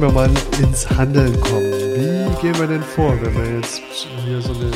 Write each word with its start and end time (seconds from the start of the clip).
wollen 0.00 0.14
wir 0.14 0.28
mal 0.28 0.30
ins 0.62 0.90
Handeln 0.90 1.40
kommen. 1.40 1.72
Wie 1.72 2.40
gehen 2.42 2.58
wir 2.58 2.66
denn 2.66 2.82
vor, 2.82 3.14
wenn 3.22 3.34
wir 3.34 3.56
jetzt 3.56 3.80
hier 4.26 4.42
so 4.42 4.52
eine 4.52 4.70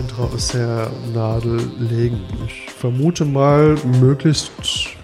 Intraossea-Nadel 0.00 1.70
legen? 1.80 2.22
Ich 2.46 2.70
vermute 2.72 3.26
mal 3.26 3.76
möglichst 4.00 4.50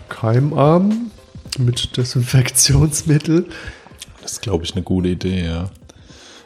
keimarm 0.09 1.11
mit 1.59 1.95
Desinfektionsmittel. 1.95 3.45
Das 4.23 4.33
ist, 4.33 4.41
glaube 4.41 4.65
ich, 4.65 4.73
eine 4.73 4.83
gute 4.83 5.11
Idee, 5.11 5.45
ja. 5.45 5.69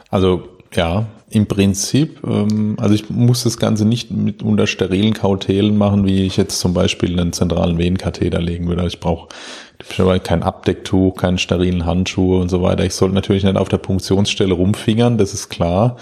Also, 0.09 0.49
ja, 0.73 1.05
im 1.35 1.47
Prinzip, 1.47 2.21
ähm, 2.25 2.77
also 2.79 2.95
ich 2.95 3.09
muss 3.09 3.43
das 3.43 3.57
Ganze 3.57 3.83
nicht 3.83 4.09
mit 4.09 4.41
unter 4.41 4.67
sterilen 4.67 5.13
Kautelen 5.13 5.77
machen, 5.77 6.05
wie 6.05 6.23
ich 6.25 6.37
jetzt 6.37 6.59
zum 6.59 6.73
Beispiel 6.73 7.19
einen 7.19 7.33
zentralen 7.33 7.77
Venenkatheter 7.77 8.41
legen 8.41 8.69
würde. 8.69 8.87
Ich 8.87 9.01
brauche 9.01 9.27
kein 10.23 10.43
Abdecktuch, 10.43 11.17
keinen 11.17 11.37
sterilen 11.37 11.85
Handschuhe 11.85 12.39
und 12.39 12.47
so 12.47 12.61
weiter. 12.61 12.85
Ich 12.85 12.95
sollte 12.95 13.15
natürlich 13.15 13.43
nicht 13.43 13.57
auf 13.57 13.67
der 13.67 13.79
Punktionsstelle 13.79 14.53
rumfingern, 14.53 15.17
das 15.17 15.33
ist 15.33 15.49
klar. 15.49 15.97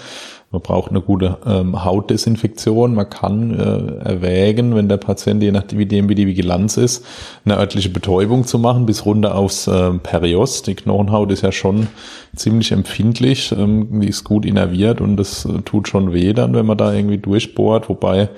Man 0.54 0.62
braucht 0.62 0.90
eine 0.90 1.00
gute 1.00 1.38
ähm, 1.44 1.84
Hautdesinfektion. 1.84 2.94
Man 2.94 3.10
kann 3.10 3.58
äh, 3.58 4.08
erwägen, 4.08 4.76
wenn 4.76 4.88
der 4.88 4.98
Patient, 4.98 5.42
je 5.42 5.50
nachdem 5.50 5.80
wie, 5.80 6.14
die 6.14 6.28
Vigilanz 6.28 6.76
ist, 6.76 7.04
eine 7.44 7.58
örtliche 7.58 7.88
Betäubung 7.88 8.46
zu 8.46 8.60
machen, 8.60 8.86
bis 8.86 9.04
runter 9.04 9.34
aufs 9.34 9.66
äh, 9.66 9.90
Perios. 9.94 10.62
Die 10.62 10.76
Knochenhaut 10.76 11.32
ist 11.32 11.42
ja 11.42 11.50
schon 11.50 11.88
ziemlich 12.36 12.70
empfindlich. 12.70 13.50
Ähm, 13.50 14.00
die 14.00 14.06
ist 14.06 14.22
gut 14.22 14.46
innerviert 14.46 15.00
und 15.00 15.16
das 15.16 15.44
äh, 15.44 15.60
tut 15.62 15.88
schon 15.88 16.12
weh 16.12 16.32
dann, 16.32 16.54
wenn 16.54 16.66
man 16.66 16.78
da 16.78 16.92
irgendwie 16.92 17.18
durchbohrt. 17.18 17.88
Wobei 17.88 18.28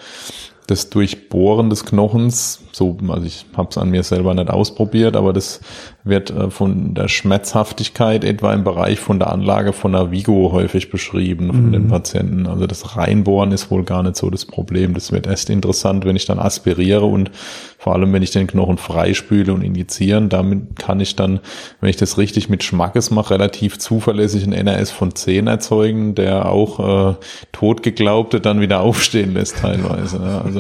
das 0.67 0.91
Durchbohren 0.91 1.71
des 1.71 1.85
Knochens, 1.85 2.63
so, 2.73 2.97
also 3.09 3.25
ich 3.25 3.47
habe 3.57 3.69
es 3.71 3.79
an 3.79 3.91
mir 3.91 4.03
selber 4.03 4.35
nicht 4.35 4.51
ausprobiert, 4.51 5.17
aber 5.17 5.33
das 5.33 5.61
wird 6.05 6.31
äh, 6.31 6.51
von 6.51 6.95
der 6.95 7.09
Schmerzhaftigkeit 7.09 8.25
etwa 8.25 8.53
im 8.53 8.65
Bereich 8.65 9.01
von 9.01 9.19
der 9.19 9.33
Anlage 9.33 9.73
von 9.73 9.93
der 9.93 10.11
Vigo 10.11 10.53
häufig 10.53 10.91
beschrieben 10.91 11.49
von 11.49 11.67
mhm. 11.67 11.73
den 11.73 11.89
Patienten. 11.89 12.47
Also 12.47 12.67
das 12.67 12.97
Reinbohren 12.97 13.53
ist 13.53 13.71
wohl 13.71 13.85
gar 13.85 14.03
nicht 14.03 14.17
so 14.17 14.31
das 14.31 14.45
Problem. 14.45 14.95
Das 14.95 15.13
wird 15.13 15.27
erst 15.27 15.51
interessant, 15.51 16.05
wenn 16.05 16.17
ich 16.17 16.27
dann 16.27 16.39
aspiriere 16.39 17.07
und 17.07 17.31
vor 17.79 17.95
allem, 17.95 18.13
wenn 18.13 18.23
ich 18.23 18.31
den 18.31 18.47
Knochen 18.47 18.79
freispüle 18.79 19.53
und 19.53 19.63
injizieren, 19.63 20.29
damit 20.29 20.77
kann 20.77 20.99
ich 20.99 21.15
dann, 21.15 21.41
wenn 21.81 21.89
ich 21.91 21.97
das 21.97 22.19
richtig 22.19 22.49
mit 22.49 22.65
Schmackes 22.65 23.11
mache, 23.11 23.35
relativ 23.35 23.79
zuverlässig 23.79 24.45
ein 24.45 24.53
NRS 24.53 24.91
von 24.91 25.15
10 25.15 25.47
erzeugen, 25.47 26.15
der 26.15 26.51
auch 26.51 27.13
äh, 27.13 27.15
totgeglaubte 27.53 28.41
dann 28.41 28.61
wieder 28.61 28.81
aufstehen 28.81 29.35
lässt 29.35 29.59
teilweise. 29.59 30.17
Ja. 30.17 30.41
Also 30.41 30.56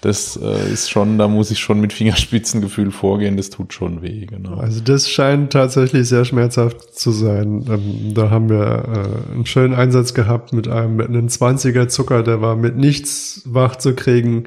das 0.00 0.38
äh, 0.42 0.72
ist 0.72 0.90
schon, 0.90 1.18
da 1.18 1.28
muss 1.28 1.50
ich 1.50 1.58
schon 1.58 1.80
mit 1.80 1.92
Fingerspitzengefühl 1.92 2.90
vorgehen, 2.90 3.36
das 3.36 3.50
tut 3.50 3.72
schon 3.72 4.02
weh. 4.02 4.26
Genau. 4.26 4.56
Also 4.56 4.80
das 4.80 5.10
scheint 5.10 5.52
tatsächlich 5.52 6.08
sehr 6.08 6.24
schmerzhaft 6.24 6.94
zu 6.94 7.12
sein. 7.12 7.64
Ähm, 7.68 8.14
da 8.14 8.30
haben 8.30 8.48
wir 8.48 9.28
äh, 9.30 9.34
einen 9.34 9.46
schönen 9.46 9.74
Einsatz 9.74 10.14
gehabt 10.14 10.52
mit 10.52 10.68
einem 10.68 10.96
mit 10.96 11.08
einem 11.08 11.26
20er 11.26 11.88
Zucker, 11.88 12.22
der 12.22 12.40
war 12.40 12.56
mit 12.56 12.76
nichts 12.76 13.42
wach 13.44 13.76
zu 13.76 13.94
kriegen. 13.94 14.44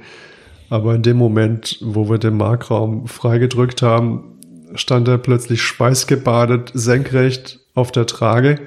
Aber 0.69 0.93
in 0.93 1.01
dem 1.01 1.17
Moment, 1.17 1.79
wo 1.81 2.09
wir 2.09 2.19
den 2.19 2.37
Markraum 2.37 3.07
freigedrückt 3.07 3.81
haben, 3.81 4.23
stand 4.75 5.07
er 5.07 5.17
plötzlich 5.17 5.63
schweißgebadet 5.63 6.71
senkrecht 6.73 7.59
auf 7.73 7.91
der 7.91 8.05
Trage 8.05 8.59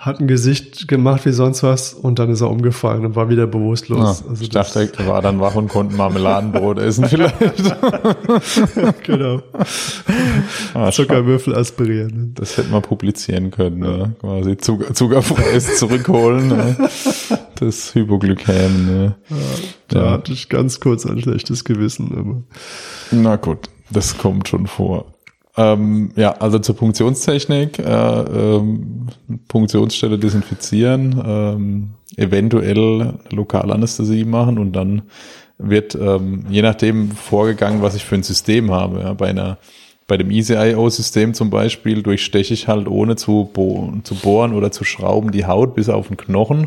hat 0.00 0.18
ein 0.18 0.26
Gesicht 0.26 0.88
gemacht 0.88 1.26
wie 1.26 1.32
sonst 1.32 1.62
was 1.62 1.92
und 1.92 2.18
dann 2.18 2.30
ist 2.30 2.40
er 2.40 2.48
umgefallen 2.48 3.04
und 3.04 3.16
war 3.16 3.28
wieder 3.28 3.46
bewusstlos. 3.46 4.22
Ja, 4.22 4.30
also 4.30 4.42
ich 4.42 4.48
dachte, 4.48 4.90
er 4.96 5.06
war 5.06 5.20
dann 5.20 5.40
wach 5.40 5.54
und 5.56 5.68
konnte 5.68 5.94
Marmeladenbrot 5.94 6.78
essen 6.78 7.04
vielleicht. 7.04 7.36
genau. 9.02 9.42
Ah, 10.72 10.90
Zuckerwürfel 10.90 11.54
aspirieren. 11.54 12.32
Das 12.34 12.56
hätte 12.56 12.70
man 12.70 12.80
publizieren 12.80 13.50
können, 13.50 13.84
ja. 13.84 13.96
ne? 13.98 14.14
quasi 14.18 14.56
Zucker, 14.56 14.94
zuckerfreies 14.94 15.76
zurückholen. 15.78 16.48
Ne? 16.48 16.88
Das 17.56 17.94
Hypoglykäm. 17.94 18.86
Ne? 18.86 19.16
Ja, 19.28 19.36
da 19.88 20.04
ja. 20.04 20.10
hatte 20.12 20.32
ich 20.32 20.48
ganz 20.48 20.80
kurz 20.80 21.04
ein 21.04 21.20
schlechtes 21.20 21.64
Gewissen. 21.64 22.16
Aber. 22.16 22.42
Na 23.10 23.36
gut, 23.36 23.68
das 23.90 24.16
kommt 24.16 24.48
schon 24.48 24.66
vor. 24.66 25.12
Ähm, 25.56 26.12
ja, 26.16 26.32
also 26.32 26.58
zur 26.58 26.76
Punktionstechnik, 26.76 27.78
äh, 27.78 27.82
ähm, 27.82 29.08
Punktionsstelle 29.48 30.18
desinfizieren, 30.18 31.22
ähm, 31.26 31.88
eventuell 32.16 33.14
Lokalanästhesie 33.30 34.24
machen 34.24 34.58
und 34.58 34.72
dann 34.72 35.02
wird 35.58 35.94
ähm, 35.94 36.44
je 36.48 36.62
nachdem 36.62 37.10
vorgegangen, 37.10 37.82
was 37.82 37.94
ich 37.94 38.04
für 38.04 38.14
ein 38.14 38.22
System 38.22 38.70
habe. 38.70 39.00
Ja, 39.00 39.12
bei 39.14 39.28
einer 39.28 39.58
bei 40.10 40.16
dem 40.16 40.32
EasyIO-System 40.32 41.34
zum 41.34 41.50
Beispiel 41.50 42.02
durchsteche 42.02 42.52
ich 42.52 42.66
halt 42.66 42.88
ohne 42.88 43.14
zu, 43.14 43.48
bo 43.52 43.92
zu 44.02 44.16
bohren 44.16 44.54
oder 44.54 44.72
zu 44.72 44.82
schrauben 44.82 45.30
die 45.30 45.46
Haut 45.46 45.76
bis 45.76 45.88
auf 45.88 46.08
den 46.08 46.16
Knochen. 46.16 46.66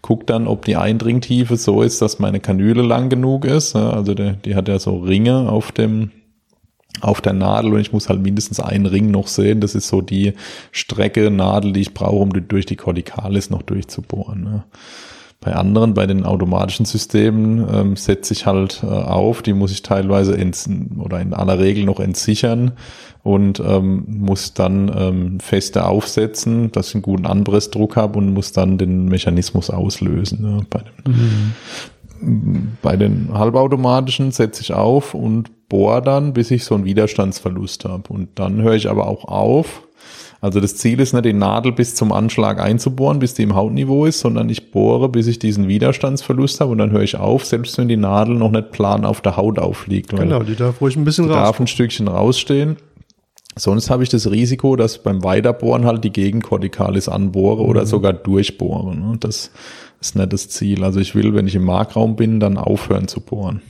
Guck 0.00 0.26
dann, 0.26 0.46
ob 0.46 0.64
die 0.64 0.76
Eindringtiefe 0.76 1.58
so 1.58 1.82
ist, 1.82 2.00
dass 2.00 2.18
meine 2.18 2.40
Kanüle 2.40 2.80
lang 2.80 3.10
genug 3.10 3.44
ist. 3.44 3.74
Ja, 3.74 3.90
also 3.90 4.14
der, 4.14 4.32
die 4.32 4.54
hat 4.54 4.68
ja 4.68 4.78
so 4.78 5.00
Ringe 5.00 5.50
auf 5.50 5.70
dem 5.70 6.12
auf 7.00 7.20
der 7.20 7.32
Nadel 7.32 7.74
und 7.74 7.80
ich 7.80 7.92
muss 7.92 8.08
halt 8.08 8.20
mindestens 8.20 8.60
einen 8.60 8.86
Ring 8.86 9.10
noch 9.10 9.28
sehen. 9.28 9.60
Das 9.60 9.74
ist 9.74 9.88
so 9.88 10.00
die 10.00 10.32
Strecke 10.72 11.30
Nadel, 11.30 11.72
die 11.72 11.80
ich 11.80 11.94
brauche, 11.94 12.16
um 12.16 12.48
durch 12.48 12.66
die 12.66 12.76
Corticalis 12.76 13.50
noch 13.50 13.62
durchzubohren. 13.62 14.42
Ne? 14.42 14.64
Bei 15.40 15.54
anderen, 15.54 15.94
bei 15.94 16.06
den 16.06 16.24
automatischen 16.24 16.84
Systemen 16.84 17.64
ähm, 17.72 17.96
setze 17.96 18.34
ich 18.34 18.46
halt 18.46 18.82
äh, 18.82 18.86
auf, 18.86 19.40
die 19.40 19.52
muss 19.52 19.70
ich 19.70 19.82
teilweise 19.82 20.36
ents 20.36 20.68
oder 20.98 21.20
in 21.20 21.32
aller 21.32 21.60
Regel 21.60 21.84
noch 21.84 22.00
entsichern 22.00 22.72
und 23.22 23.60
ähm, 23.60 24.04
muss 24.08 24.54
dann 24.54 24.90
ähm, 24.96 25.40
feste 25.40 25.84
aufsetzen, 25.84 26.72
dass 26.72 26.88
ich 26.88 26.94
einen 26.96 27.02
guten 27.02 27.26
Anpressdruck 27.26 27.94
habe 27.94 28.18
und 28.18 28.34
muss 28.34 28.50
dann 28.50 28.78
den 28.78 29.04
Mechanismus 29.04 29.70
auslösen. 29.70 30.42
Ne? 30.42 30.66
Bei, 30.68 30.80
den, 30.80 31.12
mhm. 31.12 31.52
Bei 32.82 32.96
den 32.96 33.30
halbautomatischen 33.32 34.30
setze 34.32 34.62
ich 34.62 34.72
auf 34.72 35.14
und 35.14 35.50
bohr 35.68 36.00
dann, 36.00 36.32
bis 36.32 36.50
ich 36.50 36.64
so 36.64 36.74
einen 36.74 36.84
Widerstandsverlust 36.84 37.84
habe. 37.84 38.12
Und 38.12 38.30
dann 38.36 38.62
höre 38.62 38.74
ich 38.74 38.90
aber 38.90 39.06
auch 39.06 39.24
auf. 39.24 39.82
Also 40.40 40.60
das 40.60 40.76
Ziel 40.76 41.00
ist 41.00 41.12
nicht, 41.12 41.24
die 41.24 41.32
Nadel 41.32 41.72
bis 41.72 41.96
zum 41.96 42.12
Anschlag 42.12 42.60
einzubohren, 42.60 43.18
bis 43.18 43.34
die 43.34 43.42
im 43.42 43.56
Hautniveau 43.56 44.04
ist, 44.04 44.20
sondern 44.20 44.48
ich 44.48 44.70
bohre, 44.70 45.08
bis 45.08 45.26
ich 45.26 45.40
diesen 45.40 45.66
Widerstandsverlust 45.66 46.60
habe 46.60 46.70
und 46.70 46.78
dann 46.78 46.92
höre 46.92 47.02
ich 47.02 47.16
auf, 47.16 47.44
selbst 47.44 47.76
wenn 47.76 47.88
die 47.88 47.96
Nadel 47.96 48.36
noch 48.36 48.52
nicht 48.52 48.70
plan 48.70 49.04
auf 49.04 49.20
der 49.20 49.36
Haut 49.36 49.58
aufliegt. 49.58 50.10
Genau, 50.10 50.44
die 50.44 50.54
darf 50.54 50.80
ruhig 50.80 50.96
ein 50.96 51.04
bisschen 51.04 51.24
raus. 51.24 51.34
darf 51.34 51.60
ein 51.60 51.66
Stückchen 51.66 52.06
rausstehen. 52.06 52.76
Sonst 53.56 53.90
habe 53.90 54.04
ich 54.04 54.08
das 54.08 54.30
Risiko, 54.30 54.76
dass 54.76 54.98
beim 54.98 55.24
Weiterbohren 55.24 55.84
halt 55.84 56.04
die 56.04 56.12
Gegenkortikalis 56.12 57.08
anbohre 57.08 57.64
mhm. 57.64 57.68
oder 57.68 57.86
sogar 57.86 58.12
durchbohre. 58.12 58.94
Ne? 58.94 59.16
Das 59.18 59.50
ist 60.00 60.16
nicht 60.16 60.32
das 60.32 60.48
Ziel. 60.48 60.84
Also 60.84 61.00
ich 61.00 61.14
will, 61.14 61.34
wenn 61.34 61.46
ich 61.46 61.54
im 61.54 61.64
Markraum 61.64 62.16
bin, 62.16 62.40
dann 62.40 62.56
aufhören 62.56 63.08
zu 63.08 63.20
bohren. 63.20 63.62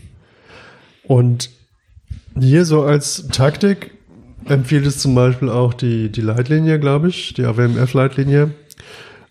Und 1.04 1.50
hier 2.38 2.64
so 2.64 2.82
als 2.82 3.28
Taktik 3.28 3.92
empfiehlt 4.46 4.86
es 4.86 4.98
zum 4.98 5.14
Beispiel 5.14 5.48
auch 5.48 5.74
die, 5.74 6.10
die 6.10 6.20
Leitlinie, 6.20 6.78
glaube 6.78 7.08
ich, 7.08 7.34
die 7.34 7.44
AWMF-Leitlinie, 7.44 8.50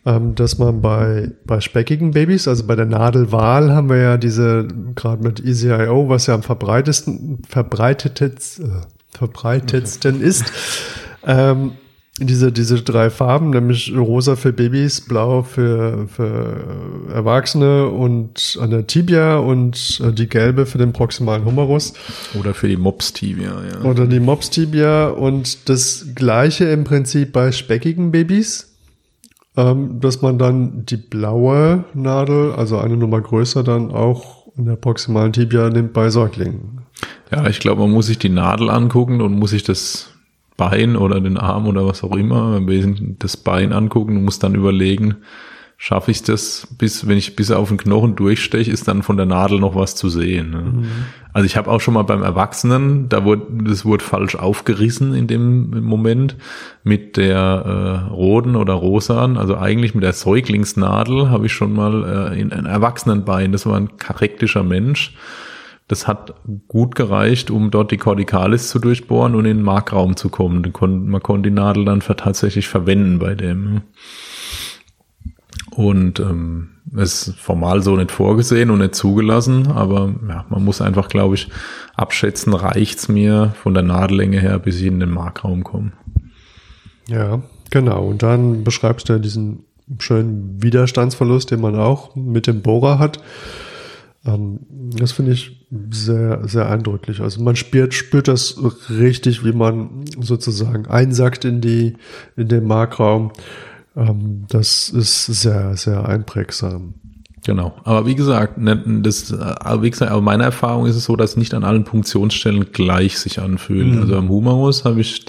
ähm, 0.05 0.35
dass 0.35 0.57
man 0.57 0.81
bei, 0.81 1.31
bei 1.45 1.59
speckigen 1.61 2.11
Babys, 2.11 2.47
also 2.47 2.65
bei 2.65 2.75
der 2.75 2.85
Nadelwahl 2.85 3.71
haben 3.71 3.89
wir 3.89 3.97
ja 3.97 4.17
diese, 4.17 4.67
gerade 4.95 5.23
mit 5.23 5.43
EasyIO, 5.43 6.09
was 6.09 6.27
ja 6.27 6.35
am 6.35 6.43
verbreitesten, 6.43 7.39
verbreitetsten, 7.47 8.71
äh, 8.71 9.17
verbreitetsten 9.17 10.21
ist, 10.21 10.51
ähm, 11.25 11.73
diese, 12.19 12.51
diese 12.51 12.81
drei 12.81 13.09
Farben, 13.09 13.51
nämlich 13.51 13.93
rosa 13.95 14.35
für 14.35 14.51
Babys, 14.51 15.01
blau 15.01 15.43
für, 15.43 16.07
für 16.07 16.63
Erwachsene 17.13 17.87
und 17.87 18.57
an 18.59 18.71
der 18.71 18.87
Tibia 18.87 19.37
und 19.37 20.01
äh, 20.03 20.11
die 20.11 20.27
gelbe 20.27 20.65
für 20.65 20.79
den 20.79 20.93
proximalen 20.93 21.45
Humerus. 21.45 21.93
Oder 22.39 22.53
für 22.53 22.67
die 22.67 22.77
Mops-Tibia, 22.77 23.61
ja. 23.71 23.89
Oder 23.89 24.07
die 24.07 24.19
Mops-Tibia 24.19 25.09
und 25.09 25.69
das 25.69 26.07
gleiche 26.15 26.65
im 26.65 26.83
Prinzip 26.83 27.33
bei 27.33 27.51
speckigen 27.51 28.11
Babys, 28.11 28.75
ähm, 29.55 29.99
dass 29.99 30.21
man 30.23 30.39
dann 30.39 30.85
die 30.85 30.97
blaue 30.97 31.85
Nadel, 31.93 32.51
also 32.53 32.79
eine 32.79 32.97
Nummer 32.97 33.21
größer, 33.21 33.63
dann 33.63 33.91
auch 33.91 34.47
in 34.57 34.65
der 34.65 34.75
proximalen 34.75 35.33
Tibia 35.33 35.69
nimmt 35.69 35.93
bei 35.93 36.09
Säuglingen. 36.09 36.79
Ja, 37.31 37.45
ich 37.45 37.59
glaube, 37.59 37.81
man 37.81 37.91
muss 37.91 38.07
sich 38.07 38.17
die 38.17 38.29
Nadel 38.29 38.71
angucken 38.71 39.21
und 39.21 39.33
muss 39.33 39.51
sich 39.51 39.61
das 39.61 40.16
Bein 40.57 40.95
oder 40.95 41.21
den 41.21 41.37
Arm 41.37 41.67
oder 41.67 41.85
was 41.85 42.03
auch 42.03 42.15
immer, 42.15 42.59
das 43.19 43.37
Bein 43.37 43.71
angucken 43.71 44.17
und 44.17 44.25
muss 44.25 44.39
dann 44.39 44.55
überlegen, 44.55 45.17
schaffe 45.79 46.09
ich 46.09 46.23
das, 46.23 46.67
bis 46.77 47.07
wenn 47.07 47.19
ich 47.19 47.35
bis 47.35 47.51
auf 47.51 47.69
den 47.69 47.77
Knochen 47.77 48.15
durchsteche, 48.15 48.71
ist 48.71 48.87
dann 48.87 49.03
von 49.03 49.15
der 49.15 49.27
Nadel 49.27 49.59
noch 49.59 49.75
was 49.75 49.95
zu 49.95 50.09
sehen. 50.09 50.49
Ne? 50.49 50.61
Mhm. 50.61 50.85
Also 51.33 51.45
ich 51.45 51.55
habe 51.55 51.69
auch 51.69 51.79
schon 51.79 51.93
mal 51.93 52.01
beim 52.01 52.23
Erwachsenen, 52.23 53.09
da 53.09 53.23
wurde 53.23 53.45
das 53.63 53.85
wurde 53.85 54.03
falsch 54.03 54.35
aufgerissen 54.35 55.13
in 55.13 55.27
dem 55.27 55.83
Moment 55.83 56.35
mit 56.83 57.15
der 57.15 58.07
äh, 58.09 58.11
roten 58.11 58.55
oder 58.55 58.73
rosan, 58.73 59.37
also 59.37 59.55
eigentlich 59.55 59.93
mit 59.93 60.03
der 60.03 60.13
Säuglingsnadel 60.13 61.29
habe 61.29 61.45
ich 61.45 61.53
schon 61.53 61.73
mal 61.73 62.31
äh, 62.33 62.41
in 62.41 62.51
ein 62.51 62.65
Erwachsenenbein, 62.65 63.51
das 63.51 63.67
war 63.67 63.77
ein 63.77 63.97
charaktischer 63.97 64.63
Mensch 64.63 65.15
das 65.87 66.07
hat 66.07 66.33
gut 66.67 66.95
gereicht, 66.95 67.49
um 67.49 67.71
dort 67.71 67.91
die 67.91 67.97
Corticalis 67.97 68.69
zu 68.69 68.79
durchbohren 68.79 69.35
und 69.35 69.45
in 69.45 69.57
den 69.57 69.63
Markraum 69.63 70.17
zu 70.17 70.29
kommen. 70.29 70.73
Man 70.81 71.23
konnte 71.23 71.49
die 71.49 71.55
Nadel 71.55 71.85
dann 71.85 72.01
tatsächlich 72.01 72.67
verwenden 72.67 73.19
bei 73.19 73.35
dem. 73.35 73.81
Und 75.71 76.19
ähm, 76.19 76.69
ist 76.95 77.35
formal 77.37 77.81
so 77.81 77.95
nicht 77.95 78.11
vorgesehen 78.11 78.69
und 78.69 78.79
nicht 78.79 78.95
zugelassen, 78.95 79.67
aber 79.67 80.13
ja, 80.27 80.45
man 80.49 80.63
muss 80.63 80.81
einfach, 80.81 81.07
glaube 81.07 81.35
ich, 81.35 81.49
abschätzen, 81.95 82.53
reicht's 82.53 83.07
mir 83.09 83.53
von 83.61 83.73
der 83.73 83.83
Nadellänge 83.83 84.39
her, 84.39 84.59
bis 84.59 84.79
ich 84.79 84.87
in 84.87 84.99
den 84.99 85.11
Markraum 85.11 85.63
komme. 85.63 85.91
Ja, 87.07 87.41
genau. 87.69 88.07
Und 88.07 88.23
dann 88.23 88.63
beschreibst 88.63 89.09
du 89.09 89.13
ja 89.13 89.19
diesen 89.19 89.65
schönen 89.99 90.61
Widerstandsverlust, 90.61 91.51
den 91.51 91.61
man 91.61 91.75
auch 91.75 92.15
mit 92.15 92.47
dem 92.47 92.61
Bohrer 92.61 92.99
hat. 92.99 93.21
Ähm, 94.25 94.59
das 94.97 95.11
finde 95.11 95.33
ich 95.33 95.67
sehr, 95.91 96.47
sehr 96.47 96.69
eindrücklich. 96.69 97.21
Also 97.21 97.41
man 97.41 97.55
spürt, 97.55 97.93
spürt 97.93 98.27
das 98.27 98.57
richtig, 98.89 99.43
wie 99.43 99.53
man 99.53 100.05
sozusagen 100.19 100.85
einsackt 100.87 101.45
in 101.45 101.61
die, 101.61 101.93
in 102.35 102.47
den 102.47 102.65
Markraum. 102.65 103.31
Ähm, 103.95 104.45
das 104.49 104.89
ist 104.89 105.25
sehr, 105.25 105.75
sehr 105.75 106.07
einprägsam. 106.07 106.95
Genau. 107.45 107.75
Aber 107.85 108.05
wie 108.05 108.15
gesagt, 108.15 108.57
ne, 108.57 108.83
das, 109.01 109.31
wie 109.31 109.89
gesagt, 109.89 110.11
aber 110.11 110.21
meine 110.21 110.43
Erfahrung 110.43 110.85
ist 110.85 110.97
es 110.97 111.05
so, 111.05 111.15
dass 111.15 111.37
nicht 111.37 111.53
an 111.53 111.63
allen 111.63 111.85
Punktionsstellen 111.85 112.73
gleich 112.73 113.17
sich 113.17 113.39
anfühlt. 113.39 113.95
Mhm. 113.95 114.01
Also 114.01 114.15
am 114.17 114.27
Humerus 114.27 114.83
habe 114.83 114.99
ich 114.99 115.25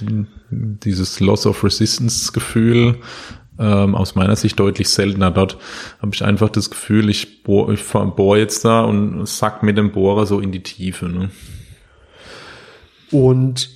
dieses 0.50 1.20
Loss 1.20 1.46
of 1.46 1.62
Resistance 1.62 2.32
Gefühl 2.32 2.96
ähm, 3.58 3.94
aus 3.94 4.14
meiner 4.14 4.36
Sicht 4.36 4.58
deutlich 4.58 4.88
seltener. 4.88 5.30
Dort 5.30 5.58
habe 6.00 6.14
ich 6.14 6.24
einfach 6.24 6.48
das 6.48 6.70
Gefühl, 6.70 7.08
ich 7.08 7.42
bohre 7.42 7.74
ich 7.74 7.84
bohr 7.84 8.38
jetzt 8.38 8.64
da 8.64 8.82
und 8.82 9.26
sack 9.26 9.62
mit 9.62 9.76
dem 9.78 9.92
Bohrer 9.92 10.26
so 10.26 10.40
in 10.40 10.52
die 10.52 10.62
Tiefe. 10.62 11.08
Ne? 11.08 11.30
Und 13.10 13.70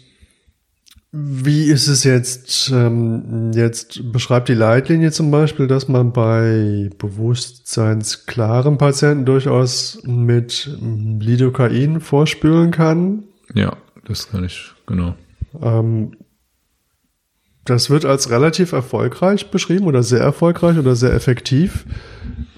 wie 1.14 1.64
ist 1.64 1.88
es 1.88 2.04
jetzt, 2.04 2.70
ähm, 2.70 3.50
jetzt 3.52 4.12
beschreibt 4.12 4.48
die 4.48 4.54
Leitlinie 4.54 5.12
zum 5.12 5.30
Beispiel, 5.30 5.66
dass 5.66 5.86
man 5.86 6.14
bei 6.14 6.88
bewusstseinsklaren 6.96 8.78
Patienten 8.78 9.26
durchaus 9.26 10.02
mit 10.04 10.70
Lidocain 10.80 12.00
vorspülen 12.00 12.70
kann? 12.70 13.24
Ja, 13.54 13.76
das 14.06 14.30
kann 14.30 14.44
ich, 14.44 14.70
genau. 14.86 15.14
Ähm, 15.60 16.12
das 17.64 17.90
wird 17.90 18.04
als 18.04 18.30
relativ 18.30 18.72
erfolgreich 18.72 19.50
beschrieben 19.50 19.86
oder 19.86 20.02
sehr 20.02 20.20
erfolgreich 20.20 20.78
oder 20.78 20.96
sehr 20.96 21.12
effektiv. 21.12 21.84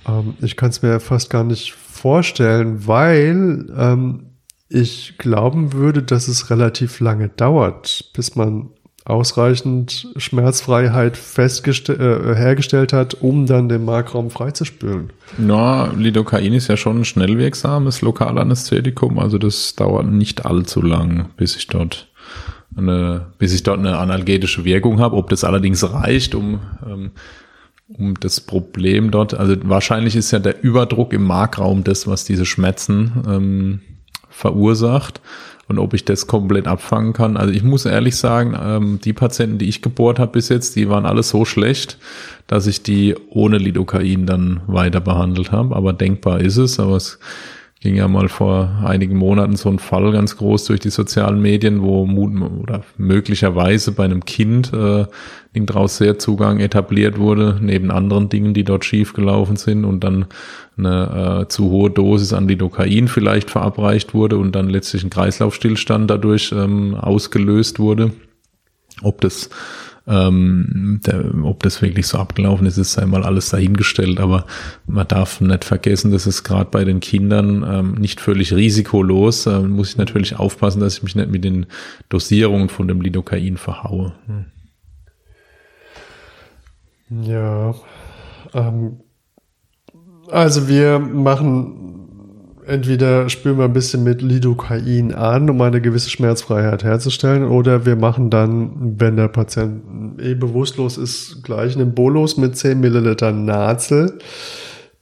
Ähm, 0.07 0.35
ich 0.41 0.57
kann 0.57 0.71
es 0.71 0.83
mir 0.83 1.01
fast 1.01 1.31
gar 1.31 1.45
nicht 1.45 1.73
vorstellen, 1.73 2.87
weil 2.87 3.67
ähm, 3.77 4.31
ich 4.69 5.15
glauben 5.19 5.73
würde, 5.73 6.03
dass 6.03 6.29
es 6.29 6.51
relativ 6.51 7.01
lange 7.01 7.29
dauert, 7.29 8.11
bis 8.15 8.35
man 8.35 8.71
ausreichend 9.05 10.09
Schmerzfreiheit 10.17 11.19
äh, 11.39 12.35
hergestellt 12.35 12.95
hat, 12.95 13.15
um 13.15 13.45
dann 13.45 13.69
den 13.69 13.85
Markraum 13.85 14.31
freizuspülen. 14.31 15.13
Na, 15.37 15.93
Lidocain 15.93 16.55
ist 16.55 16.69
ja 16.69 16.79
schon 16.79 17.01
ein 17.01 17.05
schnell 17.05 17.37
wirksames 17.37 18.01
Lokalanästhetikum, 18.01 19.19
also 19.19 19.37
das 19.37 19.75
dauert 19.75 20.07
nicht 20.07 20.47
allzu 20.47 20.81
lang, 20.81 21.29
bis 21.37 21.57
ich 21.57 21.67
dort 21.67 22.09
eine, 22.77 23.27
bis 23.39 23.55
ich 23.55 23.63
dort 23.63 23.79
eine 23.79 23.99
analgetische 23.99 24.65
Wirkung 24.65 25.01
habe. 25.01 25.17
Ob 25.17 25.31
das 25.31 25.45
allerdings 25.45 25.85
reicht, 25.93 26.35
um, 26.35 26.61
ähm, 26.87 27.11
um 27.89 28.15
das 28.19 28.41
Problem 28.41 29.11
dort, 29.11 29.35
also 29.35 29.57
wahrscheinlich 29.65 30.17
ist 30.17 30.31
ja 30.31 30.39
der 30.39 30.63
Überdruck 30.63 31.13
im 31.13 31.25
Markraum 31.25 31.85
das, 31.85 32.07
was 32.07 32.25
diese 32.25 32.47
Schmerzen 32.47 33.25
ähm, 33.29 33.81
verursacht 34.29 35.21
und 35.69 35.79
ob 35.79 35.95
ich 35.95 36.05
das 36.05 36.27
komplett 36.27 36.67
abfangen 36.67 37.13
kann. 37.13 37.37
Also 37.37 37.53
ich 37.53 37.63
muss 37.63 37.87
ehrlich 37.87 38.17
sagen, 38.17 38.57
ähm, 38.61 38.99
die 39.03 39.13
Patienten, 39.13 39.59
die 39.59 39.69
ich 39.69 39.83
gebohrt 39.83 40.19
habe 40.19 40.33
bis 40.33 40.49
jetzt, 40.49 40.77
die 40.77 40.89
waren 40.89 41.07
alle 41.07 41.23
so 41.23 41.45
schlecht, 41.45 41.99
dass 42.47 42.67
ich 42.67 42.83
die 42.83 43.15
ohne 43.31 43.59
Lidocain 43.59 44.27
dann 44.27 44.61
weiter 44.67 45.01
behandelt 45.01 45.53
habe. 45.53 45.75
Aber 45.75 45.93
denkbar 45.93 46.41
ist 46.41 46.57
es, 46.57 46.79
aber 46.79 46.97
es 46.97 47.19
ging 47.85 47.97
ja 47.97 48.09
mal 48.09 48.31
vor 48.31 48.83
einigen 48.83 49.15
Monaten 49.19 49.57
so 49.57 49.69
ein 49.69 49.79
Fall 49.79 50.11
ganz 50.11 50.39
groß 50.39 50.65
durch 50.65 50.81
die 50.81 50.89
sozialen 50.89 51.41
Medien, 51.41 51.83
wo 51.83 52.05
oder 52.05 52.83
möglicherweise 52.97 53.93
bei 53.93 54.05
einem 54.05 54.25
Kind 54.25 54.73
äh, 54.73 55.05
daraus 55.53 55.99
sehr 55.99 56.19
Zugang 56.19 56.61
etabliert 56.61 57.19
wurde, 57.19 57.59
neben 57.61 57.91
anderen 57.91 58.31
Dingen, 58.31 58.55
die 58.55 58.65
dort 58.65 58.87
schiefgelaufen 58.87 59.57
sind 59.57 59.85
und 59.85 60.03
dann 60.03 60.25
eine 60.79 61.43
äh, 61.43 61.49
zu 61.49 61.69
hohe 61.71 61.91
Dosis 61.91 62.33
an 62.33 62.49
Lidocain 62.49 63.07
vielleicht 63.07 63.51
verabreicht 63.51 64.15
wurde 64.15 64.39
und 64.39 64.53
dann 64.57 64.71
letztlich 64.71 65.05
ein 65.05 65.11
Kreislaufstillstand 65.11 66.11
dadurch 66.11 66.53
ähm, 66.53 66.95
ausgelöst 66.95 67.79
wurde. 67.79 68.13
Ob 69.03 69.21
das 69.21 69.51
ähm, 70.07 71.01
der, 71.07 71.35
ob 71.43 71.63
das 71.63 71.81
wirklich 71.81 72.07
so 72.07 72.19
abgelaufen 72.19 72.67
ist, 72.67 72.77
ist 72.77 72.99
einmal 72.99 73.25
alles 73.25 73.51
dahingestellt. 73.51 74.21
Aber 74.21 74.47
man 74.87 75.09
darf 75.09 75.41
nicht 75.41 75.65
vergessen, 75.65 76.13
dass 76.13 76.27
es 76.27 76.45
gerade 76.45 76.71
bei 76.71 76.85
den 76.85 77.01
Kindern 77.01 77.65
ähm, 77.67 77.95
nicht 77.95 78.21
völlig 78.21 78.53
risikolos. 78.53 79.47
Äh, 79.47 79.61
muss 79.61 79.91
ich 79.91 79.97
natürlich 79.97 80.37
aufpassen, 80.37 80.81
dass 80.81 80.99
ich 80.99 81.03
mich 81.03 81.15
nicht 81.15 81.31
mit 81.31 81.45
den 81.45 81.67
Dosierungen 82.09 82.69
von 82.69 82.89
dem 82.89 83.01
Lidocain 83.01 83.57
verhaue. 83.57 84.13
Hm. 84.27 84.45
Ja, 87.23 87.75
ähm, 88.55 89.01
also 90.31 90.69
wir 90.69 90.99
machen 90.99 92.04
entweder 92.67 93.29
spüren 93.29 93.59
wir 93.59 93.65
ein 93.65 93.73
bisschen 93.73 94.05
mit 94.05 94.23
Lidocain 94.23 95.15
an, 95.15 95.51
um 95.51 95.61
eine 95.61 95.81
gewisse 95.81 96.11
Schmerzfreiheit 96.11 96.85
herzustellen, 96.85 97.45
oder 97.45 97.87
wir 97.87 97.97
machen 97.97 98.31
dann, 98.31 99.01
wenn 99.01 99.17
der 99.17 99.29
Patient 99.29 100.21
eh 100.21 100.35
bewusstlos 100.35 100.99
ist, 100.99 101.43
gleich 101.43 101.77
einen 101.77 101.95
Bolus 101.95 102.37
mit 102.37 102.57
10 102.57 102.81
Milliliter 102.81 103.33
Nazel. 103.33 104.19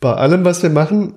Bei 0.00 0.14
allem, 0.14 0.44
was 0.44 0.62
wir 0.62 0.70
machen, 0.70 1.14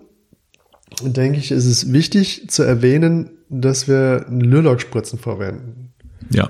denke 1.02 1.40
ich, 1.40 1.52
ist 1.52 1.66
es 1.66 1.92
wichtig 1.92 2.50
zu 2.50 2.64
erwähnen, 2.64 3.32
dass 3.50 3.88
wir 3.88 4.26
Lyrlock-Spritzen 4.30 5.20
verwenden. 5.20 5.94
Ja. 6.32 6.50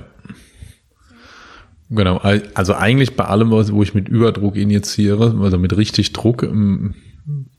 Genau, 1.90 2.18
also 2.56 2.74
eigentlich 2.74 3.16
bei 3.16 3.26
allem, 3.26 3.52
wo 3.52 3.84
ich 3.84 3.94
mit 3.94 4.10
Überdruck 4.10 4.56
injiziere, 4.56 5.36
also 5.40 5.60
mit 5.60 5.78
richtig 5.78 6.14
Druck, 6.14 6.48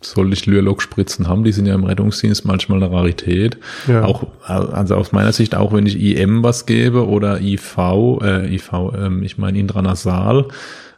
soll 0.00 0.32
ich 0.32 0.46
Lyrlog-Spritzen 0.46 1.26
haben, 1.28 1.42
die 1.42 1.52
sind 1.52 1.66
ja 1.66 1.74
im 1.74 1.84
Rettungsdienst 1.84 2.44
manchmal 2.44 2.82
eine 2.82 2.92
Rarität. 2.92 3.58
Ja. 3.88 4.04
Auch, 4.04 4.26
also 4.44 4.94
aus 4.94 5.12
meiner 5.12 5.32
Sicht, 5.32 5.54
auch 5.54 5.72
wenn 5.72 5.86
ich 5.86 6.00
IM 6.00 6.42
was 6.42 6.66
gebe 6.66 7.06
oder 7.06 7.40
IV, 7.40 7.76
äh, 8.22 8.54
IV, 8.54 8.70
ähm, 8.96 9.22
ich 9.22 9.38
meine 9.38 9.58
intranasal, 9.58 10.46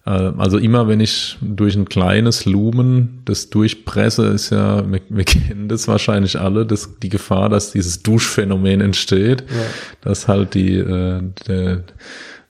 äh, 0.05 0.11
also 0.11 0.59
immer 0.59 0.89
wenn 0.89 1.01
ich 1.01 1.39
durch 1.41 1.77
ein 1.77 1.89
kleines 1.89 2.45
Lumen 2.45 3.23
das 3.25 3.51
durchpresse, 3.51 4.27
ist 4.27 4.51
ja, 4.51 4.91
wir, 4.91 5.01
wir 5.09 5.25
kennen 5.25 5.69
das 5.69 5.89
wahrscheinlich 5.89 6.39
alle, 6.39 6.67
dass 6.67 6.99
die 6.99 7.09
Gefahr, 7.11 7.49
dass 7.49 7.73
dieses 7.73 8.03
Duschphänomen 8.03 8.81
entsteht, 8.81 9.45
ja. 9.49 9.67
dass 10.01 10.29
halt 10.29 10.55
die, 10.55 10.77
äh, 10.77 11.23
der, 11.47 11.85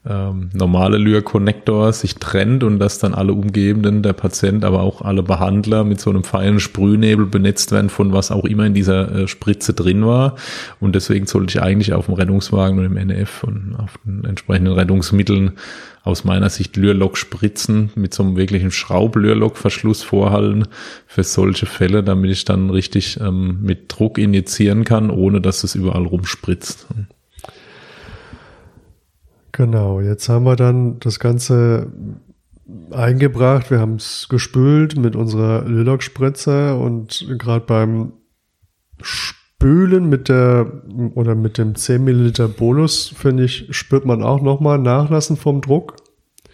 ähm, 0.09 0.49
normale 0.55 0.97
Lyre-Connector 0.97 1.93
sich 1.93 2.15
trennt 2.15 2.65
und 2.65 2.79
dass 2.79 2.99
dann 2.99 3.13
alle 3.13 3.35
Umgebenden, 3.35 4.03
der 4.03 4.15
Patient, 4.15 4.65
aber 4.65 4.81
auch 4.81 5.03
alle 5.03 5.23
Behandler 5.23 5.85
mit 5.85 6.01
so 6.01 6.09
einem 6.09 6.25
feinen 6.25 6.61
Sprühnebel 6.61 7.27
benetzt 7.27 7.73
werden 7.73 7.91
von 7.91 8.13
was 8.13 8.31
auch 8.31 8.45
immer 8.45 8.65
in 8.65 8.75
dieser 8.75 9.15
äh, 9.15 9.29
Spritze 9.29 9.75
drin 9.75 10.07
war. 10.07 10.37
Und 10.81 10.95
deswegen 10.95 11.27
sollte 11.27 11.51
ich 11.51 11.63
eigentlich 11.63 11.93
auf 11.93 12.07
dem 12.07 12.15
Rettungswagen 12.15 12.79
und 12.79 12.87
im 12.87 12.97
NF 12.97 13.45
und 13.45 13.77
auf 13.79 13.99
den 14.05 14.25
entsprechenden 14.25 14.73
Rettungsmitteln 14.73 15.53
aus 16.05 16.25
meiner 16.25 16.49
Sicht 16.49 16.77
Lürlock 16.79 17.19
spritzen 17.19 17.91
mit 17.95 18.15
so 18.15 18.23
einem 18.23 18.37
wirklichen 18.37 18.71
Schraub-Lürlock-Verschluss 18.71 20.03
vorhalten 20.03 20.65
für 21.07 21.23
solche 21.23 21.67
Fälle, 21.67 22.03
damit 22.03 22.31
ich 22.31 22.47
dann 22.47 22.71
richtig 22.71 23.21
ähm, 23.21 23.59
mit 23.63 23.85
Druck 23.89 24.17
injizieren 24.17 24.85
kann, 24.85 25.11
ohne 25.11 25.43
dass 25.43 25.65
es 25.65 25.75
überall 25.75 26.07
rumspritzt. 26.07 26.87
Genau, 29.59 30.01
jetzt 30.01 30.29
haben 30.29 30.45
wir 30.45 30.55
dann 30.55 31.01
das 31.01 31.19
Ganze 31.19 31.91
eingebracht, 32.93 33.73
wir 33.73 33.81
haben 33.81 33.97
es 33.97 34.29
gespült 34.29 34.97
mit 34.97 35.17
unserer 35.17 35.65
Lilock-Spritze 35.65 36.77
und 36.77 37.27
gerade 37.41 37.67
beim 37.67 38.13
Spülen 39.03 40.09
mit 40.09 40.29
der 40.29 40.85
oder 41.17 41.35
mit 41.35 41.59
dem 41.59 41.75
10 41.75 42.05
Milliliter 42.05 42.47
Bolus, 42.47 43.09
finde 43.09 43.43
ich, 43.43 43.67
spürt 43.77 44.05
man 44.05 44.23
auch 44.23 44.43
nochmal 44.43 44.79
Nachlassen 44.79 45.37
vom 45.37 45.61
Druck 45.61 45.97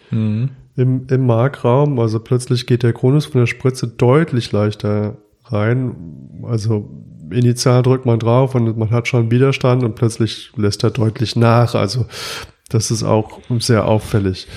mhm. 0.09 0.49
im, 0.75 1.05
im 1.07 1.27
Markraum. 1.27 1.99
Also 1.99 2.19
plötzlich 2.19 2.65
geht 2.65 2.81
der 2.81 2.93
Kronus 2.93 3.27
von 3.27 3.41
der 3.41 3.45
Spritze 3.45 3.87
deutlich 3.87 4.51
leichter 4.51 5.17
rein. 5.43 6.41
Also 6.41 6.89
initial 7.29 7.83
drückt 7.83 8.07
man 8.07 8.17
drauf 8.17 8.55
und 8.55 8.75
man 8.79 8.89
hat 8.89 9.07
schon 9.07 9.29
Widerstand 9.29 9.83
und 9.83 9.93
plötzlich 9.93 10.51
lässt 10.55 10.83
er 10.83 10.89
deutlich 10.89 11.35
nach. 11.35 11.75
Also 11.75 12.07
das 12.69 12.91
ist 12.91 13.03
auch 13.03 13.39
sehr 13.59 13.85
auffällig. 13.85 14.47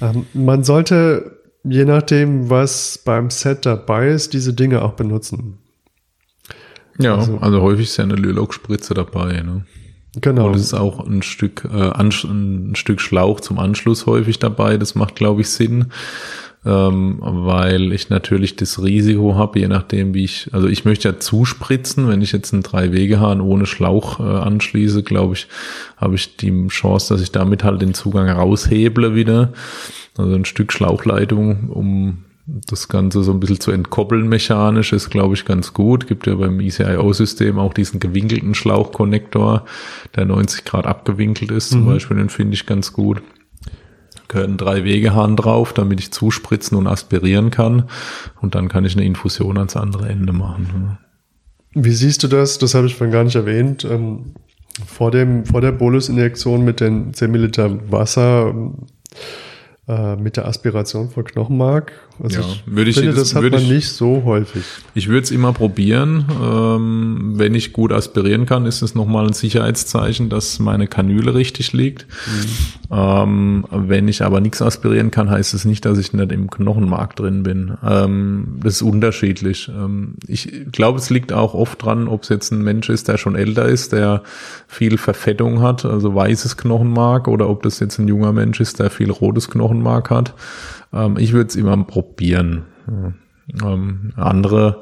Ähm, 0.00 0.26
man 0.34 0.64
sollte, 0.64 1.38
je 1.64 1.84
nachdem, 1.84 2.50
was 2.50 2.98
beim 3.04 3.30
Set 3.30 3.66
dabei 3.66 4.08
ist, 4.08 4.32
diese 4.32 4.52
Dinge 4.52 4.82
auch 4.82 4.92
benutzen. 4.92 5.58
Ja, 6.98 7.16
also, 7.16 7.38
also 7.38 7.62
häufig 7.62 7.86
ist 7.86 7.96
ja 7.96 8.04
eine 8.04 8.14
Lylok-Spritze 8.14 8.94
dabei. 8.94 9.40
Ne? 9.40 9.64
Genau. 10.20 10.48
Und 10.48 10.56
es 10.56 10.62
ist 10.62 10.74
auch 10.74 11.06
ein 11.06 11.22
Stück, 11.22 11.66
äh, 11.72 11.90
ein 11.92 12.74
Stück 12.74 13.00
Schlauch 13.00 13.40
zum 13.40 13.58
Anschluss 13.58 14.06
häufig 14.06 14.38
dabei. 14.38 14.76
Das 14.76 14.94
macht, 14.94 15.14
glaube 15.14 15.40
ich, 15.40 15.48
Sinn 15.48 15.86
ähm, 16.64 17.18
weil 17.20 17.92
ich 17.92 18.10
natürlich 18.10 18.54
das 18.56 18.82
Risiko 18.82 19.34
habe, 19.34 19.60
je 19.60 19.68
nachdem, 19.68 20.12
wie 20.12 20.24
ich, 20.24 20.50
also 20.52 20.68
ich 20.68 20.84
möchte 20.84 21.08
ja 21.08 21.18
zuspritzen, 21.18 22.06
wenn 22.08 22.20
ich 22.20 22.32
jetzt 22.32 22.52
einen 22.52 22.62
Drei-Wege-Hahn 22.62 23.40
ohne 23.40 23.64
Schlauch 23.64 24.20
äh, 24.20 24.22
anschließe, 24.22 25.02
glaube 25.02 25.34
ich, 25.34 25.48
habe 25.96 26.16
ich 26.16 26.36
die 26.36 26.68
Chance, 26.68 27.14
dass 27.14 27.22
ich 27.22 27.32
damit 27.32 27.64
halt 27.64 27.80
den 27.80 27.94
Zugang 27.94 28.28
rausheble 28.28 29.14
wieder. 29.14 29.52
Also 30.18 30.34
ein 30.34 30.44
Stück 30.44 30.72
Schlauchleitung, 30.72 31.70
um 31.70 32.24
das 32.46 32.88
Ganze 32.88 33.22
so 33.22 33.32
ein 33.32 33.40
bisschen 33.40 33.60
zu 33.60 33.70
entkoppeln 33.70 34.28
mechanisch 34.28 34.92
ist, 34.92 35.08
glaube 35.08 35.34
ich, 35.34 35.46
ganz 35.46 35.72
gut. 35.72 36.08
Gibt 36.08 36.26
ja 36.26 36.34
beim 36.34 36.60
ECIO-System 36.60 37.58
auch 37.58 37.72
diesen 37.72 38.00
gewinkelten 38.00 38.54
Schlauchkonnektor, 38.54 39.64
der 40.14 40.24
90 40.26 40.64
Grad 40.64 40.84
abgewinkelt 40.84 41.52
ist, 41.52 41.70
zum 41.70 41.84
mhm. 41.84 41.86
Beispiel, 41.86 42.16
den 42.18 42.28
finde 42.28 42.54
ich 42.54 42.66
ganz 42.66 42.92
gut 42.92 43.22
gehören 44.30 44.56
drei 44.56 44.84
Wegehahn 44.84 45.36
drauf, 45.36 45.74
damit 45.74 46.00
ich 46.00 46.10
zuspritzen 46.10 46.78
und 46.78 46.86
aspirieren 46.86 47.50
kann. 47.50 47.90
Und 48.40 48.54
dann 48.54 48.68
kann 48.68 48.86
ich 48.86 48.96
eine 48.96 49.04
Infusion 49.04 49.58
ans 49.58 49.76
andere 49.76 50.08
Ende 50.08 50.32
machen. 50.32 50.98
Wie 51.72 51.92
siehst 51.92 52.22
du 52.22 52.28
das? 52.28 52.58
Das 52.58 52.74
habe 52.74 52.86
ich 52.86 52.96
vorhin 52.96 53.12
gar 53.12 53.24
nicht 53.24 53.36
erwähnt. 53.36 53.84
Ähm, 53.84 54.34
vor, 54.86 55.10
dem, 55.10 55.44
vor 55.44 55.60
der 55.60 55.72
Bolusinjektion 55.72 56.64
mit 56.64 56.80
den 56.80 57.12
10 57.12 57.30
Milliliter 57.30 57.92
Wasser 57.92 58.54
äh, 59.86 60.16
mit 60.16 60.36
der 60.36 60.46
Aspiration 60.46 61.10
von 61.10 61.24
Knochenmark. 61.24 61.92
Also 62.22 62.40
ja, 62.40 62.46
ich 62.46 62.62
würde 62.66 62.90
ich 62.90 62.96
finde, 62.96 63.12
das, 63.12 63.30
das 63.30 63.34
hat 63.34 63.50
man 63.50 63.62
ich, 63.62 63.68
nicht 63.70 63.88
so 63.88 64.22
häufig. 64.24 64.62
Ich 64.94 65.08
würde 65.08 65.22
es 65.22 65.30
immer 65.30 65.52
probieren. 65.52 66.26
Ähm, 66.42 67.32
wenn 67.36 67.54
ich 67.54 67.72
gut 67.72 67.92
aspirieren 67.92 68.44
kann, 68.44 68.66
ist 68.66 68.82
es 68.82 68.94
nochmal 68.94 69.26
ein 69.26 69.32
Sicherheitszeichen, 69.32 70.28
dass 70.28 70.58
meine 70.58 70.86
Kanüle 70.86 71.34
richtig 71.34 71.72
liegt. 71.72 72.06
Mhm. 72.26 72.70
Ähm, 72.92 73.64
wenn 73.70 74.08
ich 74.08 74.22
aber 74.22 74.40
nichts 74.40 74.60
aspirieren 74.60 75.10
kann, 75.10 75.30
heißt 75.30 75.54
es 75.54 75.64
nicht, 75.64 75.84
dass 75.84 75.96
ich 75.96 76.12
nicht 76.12 76.32
im 76.32 76.50
Knochenmark 76.50 77.16
drin 77.16 77.42
bin. 77.42 77.78
Ähm, 77.82 78.58
das 78.62 78.74
ist 78.74 78.82
unterschiedlich. 78.82 79.70
Ähm, 79.74 80.14
ich 80.26 80.66
glaube, 80.72 80.98
es 80.98 81.08
liegt 81.08 81.32
auch 81.32 81.54
oft 81.54 81.82
dran, 81.82 82.06
ob 82.06 82.24
es 82.24 82.28
jetzt 82.28 82.50
ein 82.50 82.62
Mensch 82.62 82.90
ist, 82.90 83.08
der 83.08 83.16
schon 83.16 83.34
älter 83.34 83.64
ist, 83.66 83.92
der 83.92 84.22
viel 84.68 84.98
Verfettung 84.98 85.62
hat, 85.62 85.84
also 85.86 86.14
weißes 86.14 86.58
Knochenmark, 86.58 87.28
oder 87.28 87.48
ob 87.48 87.62
das 87.62 87.80
jetzt 87.80 87.98
ein 87.98 88.08
junger 88.08 88.32
Mensch 88.32 88.60
ist, 88.60 88.78
der 88.78 88.90
viel 88.90 89.10
rotes 89.10 89.48
Knochenmark 89.48 90.10
hat. 90.10 90.34
Ähm, 90.92 91.16
ich 91.18 91.32
würde 91.32 91.48
es 91.48 91.56
immer 91.56 91.76
probieren. 91.84 92.64
Ähm, 93.62 94.12
andere, 94.16 94.80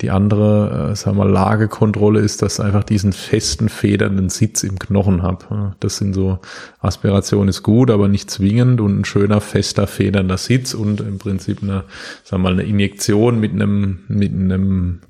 die 0.00 0.10
andere, 0.10 0.90
äh, 0.90 0.96
sagen 0.96 1.16
wir, 1.16 1.24
Lagekontrolle 1.24 2.20
ist, 2.20 2.42
dass 2.42 2.60
einfach 2.60 2.84
diesen 2.84 3.12
festen, 3.12 3.68
federnden 3.68 4.28
Sitz 4.28 4.62
im 4.62 4.78
Knochen 4.78 5.22
habe. 5.22 5.76
Das 5.80 5.96
sind 5.96 6.14
so, 6.14 6.40
Aspiration 6.80 7.48
ist 7.48 7.62
gut, 7.62 7.90
aber 7.90 8.08
nicht 8.08 8.30
zwingend 8.30 8.80
und 8.80 9.00
ein 9.00 9.04
schöner, 9.04 9.40
fester, 9.40 9.86
federnder 9.86 10.36
Sitz 10.36 10.74
und 10.74 11.00
im 11.00 11.18
Prinzip 11.18 11.62
eine, 11.62 11.84
sagen 12.24 12.42
wir 12.42 12.50
mal, 12.50 12.52
eine 12.52 12.64
Injektion 12.64 13.40
mit 13.40 13.52
einem, 13.52 14.00
mit 14.08 14.32
einem 14.32 15.00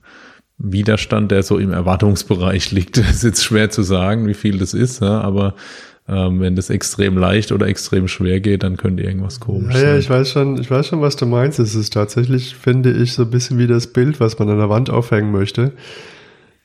Widerstand, 0.59 1.31
der 1.31 1.43
so 1.43 1.59
im 1.59 1.73
Erwartungsbereich 1.73 2.71
liegt. 2.73 2.99
Das 2.99 3.17
ist 3.17 3.23
jetzt 3.25 3.45
schwer 3.45 3.71
zu 3.71 3.83
sagen, 3.83 4.27
wie 4.27 4.35
viel 4.35 4.59
das 4.59 4.75
ist, 4.75 5.03
aber 5.03 5.55
ähm, 6.07 6.41
wenn 6.41 6.55
das 6.55 6.69
extrem 6.69 7.17
leicht 7.17 7.51
oder 7.51 7.67
extrem 7.67 8.09
schwer 8.09 8.41
geht, 8.41 8.63
dann 8.63 8.77
könnte 8.77 9.03
irgendwas 9.03 9.41
komisch 9.41 9.75
ja, 9.75 9.81
sein. 9.81 9.89
Ja, 9.91 9.99
ich 9.99 10.11
weiß 10.11 10.31
schon, 10.31 10.61
ich 10.61 10.71
weiß 10.71 10.87
schon, 10.87 11.01
was 11.01 11.17
du 11.17 11.25
meinst. 11.25 11.59
Es 11.59 11.75
ist 11.75 11.95
tatsächlich, 11.95 12.55
finde 12.55 12.93
ich, 12.93 13.15
so 13.15 13.23
ein 13.23 13.31
bisschen 13.31 13.59
wie 13.59 13.67
das 13.67 13.87
Bild, 13.87 14.21
was 14.21 14.39
man 14.39 14.51
an 14.51 14.59
der 14.59 14.69
Wand 14.69 14.91
aufhängen 14.91 15.33
möchte. 15.33 15.73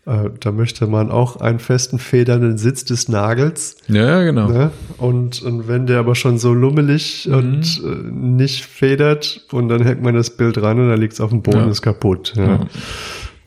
Äh, 0.05 0.31
da 0.41 0.51
möchte 0.51 0.87
man 0.87 1.09
auch 1.09 1.37
einen 1.37 1.59
festen, 1.59 1.99
federnden 1.99 2.57
Sitz 2.57 2.83
des 2.83 3.07
Nagels. 3.07 3.77
Ja, 3.87 4.23
genau. 4.23 4.49
Ne? 4.49 4.71
Und, 4.97 5.41
und 5.41 5.69
wenn 5.69 5.87
der 5.87 5.99
aber 5.99 6.15
schon 6.15 6.37
so 6.37 6.53
lummelig 6.53 7.25
mhm. 7.25 7.33
und 7.35 7.83
äh, 7.85 8.11
nicht 8.11 8.65
federt 8.65 9.45
und 9.51 9.69
dann 9.69 9.83
hängt 9.83 10.01
man 10.01 10.15
das 10.15 10.31
Bild 10.31 10.61
ran 10.61 10.79
und 10.79 10.89
dann 10.89 10.99
liegt 10.99 11.13
es 11.13 11.21
auf 11.21 11.29
dem 11.29 11.43
Boden 11.43 11.59
ja. 11.59 11.69
ist 11.69 11.81
kaputt. 11.81 12.33
Ja. 12.35 12.45
ja. 12.45 12.67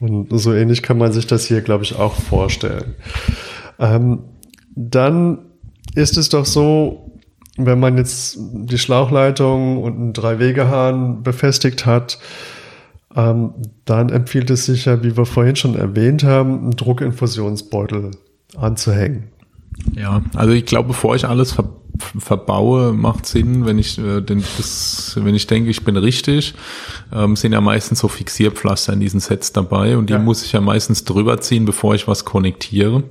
Und 0.01 0.29
so 0.41 0.55
ähnlich 0.55 0.83
kann 0.83 0.99
man 0.99 1.13
sich 1.13 1.27
das 1.27 1.45
hier, 1.45 1.61
glaube 1.61 1.85
ich, 1.85 1.97
auch 1.97 2.15
vorstellen. 2.15 2.95
Ähm, 3.79 4.21
dann 4.75 5.52
ist 5.95 6.17
es 6.17 6.29
doch 6.29 6.47
so, 6.47 7.13
wenn 7.57 7.81
man 7.81 7.99
jetzt 7.99 8.39
die 8.41 8.79
Schlauchleitung 8.79 9.83
und 9.83 9.97
einen 9.97 10.13
Drei-Wege-Hahn 10.13 11.23
befestigt 11.23 11.87
hat, 11.87 12.19
ähm, 13.15 13.53
dann 13.85 14.09
empfiehlt 14.09 14.51
es 14.51 14.65
sich 14.67 14.87
ja, 14.87 15.03
wie 15.03 15.17
wir 15.17 15.27
vorhin 15.27 15.57
schon 15.57 15.75
erwähnt 15.75 16.25
haben, 16.25 16.61
einen 16.61 16.71
Druckinfusionsbeutel 16.77 18.13
anzuhängen. 18.57 19.29
Ja, 19.95 20.23
also 20.35 20.53
ich 20.53 20.65
glaube, 20.65 20.89
bevor 20.89 21.15
ich 21.15 21.27
alles 21.27 21.53
ver 21.53 21.69
verbaue, 22.19 22.95
macht 22.95 23.27
Sinn, 23.27 23.67
wenn 23.67 23.79
ich 23.79 23.99
äh, 23.99 24.23
denn 24.23 24.43
das, 24.57 25.13
wenn 25.23 25.35
ich 25.35 25.47
denke, 25.47 25.71
ich 25.71 25.85
bin 25.85 25.97
richtig, 25.97 26.55
ähm, 27.13 27.37
sind 27.37 27.53
ja 27.53 27.61
meistens 27.61 28.01
so 28.01 28.09
Fixierpflaster 28.09 28.95
in 28.95 29.01
diesen 29.01 29.21
Sets 29.21 29.53
dabei 29.53 29.97
und 29.97 30.09
die 30.09 30.15
ja. 30.15 30.19
muss 30.19 30.43
ich 30.43 30.53
ja 30.53 30.61
meistens 30.61 31.05
drüber 31.05 31.41
ziehen, 31.41 31.65
bevor 31.65 31.95
ich 31.95 32.09
was 32.09 32.25
konnektiere. 32.25 33.05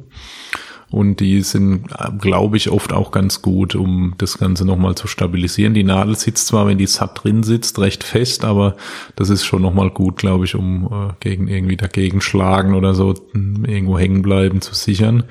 Und 0.91 1.21
die 1.21 1.41
sind, 1.41 1.88
glaube 2.19 2.57
ich, 2.57 2.69
oft 2.69 2.91
auch 2.91 3.12
ganz 3.12 3.41
gut, 3.41 3.75
um 3.75 4.13
das 4.17 4.38
Ganze 4.38 4.65
nochmal 4.65 4.95
zu 4.95 5.07
stabilisieren. 5.07 5.74
Die 5.74 5.86
Nadel 5.86 6.17
sitzt 6.17 6.48
zwar, 6.48 6.67
wenn 6.67 6.77
die 6.77 6.86
satt 6.86 7.24
drin 7.24 7.43
sitzt, 7.43 7.79
recht 7.79 8.03
fest, 8.03 8.43
aber 8.43 8.75
das 9.15 9.29
ist 9.29 9.45
schon 9.45 9.62
nochmal 9.62 9.89
gut, 9.89 10.17
glaube 10.17 10.43
ich, 10.43 10.53
um 10.53 10.86
äh, 10.91 11.13
gegen 11.21 11.48
irgendwie 11.48 11.77
dagegen 11.77 12.19
schlagen 12.19 12.75
oder 12.75 12.93
so 12.93 13.13
irgendwo 13.33 13.98
hängen 13.98 14.21
bleiben 14.21 14.60
zu 14.60 14.75
sichern. 14.75 15.24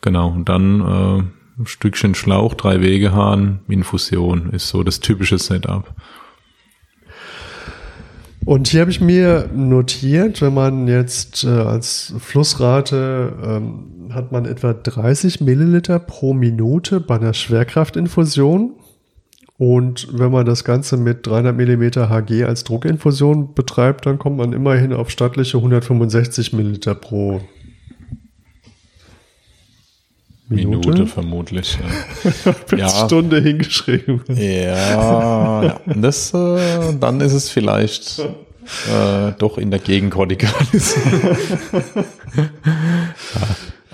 Genau. 0.00 0.30
Und 0.30 0.48
dann 0.48 0.80
äh, 0.80 1.22
ein 1.60 1.66
Stückchen 1.66 2.14
Schlauch, 2.14 2.54
drei 2.54 2.80
Wegehahn, 2.80 3.60
Infusion 3.68 4.48
ist 4.50 4.68
so 4.68 4.82
das 4.82 5.00
typische 5.00 5.36
Setup. 5.36 5.94
Und 8.44 8.68
hier 8.68 8.80
habe 8.80 8.90
ich 8.90 9.00
mir 9.00 9.48
notiert, 9.54 10.42
wenn 10.42 10.54
man 10.54 10.88
jetzt 10.88 11.44
äh, 11.44 11.48
als 11.48 12.12
Flussrate 12.18 13.32
ähm, 13.44 14.10
hat 14.12 14.32
man 14.32 14.46
etwa 14.46 14.72
30 14.72 15.40
Milliliter 15.40 15.98
pro 15.98 16.34
Minute 16.34 17.00
bei 17.00 17.16
einer 17.16 17.34
Schwerkraftinfusion. 17.34 18.72
Und 19.58 20.08
wenn 20.12 20.32
man 20.32 20.44
das 20.44 20.64
Ganze 20.64 20.96
mit 20.96 21.26
300 21.26 21.56
Millimeter 21.56 22.10
Hg 22.10 22.44
als 22.44 22.64
Druckinfusion 22.64 23.54
betreibt, 23.54 24.06
dann 24.06 24.18
kommt 24.18 24.38
man 24.38 24.52
immerhin 24.52 24.92
auf 24.92 25.08
stattliche 25.08 25.58
165 25.58 26.52
Milliliter 26.52 26.96
pro 26.96 27.40
Minute, 30.54 30.90
Minute 30.90 31.06
vermutlich. 31.06 31.78
Ja. 32.44 32.54
ja. 32.76 32.88
Stunde 32.88 33.40
hingeschrieben. 33.40 34.20
Ja, 34.28 35.62
ja. 35.62 35.80
Das, 35.86 36.32
äh, 36.34 36.94
dann 36.98 37.20
ist 37.20 37.32
es 37.32 37.48
vielleicht 37.48 38.20
äh, 38.20 39.32
doch 39.38 39.58
in 39.58 39.70
der 39.70 39.80
Gegenkortikalis. 39.80 40.96
ja. 42.36 42.42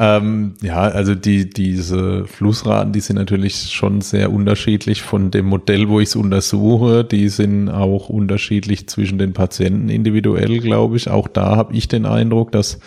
Ähm, 0.00 0.54
ja, 0.62 0.82
also 0.82 1.16
die, 1.16 1.50
diese 1.50 2.24
Flussraten, 2.26 2.92
die 2.92 3.00
sind 3.00 3.16
natürlich 3.16 3.72
schon 3.72 4.00
sehr 4.00 4.32
unterschiedlich 4.32 5.02
von 5.02 5.32
dem 5.32 5.46
Modell, 5.46 5.88
wo 5.88 5.98
ich 5.98 6.10
es 6.10 6.16
untersuche. 6.16 7.04
Die 7.04 7.28
sind 7.28 7.68
auch 7.68 8.08
unterschiedlich 8.08 8.88
zwischen 8.88 9.18
den 9.18 9.32
Patienten 9.32 9.88
individuell, 9.88 10.58
glaube 10.60 10.96
ich. 10.96 11.10
Auch 11.10 11.26
da 11.26 11.56
habe 11.56 11.74
ich 11.74 11.88
den 11.88 12.06
Eindruck, 12.06 12.52
dass 12.52 12.78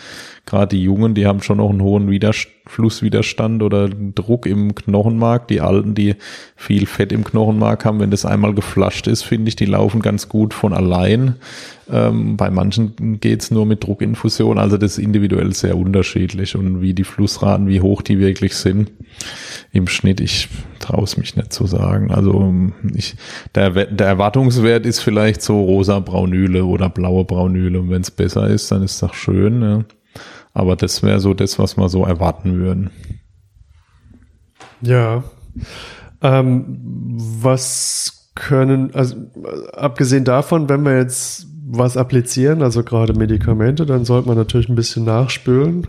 gerade 0.46 0.76
die 0.76 0.82
Jungen, 0.82 1.14
die 1.14 1.26
haben 1.26 1.42
schon 1.42 1.58
noch 1.58 1.70
einen 1.70 1.82
hohen 1.82 2.10
Widerstand, 2.10 2.56
Flusswiderstand 2.66 3.62
oder 3.62 3.88
Druck 3.88 4.46
im 4.46 4.74
Knochenmark. 4.74 5.48
Die 5.48 5.60
Alten, 5.60 5.94
die 5.94 6.14
viel 6.56 6.86
Fett 6.86 7.12
im 7.12 7.24
Knochenmark 7.24 7.84
haben, 7.84 7.98
wenn 7.98 8.10
das 8.10 8.24
einmal 8.24 8.54
geflasht 8.54 9.08
ist, 9.08 9.22
finde 9.22 9.48
ich, 9.48 9.56
die 9.56 9.66
laufen 9.66 10.00
ganz 10.00 10.28
gut 10.28 10.54
von 10.54 10.72
allein. 10.72 11.36
Ähm, 11.90 12.36
bei 12.36 12.50
manchen 12.50 13.18
geht's 13.20 13.50
nur 13.50 13.66
mit 13.66 13.84
Druckinfusion, 13.84 14.58
also 14.58 14.78
das 14.78 14.92
ist 14.92 15.04
individuell 15.04 15.52
sehr 15.52 15.76
unterschiedlich 15.76 16.54
und 16.54 16.80
wie 16.80 16.94
die 16.94 17.04
Flussraten, 17.04 17.66
wie 17.66 17.80
hoch 17.80 18.02
die 18.02 18.20
wirklich 18.20 18.54
sind 18.54 18.92
im 19.72 19.88
Schnitt, 19.88 20.20
ich 20.20 20.48
traue 20.78 21.04
es 21.04 21.16
mich 21.16 21.34
nicht 21.34 21.52
zu 21.52 21.66
sagen. 21.66 22.12
Also 22.12 22.52
ich, 22.94 23.16
der, 23.54 23.70
der 23.86 24.06
Erwartungswert 24.06 24.86
ist 24.86 25.00
vielleicht 25.00 25.42
so 25.42 25.60
rosa 25.60 25.98
Braunüle 25.98 26.64
oder 26.64 26.88
blaue 26.88 27.24
Braunüle 27.24 27.80
und 27.80 27.90
wenn 27.90 28.02
es 28.02 28.10
besser 28.10 28.46
ist, 28.46 28.70
dann 28.70 28.82
ist 28.82 29.02
das 29.02 29.14
schön. 29.16 29.62
Ja. 29.62 29.84
Aber 30.54 30.76
das 30.76 31.02
wäre 31.02 31.20
so 31.20 31.34
das, 31.34 31.58
was 31.58 31.76
wir 31.76 31.88
so 31.88 32.04
erwarten 32.04 32.58
würden. 32.58 32.90
Ja. 34.80 35.24
Ähm, 36.20 36.78
was 37.14 38.30
können, 38.34 38.94
also 38.94 39.16
abgesehen 39.72 40.24
davon, 40.24 40.68
wenn 40.68 40.84
wir 40.84 40.96
jetzt 40.96 41.46
was 41.64 41.96
applizieren, 41.96 42.62
also 42.62 42.82
gerade 42.82 43.14
Medikamente, 43.14 43.86
dann 43.86 44.04
sollte 44.04 44.28
man 44.28 44.36
natürlich 44.36 44.68
ein 44.68 44.74
bisschen 44.74 45.04
nachspülen. 45.04 45.86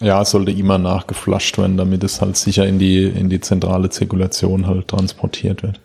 Ja, 0.00 0.22
es 0.22 0.30
sollte 0.30 0.50
immer 0.52 0.78
nachgeflasht 0.78 1.56
werden, 1.58 1.76
damit 1.76 2.02
es 2.04 2.20
halt 2.20 2.36
sicher 2.36 2.66
in 2.66 2.78
die, 2.78 3.04
in 3.04 3.30
die 3.30 3.40
zentrale 3.40 3.90
Zirkulation 3.90 4.66
halt 4.66 4.88
transportiert 4.88 5.62
wird. 5.62 5.80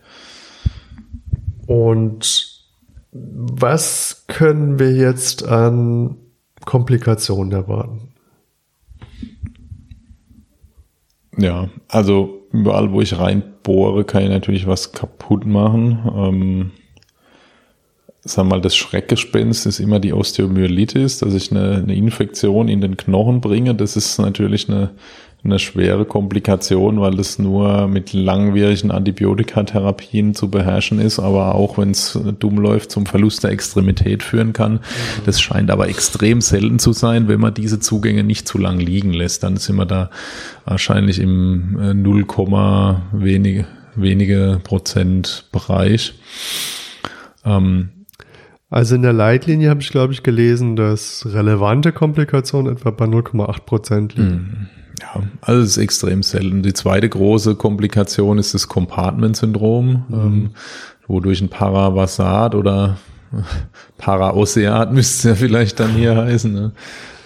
Und 1.68 2.60
was 3.12 4.24
können 4.28 4.80
wir 4.80 4.92
jetzt 4.92 5.48
an 5.48 6.16
Komplikationen 6.66 7.52
erwarten? 7.52 8.09
Ja, 11.40 11.70
also 11.88 12.48
überall, 12.52 12.92
wo 12.92 13.02
ich 13.02 13.18
reinbohre, 13.18 14.04
kann 14.04 14.24
ich 14.24 14.30
natürlich 14.30 14.68
was 14.68 14.92
kaputt 14.92 15.46
machen. 15.46 16.00
Ähm, 16.16 16.72
sag 18.22 18.46
mal, 18.46 18.60
das 18.60 18.76
Schreckgespenst 18.76 19.66
ist 19.66 19.80
immer 19.80 20.00
die 20.00 20.14
Osteomyelitis, 20.14 21.20
dass 21.20 21.34
ich 21.34 21.52
eine, 21.52 21.78
eine 21.78 21.96
Infektion 21.96 22.68
in 22.68 22.82
den 22.82 22.98
Knochen 22.98 23.40
bringe. 23.40 23.74
Das 23.74 23.96
ist 23.96 24.20
natürlich 24.20 24.68
eine, 24.68 24.92
eine 25.44 25.58
schwere 25.58 26.04
Komplikation, 26.04 27.00
weil 27.00 27.16
das 27.16 27.40
nur 27.40 27.88
mit 27.88 28.12
langwierigen 28.12 28.92
Antibiotikatherapien 28.92 30.36
zu 30.36 30.52
beherrschen 30.52 31.00
ist, 31.00 31.18
aber 31.18 31.56
auch 31.56 31.78
wenn 31.78 31.92
es 31.92 32.20
dumm 32.40 32.58
läuft, 32.58 32.92
zum 32.92 33.06
Verlust 33.06 33.44
der 33.44 33.52
Extremität 33.52 34.22
führen 34.22 34.52
kann. 34.52 34.74
Mhm. 34.74 34.80
Das 35.26 35.40
scheint 35.40 35.72
aber 35.72 35.88
extrem 35.88 36.42
selten 36.42 36.78
zu 36.78 36.92
sein, 36.92 37.30
wenn 37.30 37.40
man 37.40 37.54
diese 37.54 37.80
Zugänge 37.80 38.24
nicht 38.24 38.48
zu 38.50 38.58
lang 38.58 38.80
liegen 38.80 39.14
lässt. 39.14 39.44
Dann 39.44 39.56
sind 39.56 39.78
wir 39.78 39.86
da 39.86 40.10
wahrscheinlich 40.66 41.20
im 41.20 42.02
0, 42.04 42.22
äh, 42.22 42.96
wenige, 43.14 43.66
wenige 43.96 44.60
Prozent 44.62 45.46
Bereich. 45.54 46.16
Ähm, 47.46 47.90
also 48.70 48.96
in 48.96 49.02
der 49.02 49.14
Leitlinie 49.14 49.70
habe 49.70 49.82
ich, 49.82 49.90
glaube 49.90 50.14
ich, 50.14 50.22
gelesen, 50.22 50.76
dass 50.76 51.26
relevante 51.26 51.92
Komplikationen 51.92 52.74
etwa 52.74 52.92
bei 52.92 53.06
0,8 53.06 53.66
Prozent 53.66 54.16
liegen. 54.16 54.30
Mhm. 54.32 54.70
Ja, 55.00 55.24
also 55.42 55.62
es 55.62 55.72
ist 55.72 55.78
extrem 55.78 56.24
selten. 56.24 56.64
Die 56.64 56.74
zweite 56.74 57.08
große 57.08 57.56
Komplikation 57.56 58.38
ist 58.38 58.54
das 58.54 58.68
Compartment-Syndrom, 58.68 60.06
mhm. 60.08 60.14
ähm, 60.14 60.50
wodurch 61.08 61.42
ein 61.42 61.50
Paravasat 61.50 62.56
oder 62.56 62.98
Paraoseat 63.98 64.92
müsste 64.92 65.16
es 65.16 65.24
ja 65.24 65.36
vielleicht 65.36 65.80
dann 65.80 65.92
hier 65.94 66.16
heißen. 66.16 66.52
Ne? 66.52 66.72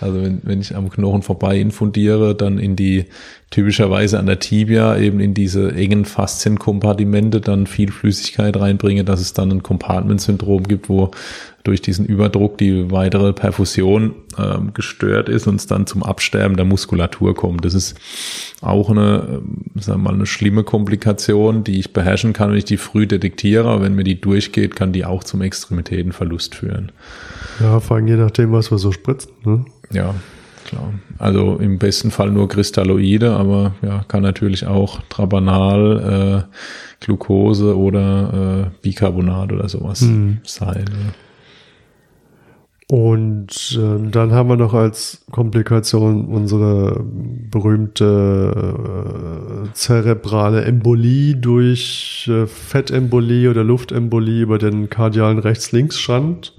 Also 0.02 0.22
wenn, 0.22 0.42
wenn 0.44 0.60
ich 0.60 0.76
am 0.76 0.90
Knochen 0.90 1.22
vorbei 1.22 1.58
infundiere, 1.58 2.36
dann 2.36 2.60
in 2.60 2.76
die 2.76 3.06
typischerweise 3.54 4.18
an 4.18 4.26
der 4.26 4.40
Tibia 4.40 4.98
eben 4.98 5.20
in 5.20 5.36
diese 5.36 5.74
engen 5.74 6.06
Faszienkompartimente 6.06 7.40
dann 7.40 7.68
viel 7.68 7.92
Flüssigkeit 7.92 8.60
reinbringe, 8.60 9.04
dass 9.04 9.22
es 9.22 9.34
dann 9.34 9.52
ein 9.52 9.62
Compartment-Syndrom 9.62 10.64
gibt, 10.64 10.90
wo 10.90 11.12
durch 11.64 11.80
diesen 11.80 12.08
Überdruck 12.08 12.58
die 12.58 12.90
weitere 12.90 13.32
Perfusion 13.32 14.16
ähm, 14.40 14.74
gestört 14.74 15.30
ist 15.30 15.46
und 15.46 15.58
es 15.58 15.68
dann 15.68 15.86
zum 15.86 16.02
Absterben 16.02 16.58
der 16.58 16.66
Muskulatur 16.66 17.36
kommt. 17.36 17.64
Das 17.64 17.76
ist 17.76 17.96
auch 18.62 18.90
eine, 18.90 19.28
ähm, 19.30 19.66
sagen 19.76 20.02
wir 20.02 20.10
mal, 20.10 20.16
eine 20.16 20.26
schlimme 20.26 20.64
Komplikation, 20.64 21.64
die 21.64 21.80
ich 21.80 21.94
beherrschen 21.94 22.34
kann, 22.34 22.50
wenn 22.50 22.58
ich 22.58 22.66
die 22.66 22.78
früh 22.78 23.06
detektiere. 23.06 23.70
Aber 23.70 23.84
wenn 23.84 23.94
mir 23.94 24.04
die 24.04 24.20
durchgeht, 24.20 24.76
kann 24.76 24.94
die 24.94 25.06
auch 25.06 25.24
zum 25.24 25.44
Extremitätenverlust 25.44 26.56
führen. 26.56 26.92
Ja, 27.60 27.80
vor 27.80 27.98
allem 27.98 28.08
je 28.08 28.16
nachdem, 28.16 28.52
was 28.52 28.72
wir 28.72 28.80
so 28.80 28.92
spritzen. 28.92 29.32
Ne? 29.46 29.64
Ja, 29.92 30.16
klar. 30.66 30.94
Also 31.20 31.58
im 31.58 31.80
besten 31.80 32.12
Fall 32.12 32.32
nur 32.32 32.48
Kristalloide, 32.48 33.34
aber 33.34 33.76
ja, 33.82 34.04
kann 34.08 34.24
natürlich 34.24 34.66
auch 34.66 35.02
Trabanal, 35.10 36.48
äh, 36.50 37.06
Glucose 37.06 37.78
oder 37.78 38.72
äh, 38.72 38.80
Bicarbonat 38.82 39.52
oder 39.52 39.68
sowas 39.70 40.02
mhm. 40.02 40.40
sein. 40.44 40.86
Und 42.90 43.80
äh, 43.82 44.10
dann 44.12 44.34
haben 44.34 44.50
wir 44.50 44.56
noch 44.56 44.74
als 44.74 45.26
Komplikation 45.32 46.26
unsere 46.26 47.04
berühmte 47.04 48.54
äh, 49.66 49.74
zerebrale 49.74 50.64
Embolie 50.66 51.36
durch 51.36 52.30
äh, 52.32 52.46
Fettembolie 52.46 53.50
oder 53.50 53.64
Luftembolie 53.64 54.44
über 54.44 54.58
den 54.60 54.90
kardialen 54.90 55.40
Rechts-Links-Schand. 55.40 56.54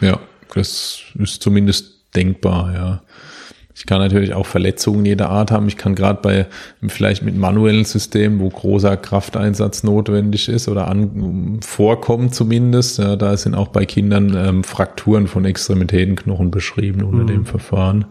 Ja, 0.00 0.18
das 0.54 1.02
ist 1.18 1.42
zumindest 1.42 1.98
denkbar, 2.16 2.72
ja. 2.74 3.02
Ich 3.78 3.86
kann 3.86 4.00
natürlich 4.00 4.34
auch 4.34 4.44
Verletzungen 4.44 5.06
jeder 5.06 5.30
Art 5.30 5.52
haben. 5.52 5.68
Ich 5.68 5.76
kann 5.76 5.94
gerade 5.94 6.20
bei 6.20 6.46
vielleicht 6.88 7.22
mit 7.22 7.36
manuellen 7.36 7.84
Systemen, 7.84 8.40
wo 8.40 8.48
großer 8.48 8.96
Krafteinsatz 8.96 9.84
notwendig 9.84 10.48
ist 10.48 10.66
oder 10.68 10.88
an, 10.88 11.60
vorkommt 11.62 12.34
zumindest, 12.34 12.98
ja, 12.98 13.14
da 13.14 13.36
sind 13.36 13.54
auch 13.54 13.68
bei 13.68 13.86
Kindern 13.86 14.34
ähm, 14.36 14.64
Frakturen 14.64 15.28
von 15.28 15.44
Extremitätenknochen 15.44 16.50
beschrieben 16.50 17.02
unter 17.04 17.22
mhm. 17.22 17.28
dem 17.28 17.46
Verfahren. 17.46 18.06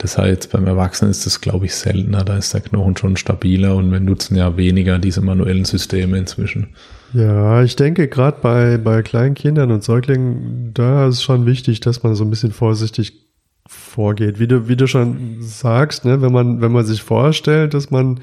Das 0.00 0.18
heißt, 0.18 0.52
beim 0.52 0.66
Erwachsenen 0.66 1.10
ist 1.10 1.24
das, 1.24 1.40
glaube 1.40 1.64
ich, 1.64 1.74
seltener. 1.74 2.22
Da 2.22 2.36
ist 2.36 2.52
der 2.52 2.60
Knochen 2.60 2.96
schon 2.96 3.16
stabiler 3.16 3.74
und 3.74 3.90
wir 3.90 4.00
nutzen 4.00 4.36
ja 4.36 4.56
weniger 4.58 4.98
diese 4.98 5.22
manuellen 5.22 5.64
Systeme 5.64 6.18
inzwischen. 6.18 6.68
Ja, 7.14 7.62
ich 7.62 7.74
denke, 7.74 8.06
gerade 8.06 8.36
bei, 8.42 8.76
bei 8.76 9.00
kleinen 9.00 9.34
Kindern 9.34 9.72
und 9.72 9.82
Säuglingen, 9.82 10.72
da 10.74 11.08
ist 11.08 11.16
es 11.16 11.22
schon 11.22 11.46
wichtig, 11.46 11.80
dass 11.80 12.02
man 12.02 12.14
so 12.14 12.22
ein 12.22 12.30
bisschen 12.30 12.52
vorsichtig 12.52 13.27
vorgeht. 13.68 14.40
Wie 14.40 14.48
du, 14.48 14.68
wie 14.68 14.76
du 14.76 14.86
schon 14.86 15.38
sagst, 15.40 16.04
ne, 16.04 16.20
wenn 16.22 16.32
man, 16.32 16.60
wenn 16.60 16.72
man 16.72 16.84
sich 16.84 17.02
vorstellt, 17.02 17.74
dass 17.74 17.90
man 17.90 18.20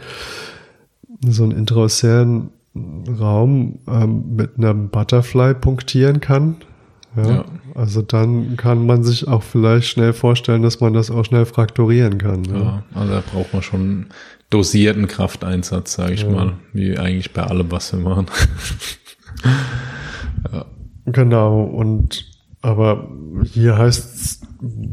so 1.22 1.44
einen 1.44 1.54
intraosären 1.54 2.50
Raum 3.20 3.80
ähm, 3.88 4.36
mit 4.36 4.58
einem 4.58 4.90
Butterfly 4.90 5.54
punktieren 5.54 6.20
kann, 6.20 6.58
ja, 7.16 7.30
ja, 7.30 7.46
also 7.76 8.02
dann 8.02 8.58
kann 8.58 8.86
man 8.86 9.04
sich 9.04 9.28
auch 9.28 9.44
vielleicht 9.44 9.88
schnell 9.88 10.12
vorstellen, 10.12 10.64
dass 10.64 10.82
man 10.82 10.94
das 10.94 11.10
auch 11.10 11.24
schnell 11.24 11.46
frakturieren 11.46 12.18
kann. 12.18 12.44
Ja, 12.46 12.58
ja 12.58 12.84
also 12.94 13.14
da 13.14 13.24
braucht 13.32 13.54
man 13.54 13.64
schon 13.64 14.08
dosierten 14.50 15.08
Krafteinsatz, 15.08 15.94
sage 15.94 16.14
ich 16.14 16.24
ja. 16.24 16.30
mal, 16.30 16.54
wie 16.74 16.98
eigentlich 16.98 17.32
bei 17.32 17.44
allem, 17.44 17.72
was 17.72 17.94
wir 17.94 18.00
machen. 18.00 18.26
ja. 20.52 20.66
Genau, 21.06 21.64
und 21.64 22.35
aber 22.66 23.08
hier 23.44 23.78
heißt 23.78 24.16
es 24.16 24.42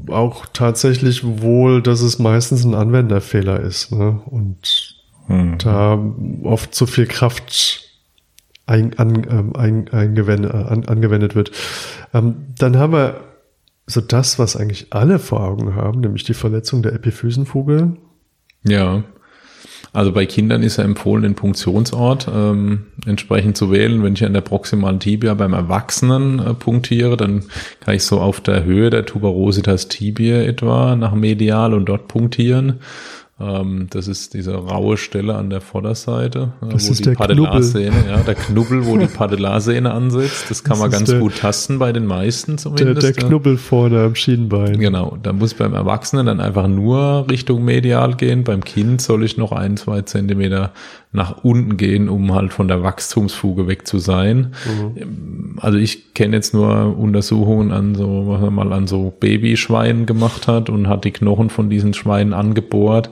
auch 0.09 0.47
tatsächlich 0.53 1.25
wohl, 1.25 1.81
dass 1.81 2.03
es 2.03 2.19
meistens 2.19 2.65
ein 2.65 2.75
Anwenderfehler 2.75 3.61
ist. 3.61 3.93
Ne? 3.93 4.21
Und 4.27 4.97
mhm. 5.29 5.57
da 5.57 5.99
oft 6.43 6.75
zu 6.75 6.87
viel 6.87 7.07
Kraft 7.07 7.89
ein, 8.67 8.99
an, 8.99 9.27
ähm, 9.31 9.57
ein, 9.57 9.89
eingewendet, 9.89 10.53
an, 10.53 10.85
angewendet 10.85 11.35
wird. 11.35 11.53
Ähm, 12.13 12.47
dann 12.59 12.77
haben 12.77 12.93
wir 12.93 13.21
so 13.87 14.03
das, 14.03 14.39
was 14.39 14.55
eigentlich 14.55 14.89
alle 14.91 15.19
vor 15.19 15.41
Augen 15.41 15.75
haben, 15.75 16.01
nämlich 16.01 16.25
die 16.25 16.35
Verletzung 16.35 16.83
der 16.83 16.93
Epiphysenfuge. 16.93 17.97
Ja. 18.65 19.03
Also 19.95 20.11
bei 20.11 20.25
Kindern 20.25 20.63
ist 20.63 20.79
ja 20.79 20.85
empfohlen, 20.85 21.23
den 21.23 21.35
Punktionsort 21.35 22.27
ähm, 22.35 22.87
entsprechend 23.05 23.59
zu 23.59 23.71
wählen. 23.71 24.03
Wenn 24.03 24.15
ich 24.15 24.25
an 24.25 24.33
der 24.33 24.41
proximalen 24.41 25.01
Tibia 25.01 25.35
beim 25.35 25.53
Erwachsenen 25.53 26.39
äh, 26.39 26.55
punktiere, 26.55 27.19
dann 27.19 27.45
kann 27.81 27.95
ich 27.95 28.05
so 28.05 28.19
auf 28.19 28.41
der 28.41 28.65
Höhe 28.65 28.89
der 28.89 29.05
Tuberositas 29.05 29.89
tibiae 29.89 30.47
etwa 30.47 30.97
nach 30.97 31.15
medial 31.15 31.75
und 31.75 31.87
dort 31.87 32.09
punktieren. 32.09 32.81
Ähm, 33.40 33.87
das 33.90 34.09
ist 34.09 34.35
diese 34.35 34.55
raue 34.55 34.97
Stelle 34.97 35.35
an 35.35 35.49
der 35.49 35.61
Vorderseite, 35.61 36.53
äh, 36.61 36.68
das 36.68 36.87
wo 36.87 36.92
ist 36.92 36.99
die 37.01 37.05
der 37.05 37.12
Patellarsehne, 37.12 38.05
ja, 38.09 38.18
der 38.18 38.35
Knubbel, 38.35 38.87
wo 38.87 38.99
die 38.99 39.07
Patellarsehne 39.14 39.90
ansetzt. 39.90 40.51
Das 40.51 40.62
kann 40.62 40.73
das 40.73 40.81
man 40.81 40.90
ganz 40.90 41.11
der, 41.11 41.18
gut 41.18 41.38
tasten 41.38 41.79
bei 41.79 41.92
den 41.92 42.07
meisten 42.07 42.59
zumindest. 42.59 43.03
Der, 43.03 43.12
der 43.12 43.25
Knubbel 43.25 43.57
vorne 43.57 44.05
am 44.05 44.14
Schienbein. 44.14 44.79
Genau, 44.79 45.16
da 45.23 45.33
muss 45.33 45.55
beim 45.55 45.75
Erwachsenen 45.75 46.27
dann 46.27 46.40
einfach 46.40 46.68
nur 46.68 47.27
Richtung 47.31 47.64
medial 47.64 48.14
gehen. 48.14 48.45
Beim 48.45 48.62
Kind 48.62 49.01
soll 49.01 49.25
ich 49.25 49.38
noch 49.38 49.53
ein, 49.53 49.77
zwei 49.77 50.03
Zentimeter 50.03 50.73
nach 51.12 51.44
unten 51.44 51.77
gehen, 51.77 52.09
um 52.09 52.35
halt 52.35 52.53
von 52.53 52.68
der 52.68 52.83
Wachstumsfuge 52.83 53.68
weg 53.68 53.87
zu 53.87 53.98
sein. 53.98 54.55
Mhm. 54.64 55.57
Also 55.61 55.77
ich 55.77 56.14
kenne 56.14 56.37
jetzt 56.37 56.55
nur 56.55 56.96
Untersuchungen 56.98 57.70
an 57.70 57.94
so, 57.94 58.25
was 58.27 58.40
man 58.40 58.55
mal 58.55 58.72
an 58.72 58.87
so 58.87 59.12
Babyschweinen 59.20 60.07
gemacht 60.07 60.48
hat 60.48 60.70
und 60.70 60.88
hat 60.88 61.05
die 61.05 61.11
Knochen 61.11 61.51
von 61.51 61.68
diesen 61.68 61.92
Schweinen 61.92 62.33
angebohrt 62.33 63.11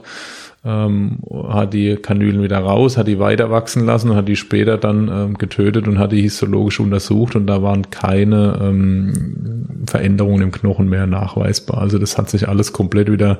ähm, 0.63 1.17
hat 1.49 1.73
die 1.73 1.95
Kanülen 1.95 2.43
wieder 2.43 2.59
raus, 2.59 2.95
hat 2.95 3.07
die 3.07 3.17
weiter 3.17 3.49
wachsen 3.49 3.83
lassen 3.85 4.15
hat 4.15 4.27
die 4.27 4.35
später 4.35 4.77
dann 4.77 5.09
ähm, 5.11 5.37
getötet 5.37 5.87
und 5.87 5.97
hat 5.97 6.11
die 6.11 6.21
histologisch 6.21 6.79
untersucht 6.79 7.35
und 7.35 7.47
da 7.47 7.63
waren 7.63 7.89
keine 7.89 8.59
ähm, 8.61 9.65
Veränderungen 9.87 10.43
im 10.43 10.51
Knochen 10.51 10.87
mehr 10.87 11.07
nachweisbar. 11.07 11.79
Also 11.79 11.97
das 11.97 12.17
hat 12.17 12.29
sich 12.29 12.47
alles 12.47 12.73
komplett 12.73 13.11
wieder 13.11 13.39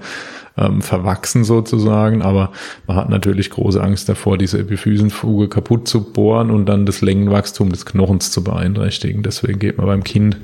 ähm, 0.58 0.82
verwachsen 0.82 1.44
sozusagen, 1.44 2.24
aber 2.24 2.52
man 2.88 2.98
hat 2.98 3.10
natürlich 3.10 3.52
große 3.52 3.82
Angst 3.82 4.10
davor, 4.10 4.40
diese 4.40 4.58
Epiphysenfuge 4.58 5.48
kaputt 5.48 5.88
zu 5.88 6.12
bohren 6.12 6.50
und 6.50 6.66
dann 6.66 6.88
das 6.88 7.02
Längenwachstum 7.02 7.72
des 7.72 7.86
Knochens 7.86 8.32
zu 8.32 8.44
beeinträchtigen. 8.44 9.22
Deswegen 9.22 9.60
geht 9.60 9.78
man 9.78 9.86
beim 9.86 10.04
Kind 10.04 10.38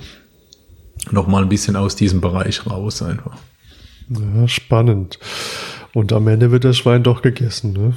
noch 1.10 1.28
mal 1.28 1.42
ein 1.42 1.50
bisschen 1.50 1.76
aus 1.76 1.96
diesem 1.96 2.22
Bereich 2.22 2.68
raus 2.68 3.02
einfach. 3.02 3.38
Ja, 4.10 4.48
spannend. 4.48 5.20
Und 5.98 6.14
am 6.14 6.28
Ende 6.28 6.52
wird 6.52 6.64
das 6.64 6.78
Schwein 6.78 7.02
doch 7.02 7.24
gegessen, 7.24 7.74
ne? 7.74 7.94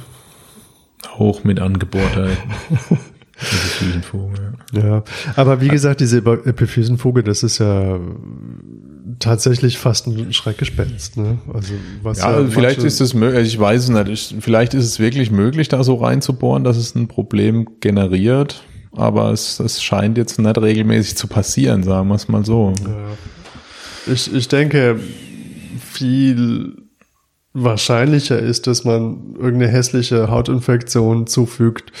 Hoch 1.19 1.43
mit 1.43 1.59
angebohrter 1.59 2.29
Epiphysenvogel. 3.39 4.53
Ja. 4.73 4.87
ja, 4.87 5.03
aber 5.35 5.61
wie 5.61 5.67
gesagt, 5.67 5.99
diese 5.99 6.17
Epiphysenvogel, 6.17 7.21
das 7.21 7.43
ist 7.43 7.59
ja 7.59 7.99
tatsächlich 9.19 9.77
fast 9.77 10.07
ein 10.07 10.33
Schreckgespenst. 10.33 11.17
Ne? 11.17 11.37
Also, 11.53 11.73
was 12.01 12.17
ja, 12.17 12.31
ja 12.31 12.37
also 12.37 12.49
vielleicht 12.49 12.83
ist 12.83 13.01
es 13.01 13.13
möglich, 13.13 13.49
ich 13.49 13.59
weiß 13.59 13.83
es 13.83 13.89
nicht, 13.89 14.35
vielleicht 14.39 14.73
ist 14.73 14.85
es 14.85 14.99
wirklich 14.99 15.29
möglich, 15.29 15.67
da 15.67 15.83
so 15.83 15.95
reinzubohren, 15.95 16.63
dass 16.63 16.77
es 16.77 16.95
ein 16.95 17.07
Problem 17.07 17.67
generiert, 17.81 18.63
aber 18.93 19.31
es, 19.31 19.59
es 19.59 19.83
scheint 19.83 20.17
jetzt 20.17 20.39
nicht 20.39 20.57
regelmäßig 20.57 21.17
zu 21.17 21.27
passieren, 21.27 21.83
sagen 21.83 22.07
wir 22.07 22.15
es 22.15 22.27
mal 22.27 22.43
so. 22.45 22.73
Ja. 22.83 24.11
Ich, 24.11 24.33
ich 24.33 24.47
denke, 24.47 24.99
viel 25.91 26.80
wahrscheinlicher 27.53 28.39
ist, 28.39 28.67
dass 28.67 28.83
man 28.83 29.35
irgendeine 29.35 29.71
hässliche 29.71 30.29
Hautinfektion 30.29 31.27
zufügt, 31.27 31.91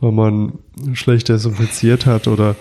weil 0.00 0.12
man 0.12 0.58
schlecht 0.92 1.28
desinfiziert 1.28 2.06
hat 2.06 2.28
oder 2.28 2.54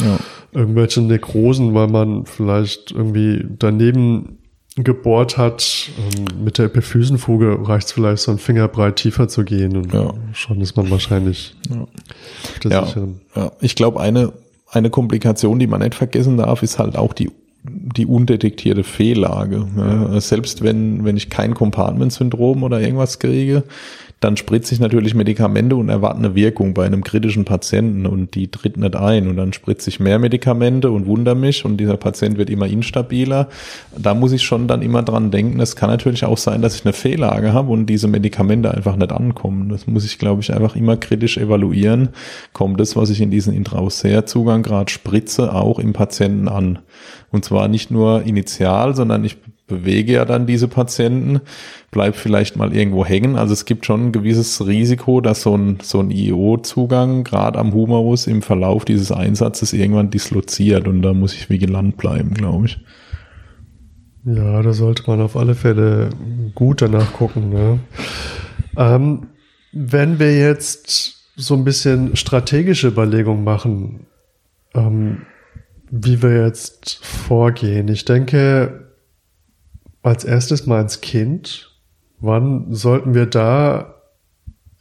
ja. 0.00 0.18
irgendwelche 0.52 1.00
Nekrosen, 1.00 1.74
weil 1.74 1.88
man 1.88 2.26
vielleicht 2.26 2.90
irgendwie 2.90 3.46
daneben 3.58 4.38
gebohrt 4.76 5.36
hat. 5.36 5.90
Ähm, 5.98 6.44
mit 6.44 6.58
der 6.58 6.66
Epiphysenfuge 6.66 7.68
reicht 7.68 7.88
es 7.88 7.92
vielleicht 7.92 8.22
so 8.22 8.30
ein 8.30 8.38
Fingerbreit 8.38 8.96
tiefer 8.96 9.28
zu 9.28 9.44
gehen 9.44 9.76
und 9.76 9.92
ja. 9.92 10.12
schon 10.32 10.60
ist 10.60 10.76
man 10.76 10.90
wahrscheinlich 10.90 11.54
ja, 12.64 12.86
ja. 13.34 13.52
Ich 13.60 13.74
glaube, 13.74 14.00
eine, 14.00 14.32
eine 14.70 14.90
Komplikation, 14.90 15.58
die 15.58 15.66
man 15.66 15.80
nicht 15.80 15.94
vergessen 15.94 16.36
darf, 16.36 16.62
ist 16.62 16.78
halt 16.78 16.96
auch 16.96 17.12
die 17.12 17.30
die 17.62 18.06
undetektierte 18.06 18.84
Fehllage. 18.84 19.66
Ja. 19.76 20.20
Selbst 20.20 20.62
wenn, 20.62 21.04
wenn 21.04 21.16
ich 21.16 21.30
kein 21.30 21.54
Compartment-Syndrom 21.54 22.62
oder 22.62 22.80
irgendwas 22.80 23.18
kriege, 23.18 23.64
dann 24.20 24.36
spritze 24.36 24.74
ich 24.74 24.80
natürlich 24.80 25.14
Medikamente 25.14 25.76
und 25.76 25.88
erwarte 25.88 26.18
eine 26.18 26.34
Wirkung 26.34 26.74
bei 26.74 26.84
einem 26.84 27.02
kritischen 27.02 27.46
Patienten 27.46 28.04
und 28.04 28.34
die 28.34 28.50
tritt 28.50 28.76
nicht 28.76 28.94
ein 28.94 29.28
und 29.28 29.36
dann 29.36 29.54
spritze 29.54 29.88
ich 29.88 29.98
mehr 29.98 30.18
Medikamente 30.18 30.90
und 30.90 31.06
wundere 31.06 31.34
mich 31.34 31.64
und 31.64 31.78
dieser 31.78 31.96
Patient 31.96 32.36
wird 32.36 32.50
immer 32.50 32.66
instabiler. 32.66 33.48
Da 33.96 34.12
muss 34.12 34.32
ich 34.32 34.42
schon 34.42 34.68
dann 34.68 34.82
immer 34.82 35.02
dran 35.02 35.30
denken, 35.30 35.58
es 35.60 35.74
kann 35.74 35.88
natürlich 35.88 36.26
auch 36.26 36.36
sein, 36.36 36.60
dass 36.60 36.74
ich 36.74 36.84
eine 36.84 36.92
Fehllage 36.92 37.54
habe 37.54 37.72
und 37.72 37.86
diese 37.86 38.08
Medikamente 38.08 38.74
einfach 38.74 38.96
nicht 38.96 39.10
ankommen. 39.10 39.70
Das 39.70 39.86
muss 39.86 40.04
ich, 40.04 40.18
glaube 40.18 40.42
ich, 40.42 40.52
einfach 40.52 40.76
immer 40.76 40.98
kritisch 40.98 41.38
evaluieren. 41.38 42.10
Kommt 42.52 42.78
das, 42.78 42.96
was 42.96 43.08
ich 43.08 43.22
in 43.22 43.30
diesen 43.30 43.54
Intraossea-Zugang 43.54 44.62
gerade 44.62 44.90
spritze, 44.92 45.54
auch 45.54 45.78
im 45.78 45.94
Patienten 45.94 46.48
an? 46.48 46.80
Und 47.30 47.46
zwar 47.46 47.68
nicht 47.68 47.90
nur 47.90 48.24
initial, 48.24 48.94
sondern 48.94 49.24
ich 49.24 49.38
bewege 49.70 50.12
ja 50.12 50.26
dann 50.26 50.46
diese 50.46 50.68
Patienten, 50.68 51.40
bleibt 51.90 52.16
vielleicht 52.16 52.56
mal 52.56 52.76
irgendwo 52.76 53.06
hängen. 53.06 53.36
Also 53.36 53.54
es 53.54 53.64
gibt 53.64 53.86
schon 53.86 54.08
ein 54.08 54.12
gewisses 54.12 54.66
Risiko, 54.66 55.22
dass 55.22 55.40
so 55.40 55.56
ein, 55.56 55.78
so 55.80 56.00
ein 56.00 56.10
IO-Zugang 56.10 57.24
gerade 57.24 57.58
am 57.58 57.72
Humerus 57.72 58.26
im 58.26 58.42
Verlauf 58.42 58.84
dieses 58.84 59.10
Einsatzes 59.10 59.72
irgendwann 59.72 60.10
disloziert 60.10 60.86
und 60.86 61.00
da 61.00 61.14
muss 61.14 61.32
ich 61.32 61.48
vigilant 61.48 61.96
bleiben, 61.96 62.34
glaube 62.34 62.66
ich. 62.66 62.78
Ja, 64.26 64.60
da 64.60 64.74
sollte 64.74 65.04
man 65.06 65.22
auf 65.22 65.34
alle 65.36 65.54
Fälle 65.54 66.10
gut 66.54 66.82
danach 66.82 67.14
gucken. 67.14 67.48
Ne? 67.48 67.78
Ähm, 68.76 69.28
wenn 69.72 70.18
wir 70.18 70.36
jetzt 70.36 71.20
so 71.36 71.54
ein 71.54 71.64
bisschen 71.64 72.16
strategische 72.16 72.88
Überlegungen 72.88 73.44
machen, 73.44 74.06
ähm, 74.74 75.22
wie 75.90 76.22
wir 76.22 76.44
jetzt 76.44 77.04
vorgehen. 77.04 77.88
Ich 77.88 78.04
denke, 78.04 78.89
als 80.02 80.24
erstes 80.24 80.66
mal 80.66 80.80
ins 80.80 81.00
Kind. 81.00 81.70
Wann 82.20 82.72
sollten 82.74 83.14
wir 83.14 83.26
da 83.26 83.94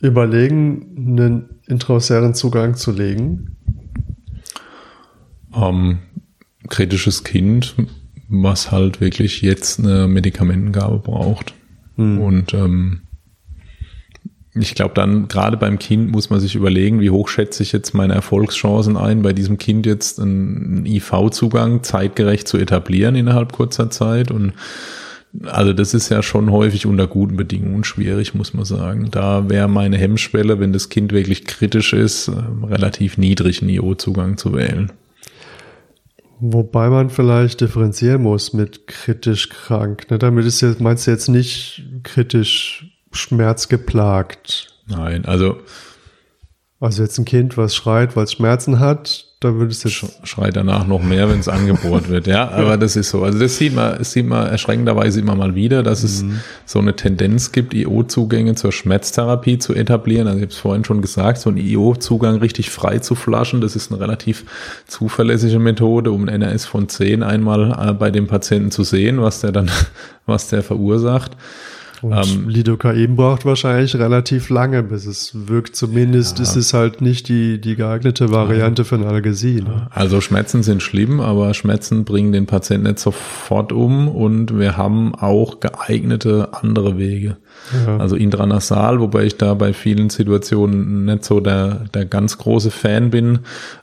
überlegen, 0.02 0.96
einen 0.98 1.62
intraosären 1.68 2.34
Zugang 2.34 2.76
zu 2.76 2.92
legen? 2.92 3.58
Ähm, 5.54 6.00
kritisches 6.68 7.24
Kind, 7.24 7.76
was 8.30 8.72
halt 8.72 9.02
wirklich 9.02 9.42
jetzt 9.42 9.80
eine 9.80 10.08
Medikamentengabe 10.08 11.00
braucht. 11.00 11.54
Hm. 11.96 12.20
Und 12.20 12.54
ähm, 12.54 13.02
ich 14.56 14.76
glaube, 14.76 14.94
dann 14.96 15.28
gerade 15.28 15.58
beim 15.58 15.80
Kind 15.80 16.12
muss 16.12 16.30
man 16.30 16.40
sich 16.40 16.56
überlegen, 16.56 17.00
wie 17.00 17.10
hoch 17.10 17.28
schätze 17.28 17.64
ich 17.64 17.72
jetzt 17.72 17.94
meine 17.94 18.14
Erfolgschancen 18.14 18.98
ein, 18.98 19.22
bei 19.22 19.34
diesem 19.34 19.58
Kind 19.58 19.86
jetzt 19.86 20.20
einen 20.20 20.86
IV-Zugang 20.86 21.84
zeitgerecht 21.84 22.48
zu 22.48 22.58
etablieren 22.58 23.16
innerhalb 23.16 23.54
kurzer 23.54 23.90
Zeit. 23.90 24.32
Und 24.32 24.54
also 25.44 25.74
das 25.74 25.94
ist 25.94 26.10
ja 26.10 26.24
schon 26.24 26.52
häufig 26.52 26.86
unter 26.86 27.08
guten 27.08 27.38
Bedingungen 27.38 27.84
schwierig, 27.84 28.34
muss 28.34 28.54
man 28.54 28.66
sagen. 28.66 29.10
Da 29.12 29.50
wäre 29.50 29.68
meine 29.68 29.98
Hemmschwelle, 29.98 30.60
wenn 30.60 30.74
das 30.74 30.90
Kind 30.90 31.12
wirklich 31.12 31.46
kritisch 31.46 31.94
ist, 31.94 32.30
ähm, 32.30 32.64
relativ 32.64 33.18
niedrig 33.18 33.62
einen 33.62 33.70
IO-Zugang 33.70 34.38
zu 34.38 34.54
wählen. 34.54 34.92
Wobei 36.40 36.90
man 36.90 37.10
vielleicht 37.10 37.62
differenzieren 37.62 38.24
muss 38.24 38.54
mit 38.54 38.88
kritisch 38.88 39.50
krank. 39.50 40.10
Ne? 40.10 40.18
Damit 40.18 40.46
ist 40.46 40.62
jetzt, 40.62 40.80
meinst 40.80 41.06
du 41.06 41.12
jetzt 41.12 41.28
nicht 41.28 41.84
kritisch 42.04 42.88
schmerzgeplagt? 43.12 44.74
Nein, 44.88 45.26
also. 45.26 45.58
Also 46.80 47.04
jetzt 47.04 47.18
ein 47.18 47.26
Kind, 47.26 47.58
was 47.58 47.76
schreit, 47.76 48.16
weil 48.16 48.24
es 48.24 48.32
Schmerzen 48.32 48.80
hat, 48.80 49.29
da 49.42 49.56
würdest 49.56 49.86
du 49.86 49.90
schreit 49.90 50.58
danach 50.58 50.86
noch 50.86 51.02
mehr, 51.02 51.30
wenn 51.30 51.40
es 51.40 51.48
angebohrt 51.48 52.10
wird. 52.10 52.28
Ja, 52.28 52.50
aber 52.50 52.76
das 52.76 52.98
ist 52.98 53.10
so. 53.10 53.24
Also 53.24 53.40
das 53.40 53.58
sieht 53.58 53.74
man, 53.74 53.98
das 53.98 54.12
sieht 54.12 54.26
man 54.26 54.48
erschreckenderweise 54.48 55.22
immer 55.22 55.36
mal 55.36 55.56
wieder, 55.56 55.82
dass 55.82 56.04
es 56.04 56.24
mhm. 56.24 56.42
so 56.66 56.80
eine 56.80 56.94
Tendenz 56.96 57.54
gibt, 57.54 57.74
IO-Zugänge 57.74 58.56
zur 58.56 58.74
Schmerztherapie 58.74 59.58
zu 59.58 59.74
etablieren. 59.74 60.28
Also 60.28 60.40
ich 60.40 60.44
habe 60.44 60.52
es 60.52 60.58
vorhin 60.58 60.84
schon 60.84 61.02
gesagt, 61.02 61.38
so 61.40 61.50
ein 61.50 61.58
IO-Zugang 61.58 62.40
richtig 62.40 62.70
frei 62.70 63.00
zu 63.00 63.16
flaschen, 63.16 63.62
das 63.62 63.78
ist 63.78 63.94
eine 63.94 64.02
relativ 64.02 64.44
zuverlässige 64.88 65.60
Methode, 65.60 66.12
um 66.12 66.28
ein 66.28 66.42
NRS 66.42 66.66
von 66.66 66.90
10 66.90 67.24
einmal 67.24 67.90
äh, 67.90 67.94
bei 67.94 68.12
dem 68.12 68.28
Patienten 68.28 68.72
zu 68.72 68.84
sehen, 68.84 69.22
was 69.22 69.40
der 69.40 69.54
dann, 69.54 69.72
was 70.26 70.50
der 70.50 70.64
verursacht. 70.64 71.38
Und 72.02 72.14
ähm, 72.14 72.50
Lidocain 72.50 73.16
braucht 73.16 73.46
wahrscheinlich 73.46 73.96
relativ 73.96 74.50
lange, 74.50 74.84
bis 74.84 75.06
es 75.06 75.48
wirkt. 75.48 75.76
Zumindest 75.76 76.38
ja. 76.38 76.44
ist 76.44 76.56
es 76.56 76.74
halt 76.74 77.02
nicht 77.02 77.28
die, 77.30 77.60
die 77.60 77.76
geeignete 77.76 78.32
Variante 78.32 78.86
für 78.86 78.96
Analgesie. 78.96 79.62
Ne? 79.62 79.88
Also 79.92 80.22
Schmerzen 80.22 80.64
sind 80.64 80.82
schlimm, 80.82 81.20
aber 81.20 81.54
Schmerzen 81.54 82.06
bringen 82.06 82.32
den 82.32 82.46
Patienten 82.46 82.88
nicht 82.88 83.00
sofort 83.00 83.72
um 83.72 84.08
und 84.08 84.58
wir 84.58 84.78
haben 84.78 85.16
auch 85.16 85.60
geeignete 85.60 86.50
andere 86.54 86.98
Wege. 86.98 87.38
Ja. 87.86 87.98
Also 87.98 88.16
intranasal, 88.16 89.00
wobei 89.00 89.26
ich 89.26 89.38
da 89.38 89.54
bei 89.54 89.74
vielen 89.74 90.10
Situationen 90.10 91.06
nicht 91.06 91.24
so 91.24 91.40
der, 91.40 91.86
der 91.94 92.06
ganz 92.06 92.38
große 92.38 92.72
Fan 92.72 93.12
bin. 93.12 93.40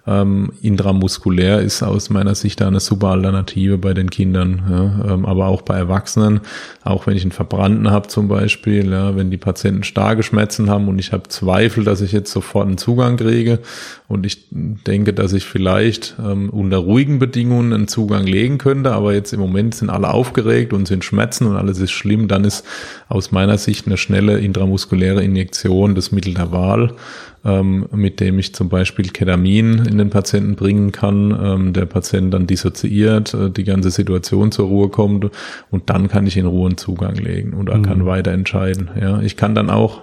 Ähm, 0.06 0.52
intramuskulär 0.60 1.60
ist 1.60 1.82
aus 1.82 2.10
meiner 2.10 2.34
Sicht 2.34 2.60
da 2.60 2.66
eine 2.66 2.80
super 2.80 3.08
Alternative 3.08 3.78
bei 3.78 3.94
den 3.94 4.10
Kindern, 4.10 4.62
ja, 4.68 5.14
ähm, 5.14 5.24
aber 5.24 5.46
auch 5.46 5.62
bei 5.62 5.76
Erwachsenen. 5.76 6.40
Auch 6.84 7.06
wenn 7.06 7.16
ich 7.16 7.22
einen 7.22 7.32
Verbrannten 7.32 7.90
habe 7.90 8.08
zum 8.08 8.28
Beispiel, 8.28 8.90
ja, 8.90 9.16
wenn 9.16 9.30
die 9.30 9.36
Patienten 9.36 9.84
starke 9.84 10.22
Schmerzen 10.22 10.68
haben 10.68 10.88
und 10.88 10.98
ich 10.98 11.12
habe 11.12 11.28
Zweifel, 11.28 11.84
dass 11.84 12.00
ich 12.00 12.12
jetzt 12.12 12.32
sofort 12.32 12.66
einen 12.66 12.78
Zugang 12.78 13.16
kriege 13.16 13.60
und 14.08 14.26
ich 14.26 14.46
denke, 14.50 15.12
dass 15.12 15.32
ich 15.32 15.44
vielleicht 15.44 16.16
ähm, 16.24 16.50
unter 16.50 16.78
ruhigen 16.78 17.18
Bedingungen 17.18 17.72
einen 17.72 17.88
Zugang 17.88 18.26
legen 18.26 18.58
könnte, 18.58 18.92
aber 18.92 19.14
jetzt 19.14 19.32
im 19.32 19.40
Moment 19.40 19.74
sind 19.74 19.90
alle 19.90 20.10
aufgeregt 20.10 20.72
und 20.72 20.86
sind 20.86 21.04
Schmerzen 21.04 21.46
und 21.46 21.56
alles 21.56 21.78
ist 21.78 21.92
schlimm, 21.92 22.28
dann 22.28 22.44
ist 22.44 22.64
aus 23.08 23.32
meiner 23.32 23.58
Sicht 23.58 23.65
eine 23.86 23.96
schnelle 23.96 24.38
intramuskuläre 24.38 25.22
Injektion 25.22 25.94
das 25.94 26.12
Mittel 26.12 26.34
der 26.34 26.52
Wahl 26.52 26.94
ähm, 27.46 27.86
mit 27.92 28.18
dem 28.18 28.38
ich 28.38 28.54
zum 28.54 28.68
Beispiel 28.68 29.10
Ketamin 29.10 29.86
in 29.86 29.98
den 29.98 30.10
Patienten 30.10 30.56
bringen 30.56 30.90
kann, 30.90 31.36
ähm, 31.40 31.72
der 31.72 31.86
Patient 31.86 32.34
dann 32.34 32.46
dissoziiert, 32.46 33.34
äh, 33.34 33.50
die 33.50 33.62
ganze 33.62 33.90
Situation 33.90 34.50
zur 34.50 34.66
Ruhe 34.66 34.88
kommt 34.88 35.30
und 35.70 35.88
dann 35.88 36.08
kann 36.08 36.26
ich 36.26 36.36
in 36.36 36.46
Ruhe 36.46 36.66
einen 36.66 36.76
Zugang 36.76 37.14
legen 37.14 37.52
und 37.52 37.68
er 37.68 37.78
mhm. 37.78 37.82
kann 37.82 38.06
weiter 38.06 38.32
entscheiden. 38.32 38.90
Ja, 39.00 39.20
ich 39.20 39.36
kann 39.36 39.54
dann 39.54 39.70
auch, 39.70 40.02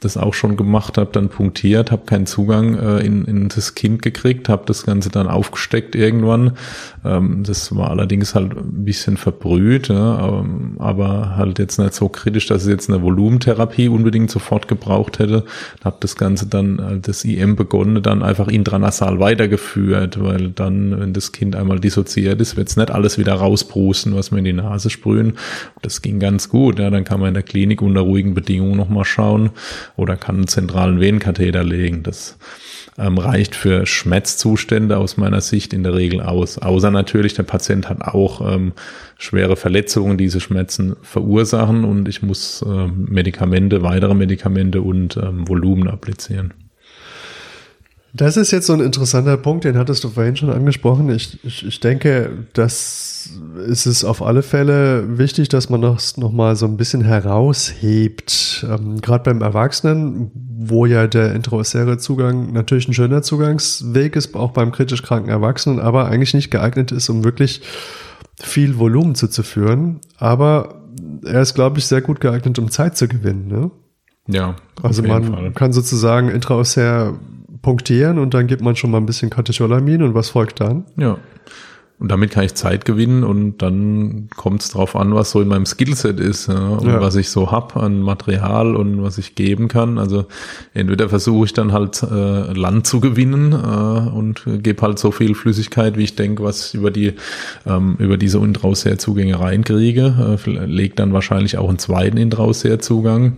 das 0.00 0.16
auch 0.16 0.34
schon 0.34 0.56
gemacht 0.56 0.96
habe, 0.96 1.10
dann 1.12 1.28
punktiert, 1.30 1.90
habe 1.90 2.06
keinen 2.06 2.26
Zugang 2.26 2.78
äh, 2.78 3.00
in, 3.00 3.24
in 3.24 3.48
das 3.48 3.74
Kind 3.74 4.02
gekriegt, 4.02 4.48
habe 4.48 4.62
das 4.66 4.86
Ganze 4.86 5.10
dann 5.10 5.26
aufgesteckt 5.26 5.96
irgendwann. 5.96 6.52
Ähm, 7.04 7.42
das 7.44 7.74
war 7.74 7.90
allerdings 7.90 8.36
halt 8.36 8.56
ein 8.56 8.84
bisschen 8.84 9.16
verbrüht, 9.16 9.88
ja, 9.88 10.28
ähm, 10.28 10.76
aber 10.78 11.36
halt 11.36 11.58
jetzt 11.58 11.78
nicht 11.78 11.94
so 11.94 12.08
kritisch, 12.08 12.46
dass 12.46 12.62
es 12.62 12.68
jetzt 12.68 12.88
eine 12.88 13.02
Volumentherapie 13.02 13.88
unbedingt 13.88 14.30
sofort 14.30 14.68
gebraucht 14.68 15.18
hätte. 15.18 15.44
Habe 15.84 15.96
das 16.00 16.14
Ganze 16.14 16.46
dann 16.46 16.83
das 17.00 17.24
IM 17.24 17.56
begonnen, 17.56 18.02
dann 18.02 18.22
einfach 18.22 18.48
intranasal 18.48 19.20
weitergeführt, 19.20 20.22
weil 20.22 20.50
dann, 20.50 20.98
wenn 20.98 21.12
das 21.12 21.32
Kind 21.32 21.56
einmal 21.56 21.80
dissoziiert 21.80 22.40
ist, 22.40 22.56
wird 22.56 22.68
es 22.68 22.76
nicht 22.76 22.90
alles 22.90 23.18
wieder 23.18 23.34
rausbrusten, 23.34 24.14
was 24.14 24.30
wir 24.30 24.38
in 24.38 24.44
die 24.44 24.52
Nase 24.52 24.90
sprühen. 24.90 25.34
Das 25.82 26.02
ging 26.02 26.20
ganz 26.20 26.48
gut. 26.48 26.78
Ja, 26.78 26.90
dann 26.90 27.04
kann 27.04 27.20
man 27.20 27.28
in 27.28 27.34
der 27.34 27.42
Klinik 27.42 27.82
unter 27.82 28.00
ruhigen 28.00 28.34
Bedingungen 28.34 28.76
nochmal 28.76 29.04
schauen 29.04 29.50
oder 29.96 30.16
kann 30.16 30.36
einen 30.36 30.48
zentralen 30.48 31.00
Venenkatheter 31.00 31.64
legen. 31.64 32.02
Das 32.02 32.38
ähm, 32.98 33.18
reicht 33.18 33.54
für 33.54 33.86
Schmerzzustände 33.86 34.98
aus 34.98 35.16
meiner 35.16 35.40
Sicht 35.40 35.72
in 35.72 35.82
der 35.82 35.94
Regel 35.94 36.20
aus. 36.20 36.58
Außer 36.58 36.90
natürlich, 36.90 37.34
der 37.34 37.42
Patient 37.42 37.88
hat 37.88 38.02
auch 38.02 38.54
ähm, 38.54 38.72
schwere 39.18 39.56
Verletzungen, 39.56 40.18
diese 40.18 40.40
Schmerzen 40.40 40.96
verursachen 41.02 41.84
und 41.84 42.08
ich 42.08 42.22
muss 42.22 42.62
äh, 42.62 42.86
Medikamente, 42.88 43.82
weitere 43.82 44.14
Medikamente 44.14 44.82
und 44.82 45.16
ähm, 45.16 45.48
Volumen 45.48 45.88
applizieren. 45.88 46.54
Das 48.16 48.36
ist 48.36 48.52
jetzt 48.52 48.68
so 48.68 48.74
ein 48.74 48.80
interessanter 48.80 49.36
Punkt, 49.36 49.64
den 49.64 49.76
hattest 49.76 50.04
du 50.04 50.08
vorhin 50.08 50.36
schon 50.36 50.50
angesprochen. 50.50 51.10
Ich, 51.10 51.42
ich, 51.42 51.66
ich 51.66 51.80
denke, 51.80 52.46
das 52.52 53.28
ist 53.66 53.86
es 53.86 54.04
auf 54.04 54.22
alle 54.22 54.44
Fälle 54.44 55.18
wichtig, 55.18 55.48
dass 55.48 55.68
man 55.68 55.82
das 55.82 56.16
nochmal 56.16 56.54
so 56.54 56.66
ein 56.66 56.76
bisschen 56.76 57.02
heraushebt. 57.02 58.64
Ähm, 58.70 59.00
Gerade 59.00 59.24
beim 59.24 59.42
Erwachsenen, 59.42 60.30
wo 60.32 60.86
ja 60.86 61.08
der 61.08 61.34
intraosäre 61.34 61.98
Zugang 61.98 62.52
natürlich 62.52 62.86
ein 62.86 62.94
schöner 62.94 63.22
Zugangsweg 63.22 64.14
ist, 64.14 64.36
auch 64.36 64.52
beim 64.52 64.70
kritisch 64.70 65.02
kranken 65.02 65.30
Erwachsenen, 65.30 65.80
aber 65.80 66.06
eigentlich 66.06 66.34
nicht 66.34 66.52
geeignet 66.52 66.92
ist, 66.92 67.08
um 67.08 67.24
wirklich 67.24 67.62
viel 68.40 68.78
Volumen 68.78 69.16
zuzuführen. 69.16 69.98
Aber 70.18 70.82
er 71.24 71.42
ist, 71.42 71.54
glaube 71.54 71.80
ich, 71.80 71.86
sehr 71.86 72.00
gut 72.00 72.20
geeignet, 72.20 72.60
um 72.60 72.70
Zeit 72.70 72.96
zu 72.96 73.08
gewinnen. 73.08 73.48
Ne? 73.48 73.72
Ja. 74.28 74.54
Also 74.82 75.02
man 75.02 75.32
Fall. 75.32 75.50
kann 75.52 75.72
sozusagen 75.72 76.28
intraossär 76.28 77.14
punktieren 77.64 78.18
und 78.20 78.34
dann 78.34 78.46
gibt 78.46 78.62
man 78.62 78.76
schon 78.76 78.92
mal 78.92 78.98
ein 78.98 79.06
bisschen 79.06 79.30
Katecholamin 79.30 80.02
und 80.02 80.14
was 80.14 80.28
folgt 80.28 80.60
dann? 80.60 80.84
Ja. 80.96 81.18
Und 82.00 82.10
damit 82.10 82.32
kann 82.32 82.44
ich 82.44 82.54
Zeit 82.54 82.84
gewinnen 82.84 83.22
und 83.22 83.58
dann 83.58 84.28
kommt 84.36 84.62
es 84.62 84.70
drauf 84.70 84.96
an, 84.96 85.14
was 85.14 85.30
so 85.30 85.40
in 85.40 85.46
meinem 85.46 85.64
Skillset 85.64 86.18
ist 86.18 86.48
ja, 86.48 86.68
und 86.68 86.88
ja. 86.88 87.00
was 87.00 87.14
ich 87.14 87.30
so 87.30 87.52
hab 87.52 87.76
an 87.76 88.00
Material 88.00 88.74
und 88.74 89.02
was 89.02 89.16
ich 89.16 89.36
geben 89.36 89.68
kann. 89.68 89.98
Also 89.98 90.26
entweder 90.74 91.08
versuche 91.08 91.46
ich 91.46 91.52
dann 91.52 91.72
halt 91.72 92.02
äh, 92.02 92.52
Land 92.52 92.88
zu 92.88 92.98
gewinnen 93.00 93.52
äh, 93.52 93.56
und 93.56 94.42
gebe 94.44 94.82
halt 94.82 94.98
so 94.98 95.12
viel 95.12 95.36
Flüssigkeit, 95.36 95.96
wie 95.96 96.02
ich 96.02 96.16
denke, 96.16 96.42
was 96.42 96.74
über 96.74 96.90
die 96.90 97.12
ähm, 97.64 97.94
über 97.98 98.16
diese 98.16 98.38
Intrausseerzugänge 98.38 99.38
reinkriege. 99.38 100.38
Äh, 100.46 100.66
leg 100.66 100.96
dann 100.96 101.12
wahrscheinlich 101.12 101.58
auch 101.58 101.68
einen 101.68 101.78
zweiten 101.78 102.16
Intrausseerzugang. 102.16 103.36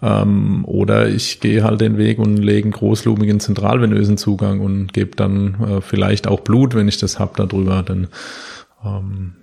Ähm, 0.00 0.64
oder 0.64 1.08
ich 1.08 1.40
gehe 1.40 1.64
halt 1.64 1.80
den 1.80 1.98
Weg 1.98 2.18
und 2.18 2.36
lege 2.36 2.64
einen 2.64 2.72
großlumigen 2.72 3.40
zentralvenösen 3.40 4.16
Zugang 4.16 4.60
und 4.60 4.92
gebe 4.92 5.16
dann 5.16 5.54
äh, 5.54 5.80
vielleicht 5.80 6.28
auch 6.28 6.40
Blut, 6.40 6.74
wenn 6.74 6.86
ich 6.86 6.98
das 6.98 7.18
hab, 7.18 7.36
darüber. 7.36 7.82
Dann 7.88 8.08
ähm, 8.84 9.34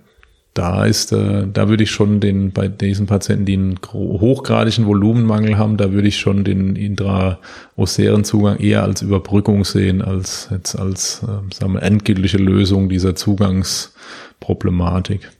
da 0.56 0.84
ist, 0.86 1.12
äh, 1.12 1.46
da 1.46 1.68
würde 1.68 1.82
ich 1.82 1.90
schon 1.90 2.20
den, 2.20 2.52
bei 2.52 2.68
diesen 2.68 3.04
Patienten, 3.06 3.44
die 3.44 3.52
einen 3.54 3.78
hochgradigen 3.92 4.86
Volumenmangel 4.86 5.58
haben, 5.58 5.76
da 5.76 5.92
würde 5.92 6.08
ich 6.08 6.18
schon 6.18 6.44
den 6.44 6.76
intraosären 6.76 8.24
Zugang 8.24 8.58
eher 8.58 8.82
als 8.82 9.02
Überbrückung 9.02 9.64
sehen, 9.64 10.00
als 10.00 10.48
jetzt 10.50 10.74
als, 10.74 11.22
äh, 11.22 11.54
sagen 11.54 11.74
wir, 11.74 11.82
endgültige 11.82 12.38
Lösung 12.38 12.88
dieser 12.88 13.14
Zugangsproblematik. 13.14 15.30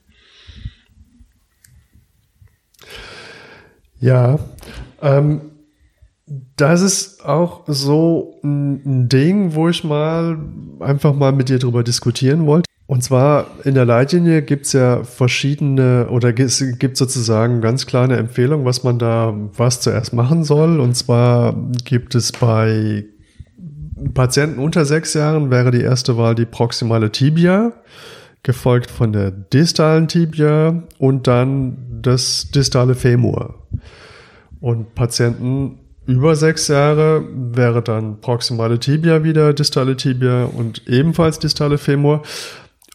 Ja, 3.99 4.38
ähm, 5.01 5.40
das 6.57 6.83
ist 6.83 7.25
auch 7.25 7.62
so 7.66 8.38
ein 8.45 9.09
Ding, 9.09 9.55
wo 9.55 9.71
ich 9.71 9.83
mal 9.85 10.38
einfach 10.81 11.14
mal 11.14 11.33
mit 11.33 11.49
dir 11.49 11.59
drüber 11.59 11.83
diskutieren 11.83 12.45
wollte. 12.47 12.66
Und 12.87 13.03
zwar 13.03 13.49
in 13.64 13.75
der 13.75 13.85
Leitlinie 13.85 14.42
gibt 14.42 14.66
es 14.66 14.72
ja 14.72 15.03
verschiedene 15.03 16.07
oder 16.09 16.38
es 16.38 16.62
gibt 16.79 16.96
sozusagen 16.96 17.61
ganz 17.61 17.87
klar 17.87 18.05
eine 18.05 18.16
Empfehlung, 18.16 18.64
was 18.64 18.85
man 18.85 18.99
da 18.99 19.35
was 19.57 19.81
zuerst 19.81 20.12
machen 20.12 20.44
soll. 20.44 20.79
Und 20.79 20.94
zwar 20.96 21.57
gibt 21.85 22.14
es 22.14 22.31
bei 22.31 23.05
Patienten 24.14 24.61
unter 24.61 24.85
sechs 24.85 25.14
Jahren 25.14 25.51
wäre 25.51 25.70
die 25.70 25.81
erste 25.81 26.16
Wahl 26.16 26.35
die 26.35 26.44
proximale 26.44 27.11
Tibia, 27.11 27.72
gefolgt 28.42 28.90
von 28.90 29.12
der 29.12 29.31
distalen 29.31 30.07
Tibia 30.07 30.85
und 30.99 31.27
dann 31.27 31.79
das 32.03 32.51
distale 32.55 32.94
Femur. 32.94 33.66
Und 34.61 34.94
Patienten 34.94 35.79
über 36.07 36.37
sechs 36.37 36.68
Jahre 36.68 37.25
wäre 37.35 37.83
dann 37.83 38.20
proximale 38.20 38.79
Tibia 38.79 39.25
wieder, 39.25 39.53
distale 39.53 39.96
Tibia 39.96 40.44
und 40.44 40.87
ebenfalls 40.87 41.40
distale 41.40 41.79
Femur. 41.79 42.22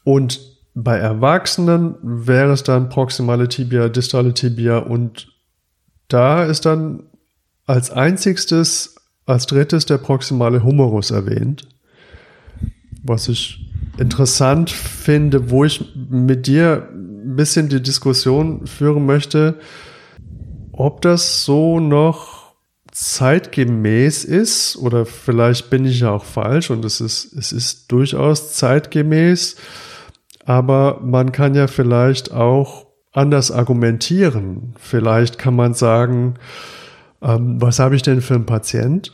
Und 0.03 0.39
bei 0.73 0.97
Erwachsenen 0.97 1.95
wäre 2.01 2.53
es 2.53 2.63
dann 2.63 2.89
proximale 2.89 3.47
Tibia, 3.47 3.89
distale 3.89 4.33
Tibia 4.33 4.77
und 4.77 5.27
da 6.07 6.43
ist 6.43 6.65
dann 6.65 7.03
als 7.65 7.91
einzigstes, 7.91 8.95
als 9.25 9.45
drittes 9.47 9.85
der 9.85 9.97
proximale 9.97 10.63
Humerus 10.63 11.11
erwähnt. 11.11 11.67
Was 13.03 13.27
ich 13.27 13.71
interessant 13.97 14.69
finde, 14.69 15.49
wo 15.49 15.65
ich 15.65 15.93
mit 16.09 16.47
dir 16.47 16.89
ein 16.91 17.35
bisschen 17.35 17.69
die 17.69 17.81
Diskussion 17.81 18.65
führen 18.67 19.05
möchte, 19.05 19.59
ob 20.71 21.01
das 21.01 21.43
so 21.43 21.79
noch 21.79 22.53
zeitgemäß 22.91 24.25
ist 24.25 24.75
oder 24.77 25.05
vielleicht 25.05 25.69
bin 25.69 25.85
ich 25.85 26.01
ja 26.01 26.11
auch 26.11 26.25
falsch 26.25 26.69
und 26.69 26.83
es 26.83 26.99
ist, 26.99 27.33
es 27.33 27.51
ist 27.51 27.91
durchaus 27.91 28.53
zeitgemäß, 28.53 29.55
aber 30.45 30.99
man 31.03 31.31
kann 31.31 31.55
ja 31.55 31.67
vielleicht 31.67 32.31
auch 32.31 32.87
anders 33.13 33.51
argumentieren. 33.51 34.73
Vielleicht 34.79 35.37
kann 35.37 35.55
man 35.55 35.73
sagen, 35.73 36.35
ähm, 37.21 37.61
was 37.61 37.79
habe 37.79 37.95
ich 37.95 38.01
denn 38.01 38.21
für 38.21 38.35
einen 38.35 38.45
Patient? 38.45 39.13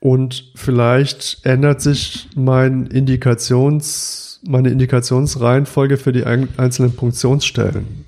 Und 0.00 0.52
vielleicht 0.56 1.44
ändert 1.44 1.80
sich 1.80 2.28
mein 2.34 2.86
Indikations, 2.86 4.40
meine 4.44 4.70
Indikationsreihenfolge 4.70 5.96
für 5.96 6.12
die 6.12 6.24
einzelnen 6.24 6.96
Punktionsstellen. 6.96 8.04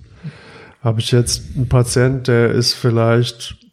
Habe 0.80 1.00
ich 1.00 1.12
jetzt 1.12 1.42
einen 1.54 1.68
Patient, 1.68 2.26
der 2.26 2.50
ist 2.50 2.74
vielleicht 2.74 3.63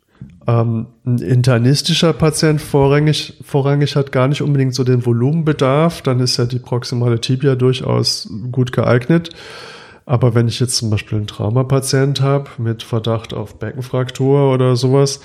ähm, 0.48 0.88
ein 1.06 1.20
internistischer 1.20 2.14
Patient 2.14 2.62
vorrangig, 2.62 3.38
vorrangig 3.44 3.96
hat 3.96 4.12
gar 4.12 4.28
nicht 4.28 4.42
unbedingt 4.42 4.74
so 4.74 4.84
den 4.84 5.06
Volumenbedarf, 5.06 6.02
dann 6.02 6.20
ist 6.20 6.38
ja 6.38 6.46
die 6.46 6.60
proximale 6.60 7.22
Tibia 7.22 7.56
durchaus 7.56 8.30
gut 8.52 8.72
geeignet. 8.72 9.30
Aber 10.06 10.34
wenn 10.34 10.48
ich 10.48 10.60
jetzt 10.60 10.78
zum 10.78 10.90
Beispiel 10.90 11.20
einen 11.20 11.28
Traumapatient 11.28 12.22
habe 12.22 12.50
mit 12.58 12.84
Verdacht 12.84 13.34
auf 13.34 13.60
Beckenfraktur 13.60 14.52
oder 14.52 14.76
sowas, 14.76 15.22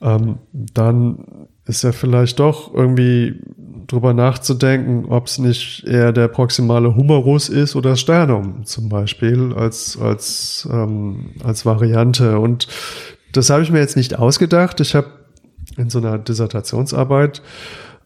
ähm, 0.00 0.38
dann 0.52 1.48
ist 1.64 1.84
ja 1.84 1.92
vielleicht 1.92 2.40
doch 2.40 2.74
irgendwie 2.74 3.40
drüber 3.86 4.14
nachzudenken, 4.14 5.06
ob 5.08 5.26
es 5.26 5.38
nicht 5.38 5.84
eher 5.84 6.12
der 6.12 6.28
proximale 6.28 6.96
Humerus 6.96 7.48
ist 7.48 7.76
oder 7.76 7.94
Sternum 7.96 8.64
zum 8.64 8.88
Beispiel 8.88 9.52
als, 9.54 9.98
als, 10.00 10.68
ähm, 10.70 11.30
als 11.44 11.64
Variante. 11.64 12.38
Und 12.38 12.66
das 13.32 13.50
habe 13.50 13.62
ich 13.62 13.70
mir 13.70 13.80
jetzt 13.80 13.96
nicht 13.96 14.18
ausgedacht. 14.18 14.80
Ich 14.80 14.94
habe 14.94 15.08
in 15.76 15.90
so 15.90 15.98
einer 15.98 16.18
Dissertationsarbeit 16.18 17.42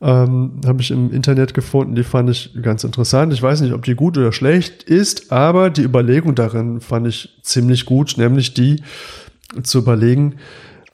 ähm, 0.01 0.61
habe 0.67 0.83
ich 0.83 0.91
im 0.91 1.11
Internet 1.11 1.55
gefunden, 1.55 1.95
die 1.95 2.05
fand 2.05 2.29
ich 2.31 2.53
ganz 2.61 2.85
interessant. 2.85 3.33
Ich 3.33 3.43
weiß 3.43 3.63
nicht, 3.63 3.73
ob 3.73 3.85
die 3.85 3.95
gut 3.95 4.19
oder 4.19 4.33
schlecht 4.33 4.83
ist, 4.83 5.33
aber 5.33 5.71
die 5.71 5.83
Überlegung 5.83 6.35
darin 6.35 6.81
fand 6.81 7.07
ich 7.07 7.39
ziemlich 7.43 7.87
gut, 7.87 8.15
nämlich 8.19 8.53
die 8.55 8.83
zu 9.63 9.79
überlegen, 9.79 10.37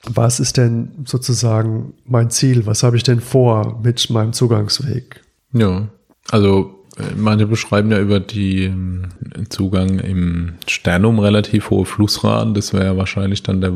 was 0.04 0.40
ist 0.40 0.56
denn 0.56 1.04
sozusagen 1.04 1.94
mein 2.04 2.30
Ziel? 2.30 2.66
Was 2.66 2.82
habe 2.82 2.96
ich 2.96 3.02
denn 3.02 3.20
vor 3.20 3.80
mit 3.82 4.10
meinem 4.10 4.32
Zugangsweg? 4.32 5.20
Ja, 5.52 5.88
also 6.30 6.81
manche 7.16 7.46
beschreiben 7.46 7.90
ja 7.90 7.98
über 7.98 8.20
die 8.20 8.64
ähm, 8.64 9.08
Zugang 9.48 9.98
im 9.98 10.54
Sternum 10.66 11.18
relativ 11.18 11.70
hohe 11.70 11.86
Flussraten. 11.86 12.54
Das 12.54 12.74
wäre 12.74 12.96
wahrscheinlich 12.96 13.42
dann 13.42 13.60
der 13.60 13.72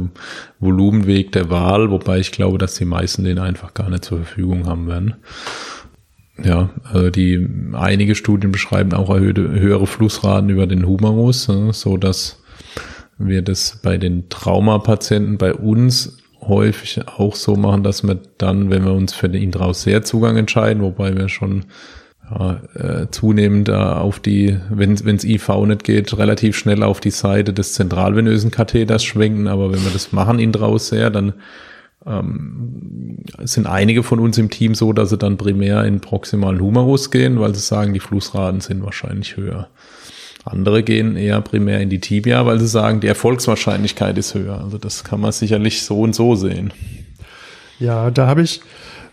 Volumenweg 0.61 1.33
der 1.33 1.51
Wahl, 1.51 1.91
wobei 1.91 2.19
ich 2.19 2.33
glaube, 2.33 2.59
dass 2.59 2.75
die 2.75 2.85
meisten 2.85 3.25
den 3.25 3.39
einfach 3.39 3.75
gar 3.75 3.89
nicht 3.89 4.05
zur 4.05 4.19
Verfügung 4.19 4.67
haben 4.67 4.87
werden. 4.87 5.15
Ja, 6.43 6.69
also 6.85 7.09
die 7.09 7.49
einige 7.73 8.15
Studien 8.15 8.53
beschreiben 8.53 8.93
auch 8.93 9.09
erhöhte, 9.09 9.49
höhere 9.49 9.87
Flussraten 9.87 10.51
über 10.51 10.67
den 10.67 10.87
Humerus, 10.87 11.49
so 11.71 11.97
dass 11.97 12.43
wir 13.17 13.41
das 13.41 13.81
bei 13.83 13.97
den 13.97 14.29
Traumapatienten 14.29 15.39
bei 15.39 15.55
uns 15.55 16.19
häufig 16.43 17.01
auch 17.09 17.35
so 17.35 17.57
machen, 17.57 17.83
dass 17.83 18.03
wir 18.03 18.21
dann, 18.37 18.69
wenn 18.69 18.85
wir 18.85 18.93
uns 18.93 19.15
für 19.15 19.31
den 19.31 19.43
Intrausseerzugang 19.43 20.37
entscheiden, 20.37 20.83
wobei 20.83 21.17
wir 21.17 21.31
schon 21.31 21.65
ja, 22.31 22.61
äh, 22.75 23.07
zunehmend 23.11 23.69
äh, 23.69 23.73
auf 23.73 24.19
die, 24.21 24.59
wenn 24.71 24.93
es 24.93 25.25
IV 25.25 25.49
nicht 25.67 25.85
geht, 25.85 26.17
relativ 26.19 26.57
schnell 26.57 26.83
auf 26.83 27.01
die 27.01 27.11
Seite 27.11 27.53
des 27.53 27.75
zentralvenösen 27.75 28.51
Katheters 28.51 29.05
schwenken. 29.05 29.47
Aber 29.47 29.73
wenn 29.73 29.85
wir 29.85 29.93
das 29.93 30.13
machen, 30.13 30.39
Intrausseer, 30.39 31.11
dann 31.11 31.35
ähm, 32.05 33.19
sind 33.45 33.67
einige 33.67 34.03
von 34.03 34.19
uns 34.19 34.39
im 34.39 34.51
Team 34.51 34.75
so, 34.75 34.93
dass 34.93 35.11
sie 35.11 35.19
dann 35.19 35.37
primär 35.37 35.85
in 35.85 36.01
proximalen 36.01 36.61
Humerus 36.61 37.11
gehen, 37.11 37.39
weil 37.41 37.55
sie 37.55 37.61
sagen, 37.61 37.93
die 37.95 38.01
Flussraten 38.01 38.61
sind 38.61 38.85
wahrscheinlich 38.85 39.37
höher. 39.37 39.69
Andere 40.45 40.85
gehen 40.85 41.17
eher 41.17 41.41
primär 41.41 41.81
in 41.81 41.91
die 41.91 41.99
Tibia, 41.99 42.47
weil 42.47 42.61
sie 42.61 42.69
sagen, 42.69 43.01
die 43.01 43.09
Erfolgswahrscheinlichkeit 43.09 44.17
ist 44.17 44.35
höher. 44.35 44.61
Also 44.63 44.79
das 44.79 45.03
kann 45.03 45.21
man 45.21 45.33
sicherlich 45.33 45.83
so 45.83 46.01
und 46.01 46.15
so 46.15 46.37
sehen. 46.37 46.73
Ja, 47.81 48.11
da 48.11 48.29
habe 48.29 48.43
ich 48.43 48.61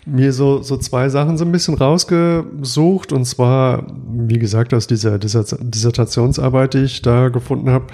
mir 0.06 0.34
so, 0.34 0.62
so 0.62 0.78
zwei 0.78 1.10
Sachen 1.10 1.38
so 1.38 1.46
ein 1.46 1.52
bisschen 1.52 1.76
rausgesucht. 1.76 3.12
Und 3.12 3.26
zwar, 3.26 3.88
wie 4.12 4.40
gesagt, 4.40 4.74
aus 4.74 4.88
dieser 4.88 5.18
Dissertationsarbeit, 5.18 6.74
die 6.74 6.84
ich 6.84 7.02
da 7.02 7.30
gefunden 7.30 7.70
habe. 7.70 7.88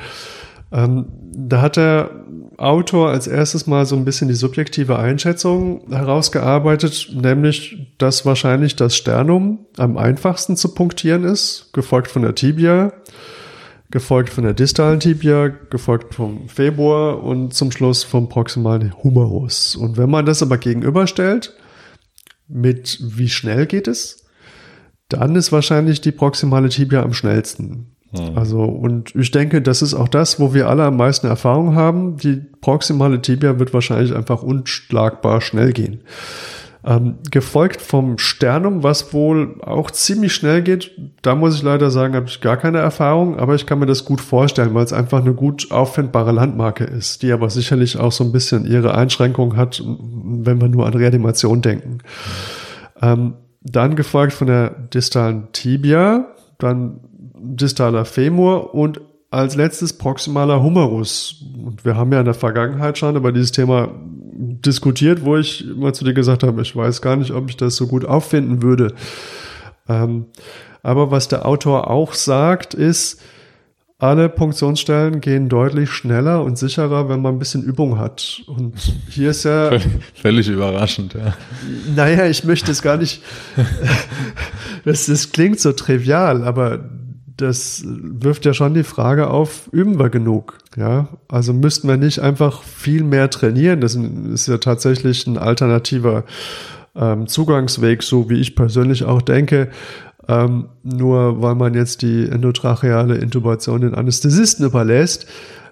Ähm, 0.71 1.07
da 1.33 1.61
hat 1.61 1.77
der 1.77 2.11
Autor 2.57 3.09
als 3.09 3.25
erstes 3.27 3.67
mal 3.67 3.85
so 3.85 3.95
ein 3.95 4.05
bisschen 4.05 4.27
die 4.27 4.33
subjektive 4.33 4.99
Einschätzung 4.99 5.81
herausgearbeitet, 5.89 7.09
nämlich, 7.13 7.93
dass 7.97 8.25
wahrscheinlich 8.25 8.75
das 8.75 8.95
Sternum 8.95 9.65
am 9.77 9.97
einfachsten 9.97 10.57
zu 10.57 10.73
punktieren 10.73 11.23
ist, 11.23 11.69
gefolgt 11.73 12.11
von 12.11 12.21
der 12.21 12.35
Tibia, 12.35 12.91
gefolgt 13.91 14.29
von 14.29 14.43
der 14.43 14.53
distalen 14.53 14.99
Tibia, 14.99 15.47
gefolgt 15.47 16.13
vom 16.13 16.49
Februar 16.49 17.23
und 17.23 17.53
zum 17.53 17.71
Schluss 17.71 18.03
vom 18.03 18.27
proximalen 18.27 18.93
Humerus. 19.03 19.75
Und 19.75 19.97
wenn 19.97 20.09
man 20.09 20.25
das 20.25 20.43
aber 20.43 20.57
gegenüberstellt, 20.57 21.53
mit 22.49 22.99
wie 23.01 23.29
schnell 23.29 23.65
geht 23.65 23.87
es, 23.87 24.25
dann 25.07 25.35
ist 25.35 25.51
wahrscheinlich 25.51 26.01
die 26.01 26.11
proximale 26.11 26.69
Tibia 26.69 27.01
am 27.03 27.13
schnellsten. 27.13 27.95
Mhm. 28.11 28.37
Also, 28.37 28.63
und 28.63 29.15
ich 29.15 29.31
denke, 29.31 29.61
das 29.61 29.81
ist 29.81 29.93
auch 29.93 30.07
das, 30.07 30.39
wo 30.39 30.53
wir 30.53 30.67
alle 30.67 30.83
am 30.83 30.97
meisten 30.97 31.27
Erfahrung 31.27 31.75
haben. 31.75 32.17
Die 32.17 32.41
proximale 32.61 33.21
Tibia 33.21 33.59
wird 33.59 33.73
wahrscheinlich 33.73 34.15
einfach 34.15 34.43
unschlagbar 34.43 35.41
schnell 35.41 35.73
gehen. 35.73 36.01
Ähm, 36.85 37.15
gefolgt 37.29 37.81
vom 37.81 38.17
Sternum, 38.17 38.83
was 38.83 39.13
wohl 39.13 39.59
auch 39.61 39.91
ziemlich 39.91 40.33
schnell 40.33 40.61
geht. 40.61 40.91
Da 41.21 41.35
muss 41.35 41.55
ich 41.55 41.61
leider 41.61 41.91
sagen, 41.91 42.15
habe 42.15 42.27
ich 42.27 42.39
gar 42.39 42.55
keine 42.55 42.77
Erfahrung, 42.77 43.37
aber 43.37 43.55
ich 43.55 43.65
kann 43.65 43.79
mir 43.79 43.85
das 43.85 44.05
gut 44.05 44.21
vorstellen, 44.21 44.73
weil 44.73 44.85
es 44.85 44.93
einfach 44.93 45.19
eine 45.19 45.33
gut 45.33 45.71
auffindbare 45.71 46.31
Landmarke 46.31 46.85
ist, 46.85 47.21
die 47.21 47.33
aber 47.33 47.49
sicherlich 47.49 47.97
auch 47.97 48.13
so 48.13 48.23
ein 48.23 48.31
bisschen 48.31 48.65
ihre 48.65 48.95
Einschränkung 48.95 49.57
hat, 49.57 49.83
wenn 49.83 50.61
wir 50.61 50.69
nur 50.69 50.85
an 50.85 50.93
Reanimation 50.93 51.61
denken. 51.61 51.97
Ähm, 53.01 53.33
dann 53.61 53.97
gefolgt 53.97 54.31
von 54.31 54.47
der 54.47 54.69
distalen 54.69 55.51
Tibia, 55.51 56.27
dann 56.59 57.01
distaler 57.35 58.05
Femur 58.05 58.73
und 58.73 59.01
als 59.31 59.55
letztes 59.55 59.93
proximaler 59.93 60.63
Humerus. 60.63 61.43
Und 61.63 61.85
wir 61.85 61.95
haben 61.95 62.11
ja 62.11 62.19
in 62.19 62.25
der 62.25 62.33
Vergangenheit 62.33 62.97
schon 62.97 63.15
über 63.15 63.31
dieses 63.31 63.51
Thema 63.51 63.89
diskutiert, 64.39 65.25
wo 65.25 65.35
ich 65.35 65.67
immer 65.67 65.91
zu 65.91 66.05
dir 66.05 66.13
gesagt 66.13 66.43
habe, 66.43 66.61
ich 66.61 66.75
weiß 66.75 67.01
gar 67.01 67.17
nicht, 67.17 67.31
ob 67.31 67.49
ich 67.49 67.57
das 67.57 67.75
so 67.75 67.87
gut 67.87 68.05
auffinden 68.05 68.61
würde. 68.61 68.93
Ähm, 69.89 70.27
aber 70.81 71.11
was 71.11 71.27
der 71.27 71.45
Autor 71.45 71.89
auch 71.89 72.13
sagt, 72.13 72.73
ist, 72.73 73.21
alle 73.97 74.29
Punktionsstellen 74.29 75.19
gehen 75.19 75.49
deutlich 75.49 75.89
schneller 75.89 76.41
und 76.41 76.57
sicherer, 76.57 77.09
wenn 77.09 77.21
man 77.21 77.35
ein 77.35 77.39
bisschen 77.39 77.63
Übung 77.63 77.99
hat. 77.99 78.41
Und 78.47 78.75
hier 79.09 79.31
ist 79.31 79.43
ja. 79.43 79.71
Völlig 80.13 80.47
überraschend, 80.47 81.15
ja. 81.15 81.35
Naja, 81.93 82.25
ich 82.27 82.45
möchte 82.45 82.71
es 82.71 82.81
gar 82.81 82.95
nicht. 82.95 83.21
das, 84.85 85.07
das 85.07 85.33
klingt 85.33 85.59
so 85.59 85.73
trivial, 85.73 86.45
aber 86.45 86.79
das 87.41 87.83
wirft 87.85 88.45
ja 88.45 88.53
schon 88.53 88.73
die 88.73 88.83
Frage 88.83 89.29
auf, 89.29 89.69
üben 89.71 89.99
wir 89.99 90.09
genug? 90.09 90.57
Ja, 90.75 91.09
also 91.27 91.53
müssten 91.53 91.87
wir 91.87 91.97
nicht 91.97 92.19
einfach 92.19 92.63
viel 92.63 93.03
mehr 93.03 93.29
trainieren? 93.29 93.81
Das 93.81 93.95
ist 93.95 94.47
ja 94.47 94.57
tatsächlich 94.57 95.25
ein 95.27 95.37
alternativer 95.37 96.25
ähm, 96.95 97.27
Zugangsweg, 97.27 98.03
so 98.03 98.29
wie 98.29 98.39
ich 98.39 98.55
persönlich 98.55 99.03
auch 99.03 99.21
denke. 99.21 99.69
Ähm, 100.27 100.69
nur 100.83 101.41
weil 101.41 101.55
man 101.55 101.73
jetzt 101.73 102.01
die 102.01 102.29
endotracheale 102.29 103.15
Intubation 103.15 103.81
den 103.81 103.95
Anästhesisten 103.95 104.65
überlässt, 104.65 105.25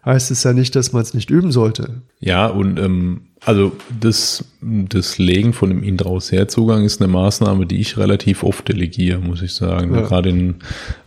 heißt 0.08 0.32
es 0.32 0.44
ja 0.44 0.54
nicht, 0.54 0.76
dass 0.76 0.94
man 0.94 1.02
es 1.04 1.14
nicht 1.14 1.30
üben 1.30 1.52
sollte. 1.52 2.02
Ja, 2.20 2.48
und 2.48 2.80
ähm, 2.80 3.22
also 3.46 3.74
das, 4.00 4.46
das 4.62 5.18
Legen 5.18 5.54
von 5.54 5.70
dem 5.70 5.84
Intrausherzugang 5.84 6.84
ist 6.86 7.02
eine 7.02 7.12
Maßnahme, 7.12 7.66
die 7.66 7.80
ich 7.80 7.98
relativ 7.98 8.44
oft 8.44 8.68
delegiere, 8.68 9.20
muss 9.20 9.42
ich 9.42 9.54
sagen. 9.54 9.94
Ja. 9.94 10.02
Gerade 10.02 10.30
in 10.30 10.56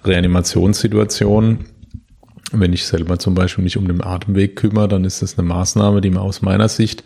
Reanimationssituationen. 0.05 1.65
Wenn 2.53 2.73
ich 2.73 2.85
selber 2.85 3.19
zum 3.19 3.35
Beispiel 3.35 3.63
mich 3.63 3.77
um 3.77 3.87
den 3.87 4.03
Atemweg 4.03 4.57
kümmere, 4.57 4.89
dann 4.89 5.05
ist 5.05 5.23
das 5.23 5.39
eine 5.39 5.47
Maßnahme, 5.47 6.01
die 6.01 6.11
man 6.11 6.23
aus 6.23 6.43
meiner 6.43 6.69
Sicht 6.69 7.05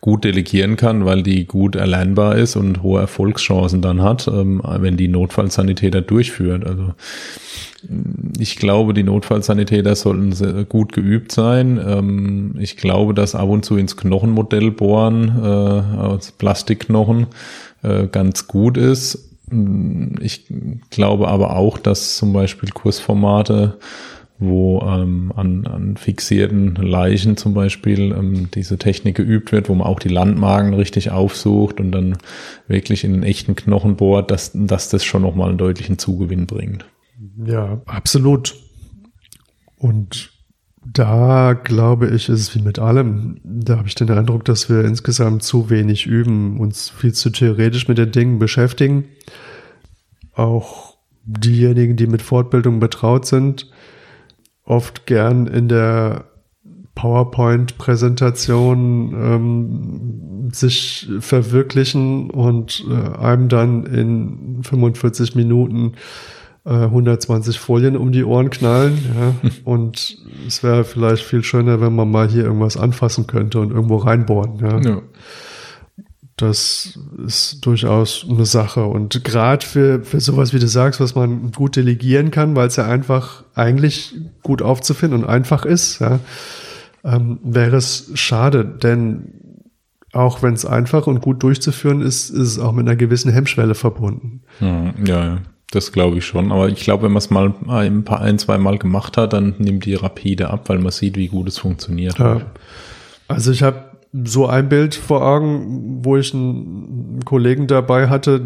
gut 0.00 0.24
delegieren 0.24 0.76
kann, 0.76 1.04
weil 1.04 1.22
die 1.22 1.46
gut 1.46 1.76
erlernbar 1.76 2.36
ist 2.36 2.56
und 2.56 2.82
hohe 2.82 3.00
Erfolgschancen 3.00 3.82
dann 3.82 4.02
hat, 4.02 4.28
ähm, 4.28 4.62
wenn 4.64 4.96
die 4.96 5.08
Notfallsanitäter 5.08 6.00
durchführt. 6.00 6.64
Also 6.64 6.94
ich 8.38 8.56
glaube, 8.56 8.94
die 8.94 9.02
Notfallsanitäter 9.02 9.94
sollten 9.94 10.68
gut 10.68 10.92
geübt 10.92 11.32
sein. 11.32 11.80
Ähm, 11.84 12.54
ich 12.58 12.76
glaube, 12.76 13.14
dass 13.14 13.34
ab 13.34 13.48
und 13.48 13.64
zu 13.64 13.76
ins 13.76 13.96
Knochenmodell 13.96 14.70
bohren 14.70 15.28
äh, 15.42 15.46
aus 15.46 16.32
Plastikknochen 16.32 17.26
äh, 17.82 18.06
ganz 18.06 18.46
gut 18.46 18.76
ist. 18.76 19.30
Ich 20.20 20.46
glaube 20.90 21.28
aber 21.28 21.56
auch, 21.56 21.78
dass 21.78 22.16
zum 22.16 22.32
Beispiel 22.32 22.70
Kursformate 22.70 23.78
wo 24.38 24.80
ähm, 24.82 25.32
an, 25.34 25.66
an 25.66 25.96
fixierten 25.96 26.74
Leichen 26.74 27.36
zum 27.36 27.54
Beispiel 27.54 28.12
ähm, 28.12 28.50
diese 28.54 28.78
Technik 28.78 29.16
geübt 29.16 29.50
wird, 29.52 29.68
wo 29.68 29.74
man 29.74 29.86
auch 29.86 29.98
die 29.98 30.10
Landmagen 30.10 30.74
richtig 30.74 31.10
aufsucht 31.10 31.80
und 31.80 31.92
dann 31.92 32.18
wirklich 32.68 33.04
in 33.04 33.12
den 33.12 33.22
echten 33.22 33.56
Knochen 33.56 33.96
bohrt, 33.96 34.30
dass, 34.30 34.52
dass 34.54 34.90
das 34.90 35.04
schon 35.04 35.22
nochmal 35.22 35.48
einen 35.48 35.58
deutlichen 35.58 35.98
Zugewinn 35.98 36.46
bringt. 36.46 36.84
Ja, 37.44 37.80
absolut. 37.86 38.54
Und 39.78 40.30
da 40.84 41.54
glaube 41.54 42.08
ich, 42.08 42.28
ist 42.28 42.40
es 42.40 42.54
wie 42.54 42.62
mit 42.62 42.78
allem. 42.78 43.40
Da 43.42 43.78
habe 43.78 43.88
ich 43.88 43.94
den 43.94 44.10
Eindruck, 44.10 44.44
dass 44.44 44.68
wir 44.68 44.84
insgesamt 44.84 45.42
zu 45.42 45.70
wenig 45.70 46.06
üben, 46.06 46.60
uns 46.60 46.90
viel 46.90 47.12
zu 47.12 47.30
theoretisch 47.30 47.88
mit 47.88 47.98
den 47.98 48.12
Dingen 48.12 48.38
beschäftigen. 48.38 49.06
Auch 50.34 50.96
diejenigen, 51.24 51.96
die 51.96 52.06
mit 52.06 52.22
Fortbildung 52.22 52.78
betraut 52.78 53.26
sind, 53.26 53.70
oft 54.66 55.06
gern 55.06 55.46
in 55.46 55.68
der 55.68 56.24
PowerPoint-Präsentation 56.94 59.12
ähm, 59.12 60.50
sich 60.52 61.08
verwirklichen 61.20 62.30
und 62.30 62.84
äh, 62.90 63.16
einem 63.18 63.48
dann 63.48 63.86
in 63.86 64.62
45 64.62 65.34
Minuten 65.34 65.94
äh, 66.64 66.70
120 66.70 67.58
Folien 67.58 67.96
um 67.96 68.12
die 68.12 68.24
Ohren 68.24 68.50
knallen. 68.50 68.98
Ja? 69.14 69.34
Und 69.64 70.18
es 70.46 70.62
wäre 70.62 70.84
vielleicht 70.84 71.22
viel 71.22 71.42
schöner, 71.44 71.80
wenn 71.80 71.94
man 71.94 72.10
mal 72.10 72.28
hier 72.28 72.44
irgendwas 72.44 72.76
anfassen 72.76 73.26
könnte 73.26 73.58
und 73.60 73.70
irgendwo 73.70 73.96
reinbohren. 73.96 74.58
Ja. 74.60 74.78
ja. 74.80 75.00
Das 76.36 76.98
ist 77.26 77.64
durchaus 77.64 78.26
eine 78.28 78.44
Sache. 78.44 78.84
Und 78.84 79.24
gerade 79.24 79.64
für, 79.64 80.04
für 80.04 80.20
sowas, 80.20 80.52
wie 80.52 80.58
du 80.58 80.68
sagst, 80.68 81.00
was 81.00 81.14
man 81.14 81.50
gut 81.50 81.76
delegieren 81.76 82.30
kann, 82.30 82.54
weil 82.54 82.66
es 82.66 82.76
ja 82.76 82.86
einfach 82.86 83.44
eigentlich 83.54 84.14
gut 84.42 84.60
aufzufinden 84.60 85.22
und 85.22 85.28
einfach 85.28 85.64
ist, 85.64 85.98
ja, 86.00 86.20
ähm, 87.04 87.38
wäre 87.42 87.76
es 87.76 88.10
schade, 88.14 88.64
denn 88.66 89.32
auch 90.12 90.42
wenn 90.42 90.54
es 90.54 90.66
einfach 90.66 91.06
und 91.06 91.20
gut 91.20 91.42
durchzuführen 91.42 92.02
ist, 92.02 92.30
ist 92.30 92.48
es 92.48 92.58
auch 92.58 92.72
mit 92.72 92.86
einer 92.86 92.96
gewissen 92.96 93.30
Hemmschwelle 93.30 93.74
verbunden. 93.74 94.42
Hm, 94.58 94.92
ja, 95.06 95.24
ja. 95.24 95.38
Das 95.70 95.90
glaube 95.92 96.18
ich 96.18 96.26
schon. 96.26 96.52
Aber 96.52 96.68
ich 96.68 96.80
glaube, 96.80 97.04
wenn 97.04 97.12
man 97.12 97.18
es 97.18 97.30
mal 97.30 97.52
ein 97.68 98.04
paar, 98.04 98.20
ein, 98.20 98.38
zwei 98.38 98.56
Mal 98.56 98.78
gemacht 98.78 99.16
hat, 99.16 99.32
dann 99.32 99.54
nimmt 99.58 99.84
die 99.84 99.94
rapide 99.94 100.50
ab, 100.50 100.68
weil 100.68 100.78
man 100.78 100.92
sieht, 100.92 101.16
wie 101.16 101.26
gut 101.26 101.48
es 101.48 101.58
funktioniert. 101.58 102.18
Ja. 102.18 102.42
Also 103.26 103.50
ich 103.50 103.62
habe 103.62 103.95
so 104.12 104.46
ein 104.46 104.68
Bild 104.68 104.94
vor 104.94 105.22
Augen, 105.22 106.04
wo 106.04 106.16
ich 106.16 106.32
einen 106.32 107.20
Kollegen 107.24 107.66
dabei 107.66 108.08
hatte, 108.08 108.40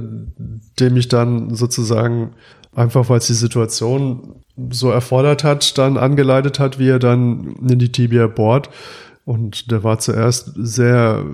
dem 0.79 0.97
ich 0.97 1.09
dann 1.09 1.55
sozusagen 1.55 2.31
einfach, 2.75 3.09
weil 3.09 3.19
es 3.19 3.27
die 3.27 3.35
Situation 3.35 4.37
so 4.71 4.91
erfordert 4.91 5.45
hat, 5.45 5.79
dann 5.79 5.97
angeleitet 5.97 6.59
hat, 6.59 6.79
wie 6.79 6.89
er 6.89 6.99
dann 6.99 7.57
in 7.69 7.79
die 7.79 7.93
Tibia 7.93 8.27
bohrt. 8.27 8.71
Und 9.25 9.71
der 9.71 9.85
war 9.85 9.99
zuerst 9.99 10.53
sehr 10.57 11.25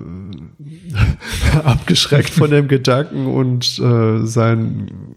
abgeschreckt 1.63 2.29
von 2.29 2.51
dem 2.51 2.67
Gedanken 2.67 3.25
und 3.25 3.79
äh, 3.79 4.25
sein 4.25 5.15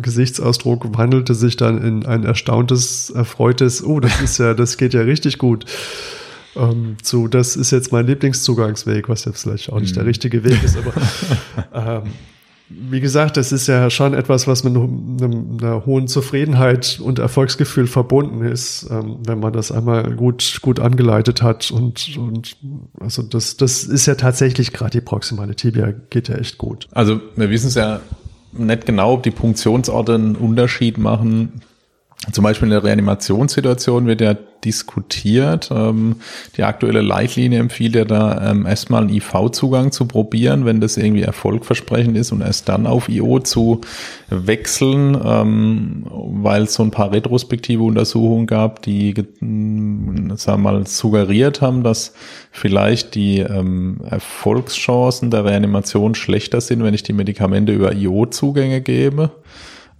Gesichtsausdruck 0.00 0.96
wandelte 0.96 1.34
sich 1.34 1.56
dann 1.56 1.82
in 1.82 2.06
ein 2.06 2.24
erstauntes, 2.24 3.10
erfreutes, 3.10 3.84
oh, 3.84 4.00
das 4.00 4.20
ist 4.22 4.38
ja, 4.38 4.54
das 4.54 4.78
geht 4.78 4.94
ja 4.94 5.02
richtig 5.02 5.38
gut 5.38 5.66
ähm, 6.56 6.96
so, 7.02 7.28
das 7.28 7.56
ist 7.56 7.70
jetzt 7.70 7.92
mein 7.92 8.06
Lieblingszugangsweg, 8.06 9.08
was 9.08 9.24
jetzt 9.24 9.42
vielleicht 9.42 9.72
auch 9.72 9.80
nicht 9.80 9.92
mhm. 9.92 10.00
der 10.00 10.06
richtige 10.06 10.44
Weg 10.44 10.62
ist, 10.62 10.76
aber 10.76 10.92
ähm, 12.02 12.12
wie 12.68 13.00
gesagt, 13.00 13.36
das 13.36 13.52
ist 13.52 13.66
ja 13.66 13.90
schon 13.90 14.14
etwas, 14.14 14.46
was 14.46 14.64
mit 14.64 14.74
einem, 14.74 15.58
einer 15.60 15.84
hohen 15.84 16.08
Zufriedenheit 16.08 17.00
und 17.02 17.18
Erfolgsgefühl 17.18 17.86
verbunden 17.86 18.42
ist, 18.44 18.88
ähm, 18.90 19.18
wenn 19.26 19.40
man 19.40 19.52
das 19.52 19.70
einmal 19.70 20.14
gut, 20.14 20.58
gut 20.62 20.80
angeleitet 20.80 21.42
hat. 21.42 21.70
Und, 21.70 22.16
und 22.16 22.56
also 22.98 23.22
das, 23.22 23.56
das 23.56 23.84
ist 23.84 24.06
ja 24.06 24.14
tatsächlich 24.14 24.72
gerade 24.72 24.92
die 24.92 25.00
proximale 25.00 25.54
Tibia 25.54 25.92
geht 26.10 26.28
ja 26.28 26.36
echt 26.36 26.58
gut. 26.58 26.88
Also 26.92 27.20
wir 27.36 27.50
wissen 27.50 27.68
es 27.68 27.74
ja 27.74 28.00
nicht 28.52 28.86
genau, 28.86 29.14
ob 29.14 29.22
die 29.22 29.30
Punktionsorte 29.30 30.14
einen 30.14 30.36
Unterschied 30.36 30.98
machen 30.98 31.60
zum 32.30 32.44
Beispiel 32.44 32.66
in 32.66 32.70
der 32.70 32.84
Reanimationssituation 32.84 34.06
wird 34.06 34.20
ja 34.20 34.36
diskutiert. 34.64 35.70
Ähm, 35.72 36.16
die 36.56 36.62
aktuelle 36.62 37.00
Leitlinie 37.00 37.58
empfiehlt 37.58 37.96
ja 37.96 38.04
da 38.04 38.50
ähm, 38.50 38.64
erstmal 38.64 39.02
einen 39.02 39.12
IV-Zugang 39.12 39.90
zu 39.90 40.06
probieren, 40.06 40.64
wenn 40.64 40.80
das 40.80 40.96
irgendwie 40.96 41.22
erfolgversprechend 41.22 42.16
ist 42.16 42.30
und 42.30 42.42
erst 42.42 42.68
dann 42.68 42.86
auf 42.86 43.08
IO 43.08 43.40
zu 43.40 43.80
wechseln, 44.30 45.20
ähm, 45.24 46.06
weil 46.10 46.62
es 46.62 46.74
so 46.74 46.84
ein 46.84 46.92
paar 46.92 47.10
retrospektive 47.10 47.82
Untersuchungen 47.82 48.46
gab, 48.46 48.82
die 48.82 49.14
sagen 49.14 50.62
wir 50.62 50.72
mal 50.72 50.86
suggeriert 50.86 51.60
haben, 51.60 51.82
dass 51.82 52.14
vielleicht 52.52 53.16
die 53.16 53.40
ähm, 53.40 54.00
Erfolgschancen 54.08 55.32
der 55.32 55.44
Reanimation 55.44 56.14
schlechter 56.14 56.60
sind, 56.60 56.84
wenn 56.84 56.94
ich 56.94 57.02
die 57.02 57.14
Medikamente 57.14 57.72
über 57.72 57.92
IO-Zugänge 57.92 58.80
gebe. 58.80 59.32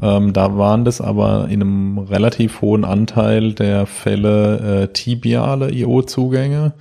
Ähm, 0.03 0.32
da 0.32 0.59
waren 0.59 0.84
das 0.84 1.00
aber 1.00 1.46
in 1.48 1.62
einem 1.62 1.98
relativ 1.98 2.61
hohen 2.61 2.84
Anteil 2.84 3.53
der 3.53 3.86
Fälle 3.86 4.82
äh, 4.82 4.88
tibiale 4.88 5.70
IO-Zugänge. 5.72 6.72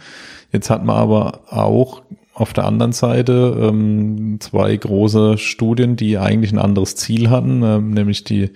Jetzt 0.51 0.69
hat 0.69 0.83
man 0.83 0.97
aber 0.97 1.41
auch 1.49 2.01
auf 2.33 2.53
der 2.53 2.65
anderen 2.65 2.93
Seite 2.93 3.55
ähm, 3.61 4.37
zwei 4.39 4.75
große 4.75 5.37
Studien, 5.37 5.95
die 5.95 6.17
eigentlich 6.17 6.51
ein 6.51 6.59
anderes 6.59 6.95
Ziel 6.95 7.29
hatten, 7.29 7.61
ähm, 7.63 7.91
nämlich 7.91 8.23
die 8.23 8.49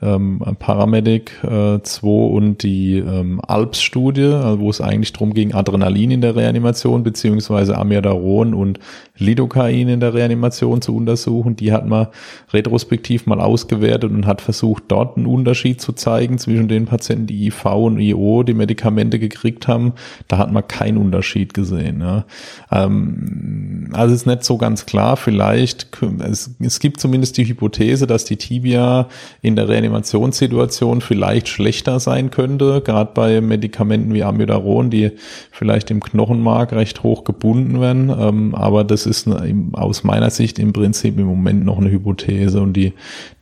ähm, 0.00 0.40
Paramedic 0.58 1.32
äh, 1.42 1.80
2 1.82 2.06
und 2.08 2.62
die 2.62 2.98
ähm, 2.98 3.40
Alps-Studie, 3.46 4.22
also 4.22 4.60
wo 4.60 4.70
es 4.70 4.80
eigentlich 4.80 5.12
darum 5.12 5.34
ging, 5.34 5.54
Adrenalin 5.54 6.12
in 6.12 6.20
der 6.20 6.36
Reanimation 6.36 7.02
beziehungsweise 7.02 7.76
Amidaron 7.76 8.54
und 8.54 8.78
Lidocain 9.16 9.88
in 9.88 10.00
der 10.00 10.14
Reanimation 10.14 10.80
zu 10.80 10.94
untersuchen. 10.94 11.56
Die 11.56 11.72
hat 11.72 11.86
man 11.86 12.08
retrospektiv 12.52 13.26
mal 13.26 13.40
ausgewertet 13.40 14.12
und 14.12 14.26
hat 14.26 14.40
versucht, 14.40 14.84
dort 14.88 15.16
einen 15.16 15.26
Unterschied 15.26 15.80
zu 15.80 15.92
zeigen 15.92 16.38
zwischen 16.38 16.68
den 16.68 16.86
Patienten, 16.86 17.26
die 17.26 17.48
IV 17.48 17.64
und 17.66 17.98
IO 17.98 18.44
die 18.44 18.54
Medikamente 18.54 19.18
gekriegt 19.18 19.66
haben. 19.66 19.94
Da 20.28 20.38
hat 20.38 20.52
man 20.52 20.66
keinen 20.68 20.98
Unterschied 20.98 21.54
gesehen. 21.54 22.00
Ja. 22.00 22.24
Ähm, 22.70 23.90
also 23.92 24.14
ist 24.14 24.26
nicht 24.26 24.44
so 24.44 24.58
ganz 24.58 24.86
klar. 24.86 25.16
Vielleicht, 25.16 25.88
es, 26.20 26.54
es 26.60 26.78
gibt 26.78 27.00
zumindest 27.00 27.36
die 27.36 27.48
Hypothese, 27.48 28.06
dass 28.06 28.24
die 28.24 28.36
Tibia 28.36 29.08
in 29.42 29.56
der 29.56 29.68
Reanimation 29.68 29.87
Reanimationssituation 29.88 31.00
vielleicht 31.00 31.48
schlechter 31.48 32.00
sein 32.00 32.30
könnte, 32.30 32.80
gerade 32.84 33.10
bei 33.14 33.40
Medikamenten 33.40 34.12
wie 34.14 34.22
Amiodaron, 34.22 34.90
die 34.90 35.12
vielleicht 35.50 35.90
im 35.90 36.02
Knochenmark 36.02 36.72
recht 36.72 37.02
hoch 37.02 37.24
gebunden 37.24 37.80
werden. 37.80 38.10
Ähm, 38.10 38.54
aber 38.54 38.84
das 38.84 39.06
ist 39.06 39.28
aus 39.72 40.04
meiner 40.04 40.30
Sicht 40.30 40.58
im 40.58 40.72
Prinzip 40.72 41.18
im 41.18 41.26
Moment 41.26 41.64
noch 41.64 41.78
eine 41.78 41.90
Hypothese 41.90 42.60
und 42.60 42.74
die, 42.74 42.92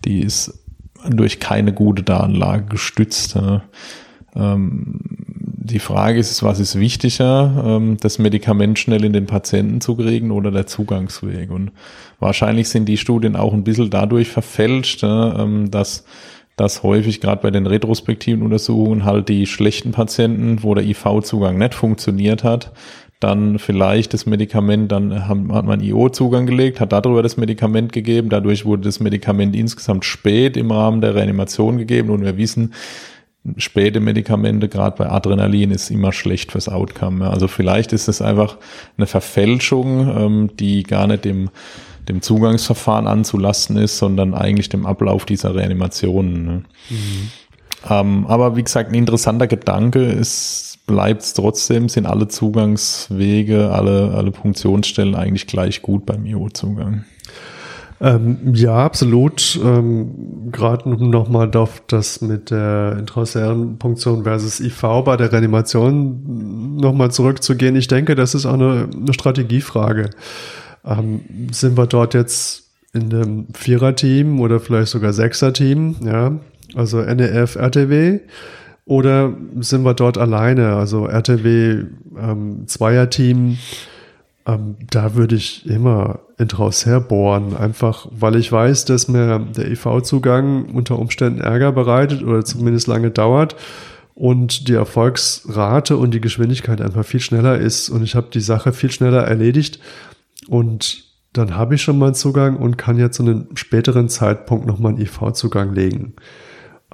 die 0.05 0.21
ist 0.21 0.63
durch 1.09 1.41
keine 1.41 1.73
gute 1.73 2.03
Datenlage 2.03 2.67
gestützt. 2.67 3.39
Ähm, 4.35 5.01
die 5.67 5.79
Frage 5.81 6.21
ist, 6.21 6.43
was 6.45 6.61
ist 6.61 6.79
wichtiger, 6.79 7.65
ähm, 7.67 7.97
das 8.01 8.19
Medikament 8.19 8.79
schnell 8.79 9.05
in 9.05 9.13
den 9.13 9.27
Patienten 9.27 9.81
zu 9.81 9.97
kriegen 9.97 10.31
oder 10.31 10.51
der 10.53 10.67
Zugangsweg? 10.67 11.51
Und 11.51 11.73
wahrscheinlich 12.21 12.69
sind 12.69 12.87
die 12.87 12.99
Studien 12.99 13.35
auch 13.35 13.53
ein 13.53 13.65
bisschen 13.65 13.91
dadurch 13.91 14.29
verfälscht, 14.29 15.03
dass 15.03 16.05
dass 16.57 16.83
häufig 16.83 17.21
gerade 17.21 17.43
bei 17.43 17.51
den 17.51 17.67
retrospektiven 17.67 18.43
Untersuchungen 18.43 19.05
halt 19.05 19.29
die 19.29 19.47
schlechten 19.47 19.93
Patienten, 19.93 20.63
wo 20.63 20.75
der 20.75 20.85
IV-Zugang 20.85 21.59
nicht 21.59 21.75
funktioniert 21.75 22.45
hat, 22.45 22.73
dann 23.21 23.59
vielleicht 23.59 24.13
das 24.13 24.27
Medikament, 24.27 24.93
dann 24.93 25.27
hat 25.27 25.65
man 25.65 25.81
IO-Zugang 25.81 26.47
gelegt, 26.47 26.81
hat 26.81 26.93
darüber 26.93 27.23
das 27.23 27.37
Medikament 27.37 27.93
gegeben, 27.93 28.29
dadurch 28.29 28.65
wurde 28.65 28.83
das 28.83 29.01
Medikament 29.01 29.57
insgesamt 29.57 30.05
spät 30.05 30.57
im 30.57 30.71
Rahmen 30.71 31.01
der 31.01 31.15
Reanimation 31.15 31.79
gegeben 31.79 32.11
und 32.11 32.23
wir 32.23 32.37
wissen, 32.37 32.75
späte 33.57 34.01
Medikamente, 34.01 34.69
gerade 34.69 34.97
bei 34.97 35.11
Adrenalin, 35.11 35.71
ist 35.71 35.91
immer 35.91 36.13
schlecht 36.13 36.53
fürs 36.53 36.69
Outcome. 36.69 37.29
Also 37.31 37.49
vielleicht 37.49 37.93
ist 37.93 38.09
es 38.09 38.21
einfach 38.21 38.59
eine 38.97 39.07
Verfälschung, 39.07 40.09
ähm, 40.09 40.51
die 40.59 40.83
gar 40.83 41.07
nicht 41.07 41.25
dem 41.25 41.51
dem 42.09 42.23
Zugangsverfahren 42.23 43.07
anzulasten 43.07 43.77
ist, 43.77 43.99
sondern 43.99 44.35
eigentlich 44.35 44.69
dem 44.69 44.87
Ablauf 44.87 45.25
dieser 45.25 45.55
Reanimationen. 45.55 46.45
Ne? 46.45 46.63
Mhm. 46.91 47.31
Ähm, 47.89 48.27
aber 48.27 48.57
wie 48.57 48.63
gesagt, 48.63 48.91
ein 48.91 48.95
interessanter 48.95 49.47
Gedanke 49.47 50.05
ist, 50.05 50.79
bleibt 50.87 51.23
es 51.23 51.35
trotzdem, 51.35 51.89
sind 51.89 52.07
alle 52.07 52.29
Zugangswege, 52.29 53.71
alle, 53.71 54.13
alle 54.15 54.33
Funktionsstellen 54.33 55.15
eigentlich 55.15 55.47
gleich 55.47 55.83
gut 55.83 56.07
beim 56.07 56.25
IO-Zugang. 56.27 57.05
Ähm, 58.01 58.53
ja, 58.55 58.77
absolut. 58.77 59.59
Ähm, 59.65 60.51
Gerade 60.53 60.89
nochmal 60.89 61.51
auf 61.57 61.83
das 61.87 62.21
mit 62.21 62.51
der 62.51 62.97
intraosären 62.99 63.79
Punktion 63.79 64.25
versus 64.25 64.61
IV 64.61 64.83
bei 65.05 65.17
der 65.17 65.33
Reanimation 65.33 66.77
nochmal 66.77 67.11
zurückzugehen. 67.11 67.75
Ich 67.75 67.89
denke, 67.89 68.15
das 68.15 68.35
ist 68.35 68.45
auch 68.45 68.55
eine, 68.55 68.89
eine 68.95 69.13
Strategiefrage. 69.13 70.11
Ähm, 70.87 71.21
sind 71.51 71.77
wir 71.77 71.87
dort 71.87 72.15
jetzt 72.15 72.71
in 72.93 73.13
einem 73.13 73.47
Vierer-Team 73.53 74.41
oder 74.41 74.61
vielleicht 74.61 74.89
sogar 74.89 75.13
Sechser-Team, 75.13 75.97
ja, 76.03 76.39
also 76.75 77.01
NEF, 77.03 77.57
RTW, 77.57 78.21
oder 78.85 79.35
sind 79.61 79.83
wir 79.83 79.95
dort 79.95 80.17
alleine, 80.17 80.75
also 80.75 81.07
RTW 81.07 81.85
ähm, 82.17 82.67
Zweier-Team, 82.67 83.59
ähm, 84.47 84.77
da 84.91 85.15
würde 85.15 85.35
ich 85.35 85.67
immer 85.67 86.21
intraus 86.39 86.87
herbohren, 86.87 87.57
einfach 87.57 88.07
weil 88.13 88.37
ich 88.37 88.51
weiß, 88.53 88.85
dass 88.85 89.09
mir 89.09 89.41
der 89.41 89.71
IV-Zugang 89.71 90.67
unter 90.67 90.99
Umständen 90.99 91.41
Ärger 91.41 91.73
bereitet 91.73 92.23
oder 92.23 92.45
zumindest 92.45 92.87
lange 92.87 93.11
dauert 93.11 93.57
und 94.15 94.69
die 94.69 94.75
Erfolgsrate 94.75 95.97
und 95.97 96.13
die 96.13 96.21
Geschwindigkeit 96.21 96.81
einfach 96.81 97.05
viel 97.05 97.21
schneller 97.21 97.59
ist. 97.59 97.91
Und 97.91 98.03
ich 98.03 98.15
habe 98.15 98.29
die 98.33 98.41
Sache 98.41 98.73
viel 98.73 98.91
schneller 98.91 99.25
erledigt, 99.25 99.81
und 100.49 101.05
dann 101.33 101.57
habe 101.57 101.75
ich 101.75 101.83
schon 101.83 101.99
mal 101.99 102.07
einen 102.07 102.15
Zugang 102.15 102.57
und 102.57 102.79
kann 102.79 102.99
jetzt 102.99 103.17
zu 103.17 103.23
einem 103.23 103.49
späteren 103.55 104.09
Zeitpunkt 104.09 104.67
nochmal 104.67 104.93
einen 104.95 105.03
IV-Zugang 105.03 105.75
legen. 105.75 106.15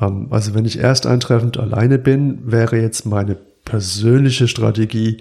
Ähm, 0.00 0.28
also 0.30 0.54
wenn 0.54 0.64
ich 0.64 0.78
erst 0.78 1.06
eintreffend 1.06 1.58
alleine 1.58 1.98
bin, 1.98 2.50
wäre 2.50 2.80
jetzt 2.80 3.06
meine 3.06 3.36
persönliche 3.64 4.48
Strategie, 4.48 5.18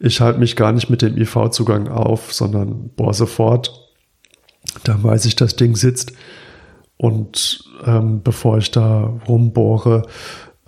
ich 0.00 0.20
halte 0.20 0.38
mich 0.38 0.56
gar 0.56 0.72
nicht 0.72 0.90
mit 0.90 1.02
dem 1.02 1.16
IV-Zugang 1.16 1.88
auf, 1.88 2.32
sondern 2.32 2.90
bohr 2.90 3.14
sofort. 3.14 3.80
Da 4.82 5.02
weiß 5.02 5.24
ich, 5.26 5.36
das 5.36 5.56
Ding 5.56 5.76
sitzt. 5.76 6.12
Und 6.96 7.64
ähm, 7.84 8.22
bevor 8.22 8.58
ich 8.58 8.70
da 8.70 9.20
rumbohre, 9.28 10.02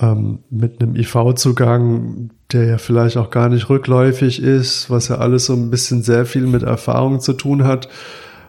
ähm, 0.01 0.41
mit 0.51 0.81
einem 0.81 0.97
IV-Zugang, 0.97 2.31
der 2.53 2.65
ja 2.67 2.79
vielleicht 2.79 3.17
auch 3.17 3.31
gar 3.31 3.49
nicht 3.49 3.69
rückläufig 3.69 4.43
ist, 4.43 4.91
was 4.91 5.09
ja 5.09 5.19
alles 5.19 5.47
so 5.47 5.55
ein 5.55 5.71
bisschen 5.71 6.03
sehr 6.03 6.27
viel 6.27 6.47
mit 6.47 6.63
Erfahrung 6.63 7.21
zu 7.21 7.33
tun 7.33 7.65
hat. 7.65 7.89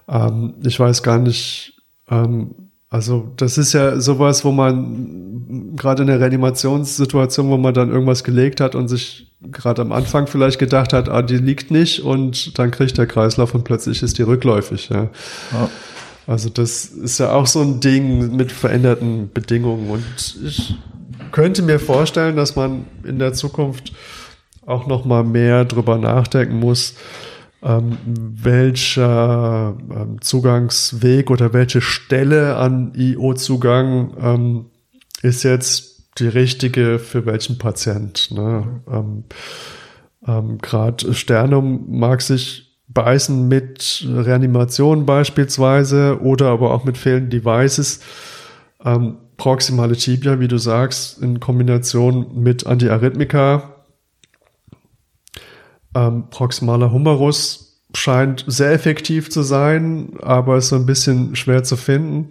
Ähm, 0.08 0.56
ich 0.64 0.80
weiß 0.80 1.04
gar 1.04 1.20
nicht, 1.20 1.82
ähm, 2.10 2.52
also 2.90 3.32
das 3.38 3.58
ist 3.58 3.74
ja 3.74 4.00
sowas, 4.00 4.46
wo 4.46 4.52
man 4.52 5.76
gerade 5.76 6.04
in 6.04 6.08
der 6.08 6.20
Reanimationssituation, 6.20 7.50
wo 7.50 7.58
man 7.58 7.74
dann 7.74 7.90
irgendwas 7.90 8.24
gelegt 8.24 8.62
hat 8.62 8.76
und 8.76 8.88
sich 8.88 9.36
gerade 9.42 9.82
am 9.82 9.92
Anfang 9.92 10.28
vielleicht 10.28 10.58
gedacht 10.58 10.94
hat, 10.94 11.10
ah, 11.10 11.22
die 11.22 11.38
liegt 11.38 11.70
nicht 11.70 12.02
und 12.02 12.58
dann 12.58 12.72
kriegt 12.72 12.98
der 12.98 13.08
Kreislauf 13.08 13.54
und 13.54 13.64
plötzlich 13.64 14.04
ist 14.04 14.18
die 14.18 14.24
rückläufig. 14.24 14.90
Ja. 14.90 15.10
ja. 15.52 15.70
Also 16.28 16.50
das 16.50 16.86
ist 16.86 17.20
ja 17.20 17.32
auch 17.32 17.48
so 17.48 17.62
ein 17.62 17.80
Ding 17.80 18.36
mit 18.36 18.52
veränderten 18.52 19.30
Bedingungen 19.34 19.90
und 19.90 20.38
ich 20.46 20.76
könnte 21.32 21.62
mir 21.62 21.80
vorstellen, 21.80 22.36
dass 22.36 22.56
man 22.56 22.86
in 23.04 23.20
der 23.20 23.34
Zukunft 23.34 23.94
auch 24.66 24.88
noch 24.88 25.06
mal 25.06 25.24
mehr 25.24 25.66
drüber 25.66 25.98
nachdenken 25.98 26.60
muss, 26.60 26.96
ähm, 27.64 27.98
welcher 28.06 29.76
ähm, 29.90 30.22
Zugangsweg 30.22 31.32
oder 31.32 31.54
welche 31.54 31.82
Stelle 31.82 32.58
an 32.58 32.94
IO-Zugang 32.96 34.14
ähm, 34.22 34.66
ist 35.22 35.44
jetzt 35.44 36.10
die 36.20 36.28
richtige 36.28 37.00
für 37.00 37.26
welchen 37.26 37.58
Patient. 37.58 38.30
Ne? 38.32 38.82
Ähm, 38.92 39.24
ähm, 40.28 40.58
Gerade 40.60 41.14
Sternum 41.14 41.86
mag 41.90 42.22
sich 42.22 42.68
beißen 42.90 43.48
mit 43.48 44.06
Reanimation 44.08 45.06
beispielsweise 45.06 46.20
oder 46.22 46.48
aber 46.48 46.74
auch 46.74 46.84
mit 46.84 46.98
fehlenden 46.98 47.30
Devices. 47.30 48.02
Ähm, 48.84 49.18
proximale 49.38 49.96
Tibia, 49.96 50.40
wie 50.40 50.48
du 50.48 50.58
sagst, 50.58 51.22
in 51.22 51.40
Kombination 51.40 52.42
mit 52.42 52.66
Antiarrhythmika. 52.66 53.76
Ähm, 55.96 56.30
proximaler 56.30 56.92
Humerus 56.92 57.68
scheint 57.94 58.44
sehr 58.48 58.74
effektiv 58.74 59.30
zu 59.30 59.44
sein, 59.44 60.14
aber 60.22 60.58
ist 60.58 60.70
so 60.70 60.76
ein 60.76 60.86
bisschen 60.86 61.36
schwer 61.36 61.64
zu 61.64 61.78
finden. 61.78 62.30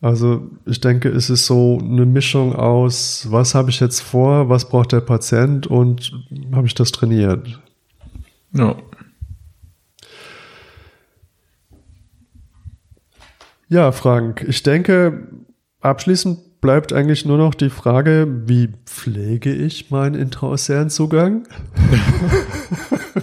Also 0.00 0.50
ich 0.66 0.80
denke, 0.80 1.08
es 1.10 1.30
ist 1.30 1.46
so 1.46 1.78
eine 1.80 2.06
Mischung 2.06 2.56
aus, 2.56 3.28
was 3.30 3.54
habe 3.54 3.70
ich 3.70 3.78
jetzt 3.78 4.00
vor, 4.00 4.48
was 4.48 4.68
braucht 4.68 4.90
der 4.90 5.00
Patient 5.00 5.68
und 5.68 6.12
habe 6.52 6.66
ich 6.66 6.74
das 6.74 6.90
trainiert. 6.90 7.60
Ja. 8.52 8.76
Ja, 13.68 13.92
Frank, 13.92 14.44
ich 14.46 14.62
denke, 14.62 15.28
Abschließend 15.82 16.38
bleibt 16.62 16.92
eigentlich 16.92 17.26
nur 17.26 17.38
noch 17.38 17.54
die 17.54 17.70
Frage, 17.70 18.28
wie 18.46 18.68
pflege 18.86 19.52
ich 19.52 19.90
meinen 19.90 20.14
intraosären 20.14 20.90
Zugang? 20.90 21.42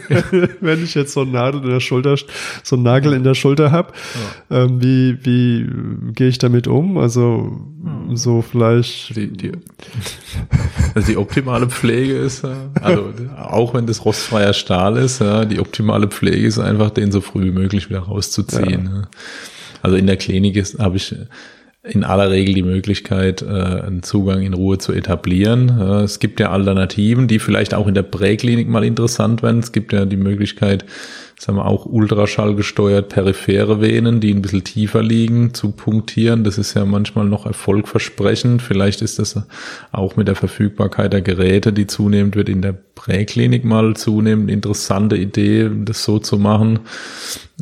Wenn 0.59 0.83
ich 0.83 0.93
jetzt 0.93 1.13
so 1.13 1.21
einen 1.21 1.31
Nagel 1.31 1.63
in 1.63 1.69
der 1.69 1.79
Schulter, 1.79 2.17
so 2.63 2.75
einen 2.75 2.83
Nagel 2.83 3.13
in 3.13 3.23
der 3.23 3.35
Schulter 3.35 3.71
habe, 3.71 3.93
ja. 4.49 4.63
ähm, 4.63 4.81
wie, 4.81 5.23
wie 5.23 5.69
gehe 6.13 6.27
ich 6.27 6.37
damit 6.37 6.67
um? 6.67 6.97
Also 6.97 7.57
so 8.13 8.41
vielleicht. 8.41 9.15
Die, 9.15 9.31
die, 9.31 9.53
also 10.93 11.07
die 11.07 11.15
optimale 11.15 11.69
Pflege 11.69 12.17
ist, 12.17 12.43
also 12.81 13.13
auch 13.37 13.73
wenn 13.73 13.87
das 13.87 14.03
rostfreier 14.03 14.53
Stahl 14.53 14.97
ist, 14.97 15.21
ja, 15.21 15.45
die 15.45 15.61
optimale 15.61 16.09
Pflege 16.09 16.45
ist 16.45 16.59
einfach, 16.59 16.89
den 16.89 17.13
so 17.13 17.21
früh 17.21 17.45
wie 17.45 17.51
möglich 17.51 17.89
wieder 17.89 17.99
rauszuziehen. 17.99 18.89
Ja. 18.93 19.01
Also 19.81 19.95
in 19.95 20.07
der 20.07 20.17
Klinik 20.17 20.61
habe 20.77 20.97
ich 20.97 21.15
in 21.89 22.03
aller 22.03 22.31
Regel 22.31 22.53
die 22.53 22.63
Möglichkeit, 22.63 23.41
äh, 23.41 23.45
einen 23.47 24.03
Zugang 24.03 24.41
in 24.41 24.53
Ruhe 24.53 24.77
zu 24.77 24.93
etablieren. 24.93 25.69
Es 25.79 26.19
gibt 26.19 26.39
ja 26.39 26.51
Alternativen, 26.51 27.27
die 27.27 27.39
vielleicht 27.39 27.73
auch 27.73 27.87
in 27.87 27.93
der 27.93 28.03
Präklinik 28.03 28.67
mal 28.67 28.83
interessant 28.83 29.43
werden. 29.43 29.59
Es 29.59 29.71
gibt 29.71 29.93
ja 29.93 30.05
die 30.05 30.17
Möglichkeit, 30.17 30.85
sagen 31.39 31.57
wir 31.57 31.65
auch 31.65 31.85
Ultraschall 31.85 32.55
gesteuert 32.55 33.09
periphere 33.09 33.79
Venen, 33.79 34.19
die 34.19 34.33
ein 34.33 34.41
bisschen 34.41 34.63
tiefer 34.63 35.01
liegen, 35.01 35.53
zu 35.53 35.71
punktieren. 35.71 36.43
Das 36.43 36.57
ist 36.57 36.73
ja 36.73 36.83
manchmal 36.83 37.25
noch 37.25 37.45
erfolgversprechend. 37.45 38.61
Vielleicht 38.61 39.01
ist 39.01 39.19
das 39.19 39.41
auch 39.91 40.17
mit 40.17 40.27
der 40.27 40.35
Verfügbarkeit 40.35 41.13
der 41.13 41.21
Geräte, 41.21 41.71
die 41.71 41.87
zunehmend 41.87 42.35
wird 42.35 42.49
in 42.49 42.61
der 42.61 42.73
Präklinik 42.73 43.63
mal 43.63 43.95
zunehmend 43.95 44.51
interessante 44.51 45.15
Idee, 45.15 45.69
das 45.85 46.03
so 46.03 46.19
zu 46.19 46.37
machen. 46.37 46.79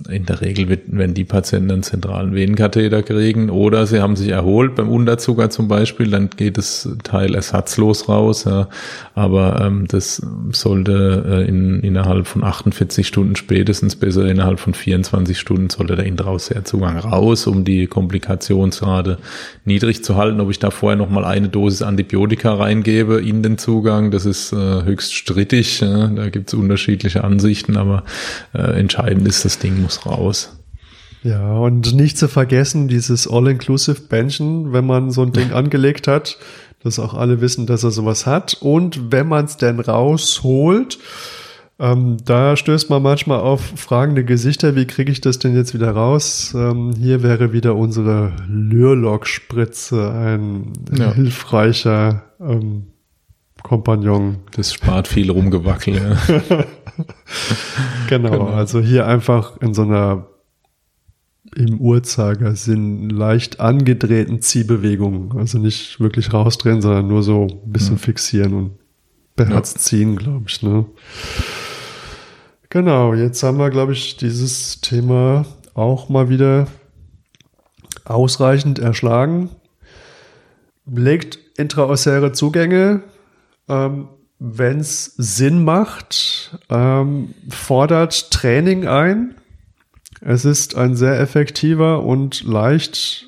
In 0.09 0.25
der 0.25 0.41
Regel 0.41 0.77
wenn 0.87 1.13
die 1.13 1.23
Patienten 1.23 1.71
einen 1.71 1.83
zentralen 1.83 2.35
Venenkatheter 2.35 3.01
kriegen 3.01 3.49
oder 3.49 3.87
sie 3.87 3.99
haben 3.99 4.15
sich 4.15 4.29
erholt 4.29 4.75
beim 4.75 4.89
Unterzucker 4.89 5.49
zum 5.49 5.67
Beispiel, 5.67 6.11
dann 6.11 6.29
geht 6.29 6.57
das 6.57 6.87
Teil 7.03 7.33
ersatzlos 7.33 8.07
raus. 8.07 8.43
Ja. 8.43 8.69
Aber 9.15 9.61
ähm, 9.61 9.85
das 9.87 10.21
sollte 10.51 11.25
äh, 11.27 11.47
in, 11.47 11.79
innerhalb 11.79 12.27
von 12.27 12.43
48 12.43 13.07
Stunden 13.07 13.35
spätestens 13.35 13.95
besser 13.95 14.25
innerhalb 14.25 14.59
von 14.59 14.73
24 14.73 15.37
Stunden 15.39 15.69
sollte 15.69 15.95
der 15.95 16.05
Intraossärzugang 16.05 16.97
raus, 16.99 17.47
um 17.47 17.63
die 17.63 17.87
Komplikationsrate 17.87 19.17
niedrig 19.65 20.03
zu 20.03 20.15
halten. 20.15 20.39
Ob 20.41 20.51
ich 20.51 20.59
da 20.59 20.69
vorher 20.69 20.97
noch 20.97 21.09
mal 21.09 21.25
eine 21.25 21.49
Dosis 21.49 21.81
Antibiotika 21.81 22.53
reingebe 22.53 23.19
in 23.21 23.41
den 23.41 23.57
Zugang, 23.57 24.11
das 24.11 24.25
ist 24.25 24.53
äh, 24.53 24.83
höchst 24.83 25.15
strittig. 25.15 25.81
Ja. 25.81 26.07
Da 26.07 26.29
gibt 26.29 26.49
es 26.49 26.53
unterschiedliche 26.53 27.23
Ansichten, 27.23 27.77
aber 27.77 28.03
äh, 28.53 28.79
entscheidend 28.79 29.27
ist, 29.27 29.43
das 29.45 29.57
Ding 29.57 29.86
muss 29.87 30.05
raus. 30.05 30.59
Ja, 31.23 31.53
und 31.53 31.95
nicht 31.95 32.17
zu 32.17 32.27
vergessen, 32.27 32.87
dieses 32.87 33.27
All-Inclusive 33.27 34.01
Benchen, 34.01 34.73
wenn 34.73 34.85
man 34.85 35.11
so 35.11 35.23
ein 35.23 35.31
Ding 35.31 35.51
angelegt 35.51 36.07
hat, 36.07 36.37
dass 36.83 36.99
auch 36.99 37.13
alle 37.13 37.41
wissen, 37.41 37.65
dass 37.65 37.83
er 37.83 37.91
sowas 37.91 38.25
hat. 38.25 38.57
Und 38.59 39.11
wenn 39.11 39.27
man 39.27 39.45
es 39.45 39.57
denn 39.57 39.79
rausholt, 39.79 40.99
ähm, 41.79 42.17
da 42.25 42.55
stößt 42.55 42.89
man 42.89 43.01
manchmal 43.01 43.39
auf 43.39 43.61
fragende 43.61 44.25
Gesichter, 44.25 44.75
wie 44.75 44.87
kriege 44.87 45.11
ich 45.11 45.21
das 45.21 45.39
denn 45.39 45.55
jetzt 45.55 45.73
wieder 45.73 45.91
raus? 45.91 46.53
Ähm, 46.55 46.93
hier 46.97 47.23
wäre 47.23 47.53
wieder 47.53 47.75
unsere 47.75 48.33
Lürlock-Spritze 48.49 50.11
ein 50.11 50.73
ja. 50.97 51.13
hilfreicher 51.13 52.23
ähm, 52.39 52.87
Kompagnon. 53.63 54.37
Das 54.51 54.73
spart 54.73 55.07
viel 55.07 55.31
Rumgewackel. 55.31 55.95
Ja. 55.95 56.17
genau, 58.09 58.31
genau, 58.31 58.45
also 58.47 58.79
hier 58.79 59.05
einfach 59.07 59.59
in 59.61 59.73
so 59.73 59.83
einer 59.83 60.27
im 61.55 61.79
Uhrzeigersinn 61.79 63.09
leicht 63.09 63.59
angedrehten 63.59 64.41
Ziehbewegung. 64.41 65.37
Also 65.37 65.57
nicht 65.57 65.99
wirklich 65.99 66.33
rausdrehen, 66.33 66.81
sondern 66.81 67.07
nur 67.07 67.23
so 67.23 67.47
ein 67.47 67.71
bisschen 67.71 67.95
ja. 67.95 68.01
fixieren 68.01 68.53
und 68.53 68.71
beherzt 69.35 69.77
ja. 69.77 69.81
ziehen, 69.81 70.15
glaube 70.17 70.45
ich. 70.47 70.61
Ne? 70.61 70.85
Genau, 72.69 73.13
jetzt 73.13 73.41
haben 73.43 73.57
wir, 73.57 73.69
glaube 73.69 73.93
ich, 73.93 74.17
dieses 74.17 74.81
Thema 74.81 75.45
auch 75.73 76.09
mal 76.09 76.29
wieder 76.29 76.67
ausreichend 78.03 78.79
erschlagen. 78.79 79.49
Legt 80.85 81.39
intraosäre 81.57 82.31
Zugänge, 82.33 83.03
ähm, 83.67 84.09
wenn 84.39 84.79
es 84.79 85.13
Sinn 85.17 85.63
macht, 85.63 86.57
ähm, 86.69 87.33
fordert 87.49 88.31
Training 88.31 88.87
ein. 88.87 89.35
Es 90.21 90.45
ist 90.45 90.75
ein 90.75 90.95
sehr 90.95 91.19
effektiver 91.19 92.03
und 92.03 92.43
leicht 92.43 93.25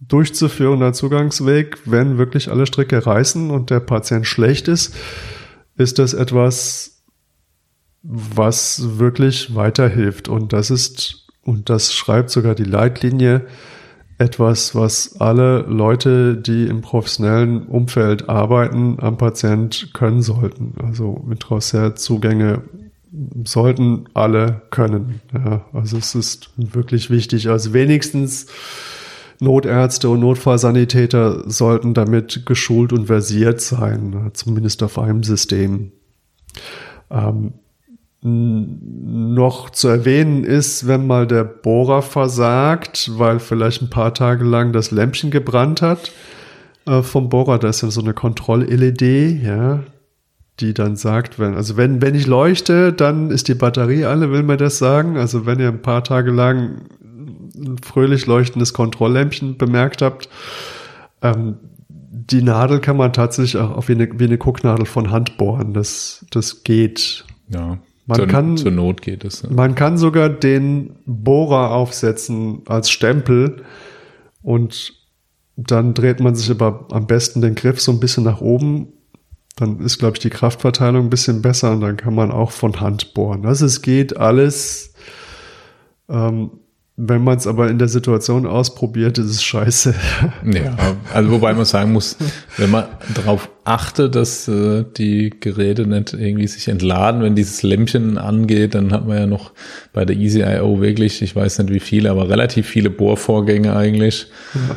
durchzuführender 0.00 0.92
Zugangsweg. 0.92 1.78
Wenn 1.84 2.18
wirklich 2.18 2.50
alle 2.50 2.66
Stricke 2.66 3.06
reißen 3.06 3.50
und 3.50 3.70
der 3.70 3.80
Patient 3.80 4.26
schlecht 4.26 4.68
ist, 4.68 4.94
ist 5.76 5.98
das 5.98 6.12
etwas, 6.12 7.02
was 8.02 8.98
wirklich 8.98 9.54
weiterhilft. 9.54 10.28
Und 10.28 10.52
das 10.52 10.70
ist, 10.70 11.28
und 11.42 11.70
das 11.70 11.94
schreibt 11.94 12.30
sogar 12.30 12.54
die 12.54 12.64
Leitlinie, 12.64 13.46
etwas, 14.18 14.74
was 14.74 15.20
alle 15.20 15.62
Leute, 15.62 16.36
die 16.36 16.66
im 16.66 16.80
professionellen 16.80 17.66
Umfeld 17.66 18.28
arbeiten, 18.28 18.96
am 19.00 19.16
Patient 19.16 19.90
können 19.92 20.22
sollten. 20.22 20.74
Also 20.82 21.22
mit 21.26 21.40
Zugänge 21.96 22.62
sollten 23.44 24.04
alle 24.14 24.62
können. 24.70 25.20
Ja, 25.32 25.64
also 25.72 25.98
es 25.98 26.14
ist 26.14 26.50
wirklich 26.56 27.10
wichtig. 27.10 27.48
Also 27.48 27.72
wenigstens 27.72 28.46
Notärzte 29.40 30.08
und 30.08 30.20
Notfallsanitäter 30.20 31.50
sollten 31.50 31.94
damit 31.94 32.46
geschult 32.46 32.92
und 32.92 33.06
versiert 33.06 33.60
sein, 33.60 34.30
zumindest 34.34 34.82
auf 34.82 34.98
einem 34.98 35.24
System. 35.24 35.92
Ähm, 37.10 37.54
noch 38.22 39.70
zu 39.70 39.88
erwähnen 39.88 40.44
ist, 40.44 40.86
wenn 40.86 41.06
mal 41.06 41.26
der 41.26 41.42
Bohrer 41.42 42.02
versagt, 42.02 43.10
weil 43.18 43.40
vielleicht 43.40 43.82
ein 43.82 43.90
paar 43.90 44.14
Tage 44.14 44.44
lang 44.44 44.72
das 44.72 44.92
Lämpchen 44.92 45.32
gebrannt 45.32 45.82
hat 45.82 46.12
äh, 46.86 47.02
vom 47.02 47.28
Bohrer, 47.28 47.58
da 47.58 47.68
ist 47.68 47.82
ja 47.82 47.90
so 47.90 48.00
eine 48.00 48.14
Kontroll-LED, 48.14 49.42
ja, 49.42 49.80
die 50.60 50.74
dann 50.74 50.96
sagt, 50.96 51.38
wenn, 51.38 51.54
also 51.54 51.76
wenn, 51.76 52.02
wenn 52.02 52.14
ich 52.14 52.26
leuchte, 52.26 52.92
dann 52.92 53.30
ist 53.30 53.48
die 53.48 53.54
Batterie 53.54 54.04
alle, 54.04 54.30
will 54.30 54.42
mir 54.42 54.56
das 54.56 54.78
sagen. 54.78 55.16
Also 55.16 55.46
wenn 55.46 55.58
ihr 55.58 55.68
ein 55.68 55.82
paar 55.82 56.04
Tage 56.04 56.30
lang 56.30 56.82
ein 57.56 57.76
fröhlich 57.82 58.26
leuchtendes 58.26 58.72
Kontrolllämpchen 58.72 59.58
bemerkt 59.58 60.02
habt, 60.02 60.28
ähm, 61.22 61.56
die 61.88 62.42
Nadel 62.42 62.80
kann 62.80 62.96
man 62.96 63.12
tatsächlich 63.12 63.60
auch 63.60 63.88
wie 63.88 63.92
eine, 63.92 64.08
wie 64.18 64.24
eine 64.24 64.38
Gucknadel 64.38 64.86
von 64.86 65.10
Hand 65.10 65.38
bohren. 65.38 65.74
Das, 65.74 66.24
das 66.30 66.62
geht. 66.62 67.24
Ja. 67.48 67.78
Man 68.06 68.16
zur, 68.16 68.26
kann, 68.26 68.56
zur 68.56 68.70
Not 68.72 69.02
geht 69.02 69.24
es. 69.24 69.42
Ja. 69.42 69.50
Man 69.50 69.74
kann 69.74 69.96
sogar 69.96 70.28
den 70.28 70.96
Bohrer 71.06 71.70
aufsetzen 71.70 72.62
als 72.66 72.90
Stempel 72.90 73.62
und 74.42 74.94
dann 75.56 75.94
dreht 75.94 76.20
man 76.20 76.34
sich 76.34 76.50
aber 76.50 76.86
am 76.90 77.06
besten 77.06 77.42
den 77.42 77.54
Griff 77.54 77.80
so 77.80 77.92
ein 77.92 78.00
bisschen 78.00 78.24
nach 78.24 78.40
oben. 78.40 78.88
Dann 79.56 79.80
ist, 79.80 79.98
glaube 79.98 80.16
ich, 80.16 80.20
die 80.20 80.30
Kraftverteilung 80.30 81.06
ein 81.06 81.10
bisschen 81.10 81.42
besser 81.42 81.72
und 81.72 81.82
dann 81.82 81.96
kann 81.96 82.14
man 82.14 82.32
auch 82.32 82.50
von 82.50 82.80
Hand 82.80 83.14
bohren. 83.14 83.46
Also 83.46 83.66
es 83.66 83.82
geht 83.82 84.16
alles. 84.16 84.94
Ähm, 86.08 86.50
wenn 87.04 87.24
man 87.24 87.36
es 87.36 87.48
aber 87.48 87.68
in 87.68 87.78
der 87.78 87.88
Situation 87.88 88.46
ausprobiert, 88.46 89.18
ist 89.18 89.26
es 89.26 89.42
scheiße. 89.42 89.94
Ja, 90.44 90.76
also 91.12 91.30
wobei 91.30 91.54
man 91.54 91.64
sagen 91.64 91.92
muss, 91.92 92.16
wenn 92.56 92.70
man 92.70 92.84
darauf 93.14 93.48
achtet, 93.64 94.14
dass 94.14 94.46
äh, 94.48 94.84
die 94.96 95.30
Geräte 95.30 95.86
nicht 95.86 96.12
irgendwie 96.12 96.46
sich 96.46 96.68
entladen, 96.68 97.22
wenn 97.22 97.34
dieses 97.34 97.62
Lämpchen 97.62 98.18
angeht, 98.18 98.74
dann 98.74 98.92
hat 98.92 99.06
man 99.06 99.18
ja 99.18 99.26
noch 99.26 99.52
bei 99.92 100.04
der 100.04 100.16
EasyIO 100.16 100.80
wirklich, 100.80 101.22
ich 101.22 101.34
weiß 101.34 101.58
nicht 101.60 101.72
wie 101.72 101.80
viele, 101.80 102.10
aber 102.10 102.28
relativ 102.28 102.66
viele 102.66 102.90
Bohrvorgänge 102.90 103.74
eigentlich. 103.74 104.26
Ja. 104.54 104.76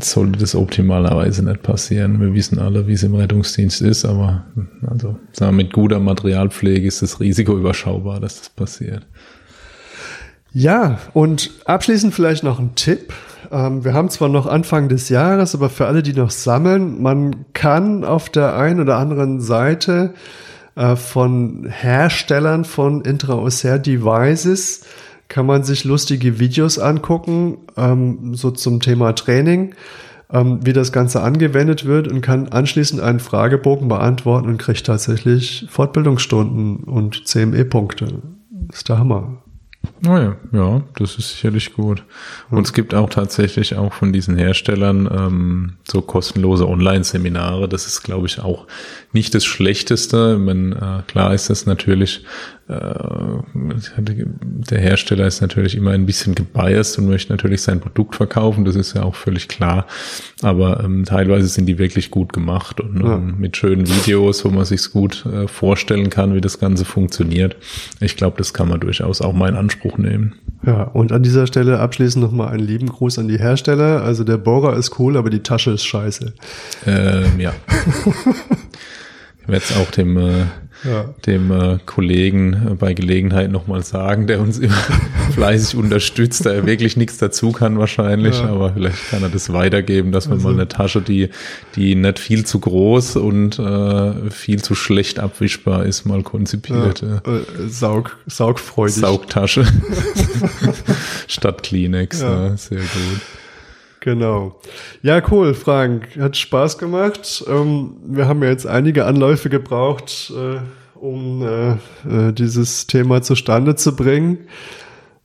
Sollte 0.00 0.38
das 0.38 0.54
optimalerweise 0.54 1.44
nicht 1.44 1.62
passieren. 1.62 2.20
Wir 2.20 2.32
wissen 2.34 2.58
alle, 2.58 2.86
wie 2.86 2.92
es 2.92 3.02
im 3.02 3.14
Rettungsdienst 3.14 3.82
ist, 3.82 4.04
aber 4.04 4.46
also 4.86 5.16
sagen 5.32 5.56
wir, 5.56 5.64
mit 5.64 5.72
guter 5.72 6.00
Materialpflege 6.00 6.86
ist 6.86 7.02
das 7.02 7.20
Risiko 7.20 7.56
überschaubar, 7.56 8.20
dass 8.20 8.38
das 8.38 8.48
passiert. 8.50 9.06
Ja, 10.58 11.00
und 11.12 11.50
abschließend 11.66 12.14
vielleicht 12.14 12.42
noch 12.42 12.58
ein 12.58 12.74
Tipp. 12.76 13.12
Ähm, 13.52 13.84
wir 13.84 13.92
haben 13.92 14.08
zwar 14.08 14.30
noch 14.30 14.46
Anfang 14.46 14.88
des 14.88 15.10
Jahres, 15.10 15.54
aber 15.54 15.68
für 15.68 15.86
alle, 15.86 16.02
die 16.02 16.14
noch 16.14 16.30
sammeln, 16.30 17.02
man 17.02 17.44
kann 17.52 18.04
auf 18.04 18.30
der 18.30 18.56
einen 18.56 18.80
oder 18.80 18.96
anderen 18.96 19.42
Seite 19.42 20.14
äh, 20.74 20.96
von 20.96 21.66
Herstellern 21.68 22.64
von 22.64 23.02
Intraossär 23.02 23.78
Devices 23.78 24.86
kann 25.28 25.44
man 25.44 25.62
sich 25.62 25.84
lustige 25.84 26.38
Videos 26.38 26.78
angucken, 26.78 27.58
ähm, 27.76 28.34
so 28.34 28.50
zum 28.50 28.80
Thema 28.80 29.14
Training, 29.14 29.74
ähm, 30.32 30.60
wie 30.62 30.72
das 30.72 30.90
Ganze 30.90 31.20
angewendet 31.20 31.84
wird 31.84 32.08
und 32.08 32.22
kann 32.22 32.48
anschließend 32.48 33.02
einen 33.02 33.20
Fragebogen 33.20 33.88
beantworten 33.88 34.48
und 34.48 34.56
kriegt 34.56 34.86
tatsächlich 34.86 35.66
Fortbildungsstunden 35.68 36.84
und 36.84 37.28
CME-Punkte. 37.28 38.22
Ist 38.72 38.88
der 38.88 38.98
Hammer. 38.98 39.42
Oh 40.04 40.16
ja, 40.16 40.36
ja, 40.52 40.82
das 40.96 41.16
ist 41.16 41.30
sicherlich 41.30 41.72
gut. 41.72 42.04
Und 42.50 42.66
es 42.66 42.74
gibt 42.74 42.94
auch 42.94 43.08
tatsächlich 43.08 43.76
auch 43.76 43.94
von 43.94 44.12
diesen 44.12 44.36
Herstellern 44.36 45.08
ähm, 45.10 45.72
so 45.84 46.02
kostenlose 46.02 46.68
Online-Seminare. 46.68 47.68
Das 47.68 47.86
ist, 47.86 48.02
glaube 48.02 48.26
ich, 48.26 48.38
auch 48.40 48.66
nicht 49.16 49.34
das 49.34 49.44
Schlechteste. 49.44 50.38
Man, 50.38 50.72
äh, 50.72 51.02
klar 51.06 51.34
ist 51.34 51.48
das 51.50 51.66
natürlich 51.66 52.22
äh, 52.68 52.74
der 53.54 54.80
Hersteller 54.80 55.26
ist 55.26 55.40
natürlich 55.40 55.76
immer 55.76 55.92
ein 55.92 56.04
bisschen 56.04 56.34
gebiased 56.34 56.98
und 56.98 57.06
möchte 57.06 57.32
natürlich 57.32 57.62
sein 57.62 57.78
Produkt 57.78 58.16
verkaufen, 58.16 58.64
das 58.64 58.74
ist 58.74 58.94
ja 58.94 59.04
auch 59.04 59.14
völlig 59.14 59.46
klar. 59.46 59.86
Aber 60.42 60.82
ähm, 60.82 61.04
teilweise 61.04 61.46
sind 61.46 61.66
die 61.66 61.78
wirklich 61.78 62.10
gut 62.10 62.32
gemacht 62.32 62.80
und 62.80 63.04
ja. 63.04 63.14
ähm, 63.14 63.36
mit 63.38 63.56
schönen 63.56 63.86
Videos, 63.86 64.44
wo 64.44 64.48
man 64.48 64.64
sich 64.64 64.90
gut 64.90 65.24
äh, 65.26 65.46
vorstellen 65.46 66.10
kann, 66.10 66.34
wie 66.34 66.40
das 66.40 66.58
Ganze 66.58 66.84
funktioniert. 66.84 67.56
Ich 68.00 68.16
glaube, 68.16 68.36
das 68.38 68.52
kann 68.52 68.68
man 68.68 68.80
durchaus 68.80 69.20
auch 69.20 69.32
mal 69.32 69.48
in 69.48 69.56
Anspruch 69.56 69.96
nehmen. 69.96 70.34
Ja, 70.64 70.82
und 70.82 71.12
an 71.12 71.22
dieser 71.22 71.46
Stelle 71.46 71.78
abschließend 71.78 72.24
nochmal 72.24 72.48
einen 72.48 72.66
lieben 72.66 72.88
Gruß 72.88 73.20
an 73.20 73.28
die 73.28 73.38
Hersteller. 73.38 74.02
Also 74.02 74.24
der 74.24 74.38
Bohrer 74.38 74.76
ist 74.76 74.98
cool, 74.98 75.16
aber 75.16 75.30
die 75.30 75.44
Tasche 75.44 75.70
ist 75.70 75.84
scheiße. 75.84 76.32
Ähm, 76.86 77.38
ja. 77.38 77.52
ich 79.46 79.52
werde 79.52 79.64
es 79.64 79.76
auch 79.76 79.90
dem 79.90 80.16
äh, 80.16 80.44
ja. 80.84 81.14
dem 81.26 81.50
äh, 81.50 81.78
Kollegen 81.84 82.52
äh, 82.52 82.74
bei 82.74 82.94
Gelegenheit 82.94 83.50
nochmal 83.50 83.82
sagen, 83.82 84.26
der 84.26 84.40
uns 84.40 84.58
immer 84.58 84.74
fleißig 85.34 85.76
unterstützt, 85.76 86.46
da 86.46 86.52
er 86.52 86.66
wirklich 86.66 86.96
nichts 86.96 87.18
dazu 87.18 87.52
kann 87.52 87.78
wahrscheinlich, 87.78 88.38
ja. 88.38 88.48
aber 88.48 88.74
vielleicht 88.74 89.10
kann 89.10 89.22
er 89.22 89.28
das 89.28 89.52
weitergeben, 89.52 90.12
dass 90.12 90.26
man 90.26 90.38
also. 90.38 90.48
mal 90.48 90.54
eine 90.54 90.68
Tasche, 90.68 91.00
die, 91.00 91.30
die 91.74 91.94
nicht 91.94 92.18
viel 92.18 92.44
zu 92.44 92.60
groß 92.60 93.16
und 93.16 93.58
äh, 93.58 94.30
viel 94.30 94.62
zu 94.62 94.74
schlecht 94.74 95.18
abwischbar 95.18 95.84
ist, 95.84 96.04
mal 96.04 96.22
konzipiert. 96.22 97.02
Ja. 97.02 97.16
Äh, 97.30 97.68
Saug, 97.68 98.16
saugfreudig. 98.26 98.96
Saugtasche. 98.96 99.64
Statt 101.26 101.62
Kleenex, 101.62 102.20
ja. 102.20 102.56
sehr 102.56 102.78
gut. 102.78 103.20
Genau. 104.06 104.54
Ja, 105.02 105.20
cool, 105.32 105.52
Frank. 105.52 106.16
Hat 106.16 106.36
Spaß 106.36 106.78
gemacht. 106.78 107.44
Ähm, 107.48 107.96
wir 108.06 108.28
haben 108.28 108.40
ja 108.40 108.50
jetzt 108.50 108.64
einige 108.64 109.04
Anläufe 109.04 109.50
gebraucht, 109.50 110.32
äh, 110.32 110.60
um 110.96 111.42
äh, 111.42 111.70
äh, 112.08 112.32
dieses 112.32 112.86
Thema 112.86 113.22
zustande 113.22 113.74
zu 113.74 113.96
bringen. 113.96 114.46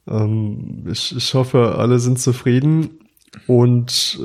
Ähm, 0.09 0.88
ich, 0.91 1.15
ich 1.15 1.32
hoffe, 1.36 1.75
alle 1.77 1.99
sind 1.99 2.17
zufrieden. 2.17 2.89
Und 3.45 4.19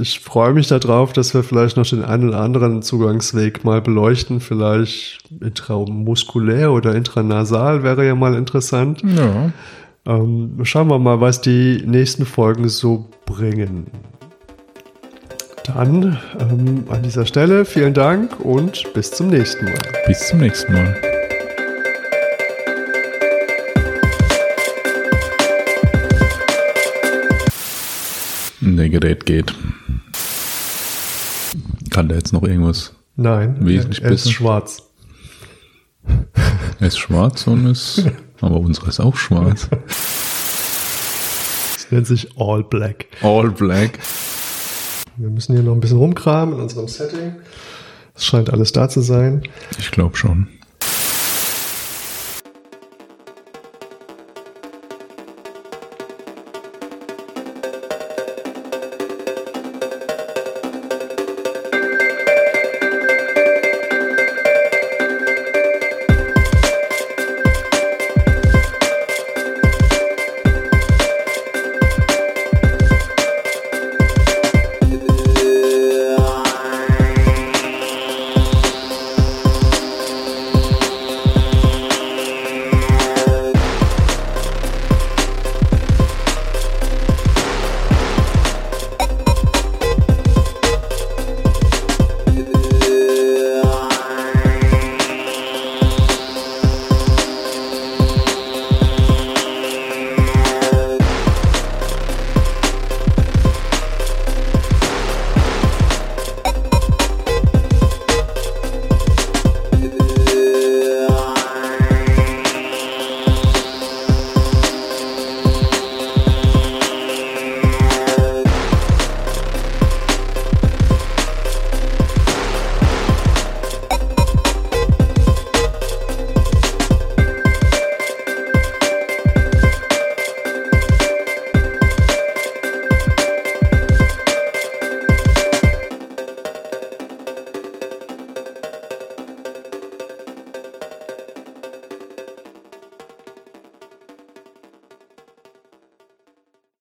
ich 0.00 0.18
freue 0.18 0.54
mich 0.54 0.66
darauf, 0.66 1.12
dass 1.12 1.32
wir 1.32 1.44
vielleicht 1.44 1.76
noch 1.76 1.86
den 1.86 2.02
einen 2.02 2.30
oder 2.30 2.40
anderen 2.40 2.82
Zugangsweg 2.82 3.64
mal 3.64 3.80
beleuchten. 3.80 4.40
Vielleicht 4.40 5.20
intramuskulär 5.40 6.72
oder 6.72 6.96
intranasal 6.96 7.84
wäre 7.84 8.04
ja 8.04 8.16
mal 8.16 8.34
interessant. 8.34 9.02
Ja. 9.04 9.52
Ähm, 10.10 10.58
schauen 10.64 10.88
wir 10.88 10.98
mal, 10.98 11.20
was 11.20 11.40
die 11.40 11.84
nächsten 11.86 12.26
Folgen 12.26 12.68
so 12.68 13.08
bringen. 13.26 13.86
Dann 15.64 16.18
ähm, 16.40 16.82
an 16.88 17.04
dieser 17.04 17.24
Stelle 17.24 17.64
vielen 17.64 17.94
Dank 17.94 18.40
und 18.40 18.92
bis 18.92 19.12
zum 19.12 19.28
nächsten 19.28 19.66
Mal. 19.66 19.78
Bis 20.08 20.26
zum 20.26 20.40
nächsten 20.40 20.72
Mal. 20.72 21.00
Der 28.62 28.88
Gerät 28.88 29.26
geht. 29.26 29.54
Kann 31.90 32.08
der 32.08 32.18
jetzt 32.18 32.32
noch 32.32 32.42
irgendwas? 32.42 32.96
Nein, 33.14 33.58
wesentlich 33.60 34.02
er, 34.02 34.08
er 34.08 34.14
ist 34.14 34.32
schwarz. 34.32 34.89
Er 36.04 36.86
ist 36.86 36.98
schwarz 36.98 37.46
und 37.46 37.66
ist, 37.66 38.04
aber 38.40 38.56
unsere 38.56 38.88
ist 38.88 39.00
auch 39.00 39.16
schwarz. 39.16 39.68
Das 41.74 41.86
nennt 41.90 42.06
sich 42.06 42.38
All 42.38 42.64
Black. 42.64 43.06
All 43.22 43.50
Black. 43.50 43.98
Wir 45.16 45.28
müssen 45.28 45.54
hier 45.54 45.62
noch 45.62 45.74
ein 45.74 45.80
bisschen 45.80 45.98
rumkramen 45.98 46.54
in 46.54 46.60
unserem 46.62 46.88
Setting. 46.88 47.34
Es 48.14 48.24
scheint 48.24 48.50
alles 48.50 48.72
da 48.72 48.88
zu 48.88 49.00
sein. 49.00 49.42
Ich 49.78 49.90
glaube 49.90 50.16
schon. 50.16 50.48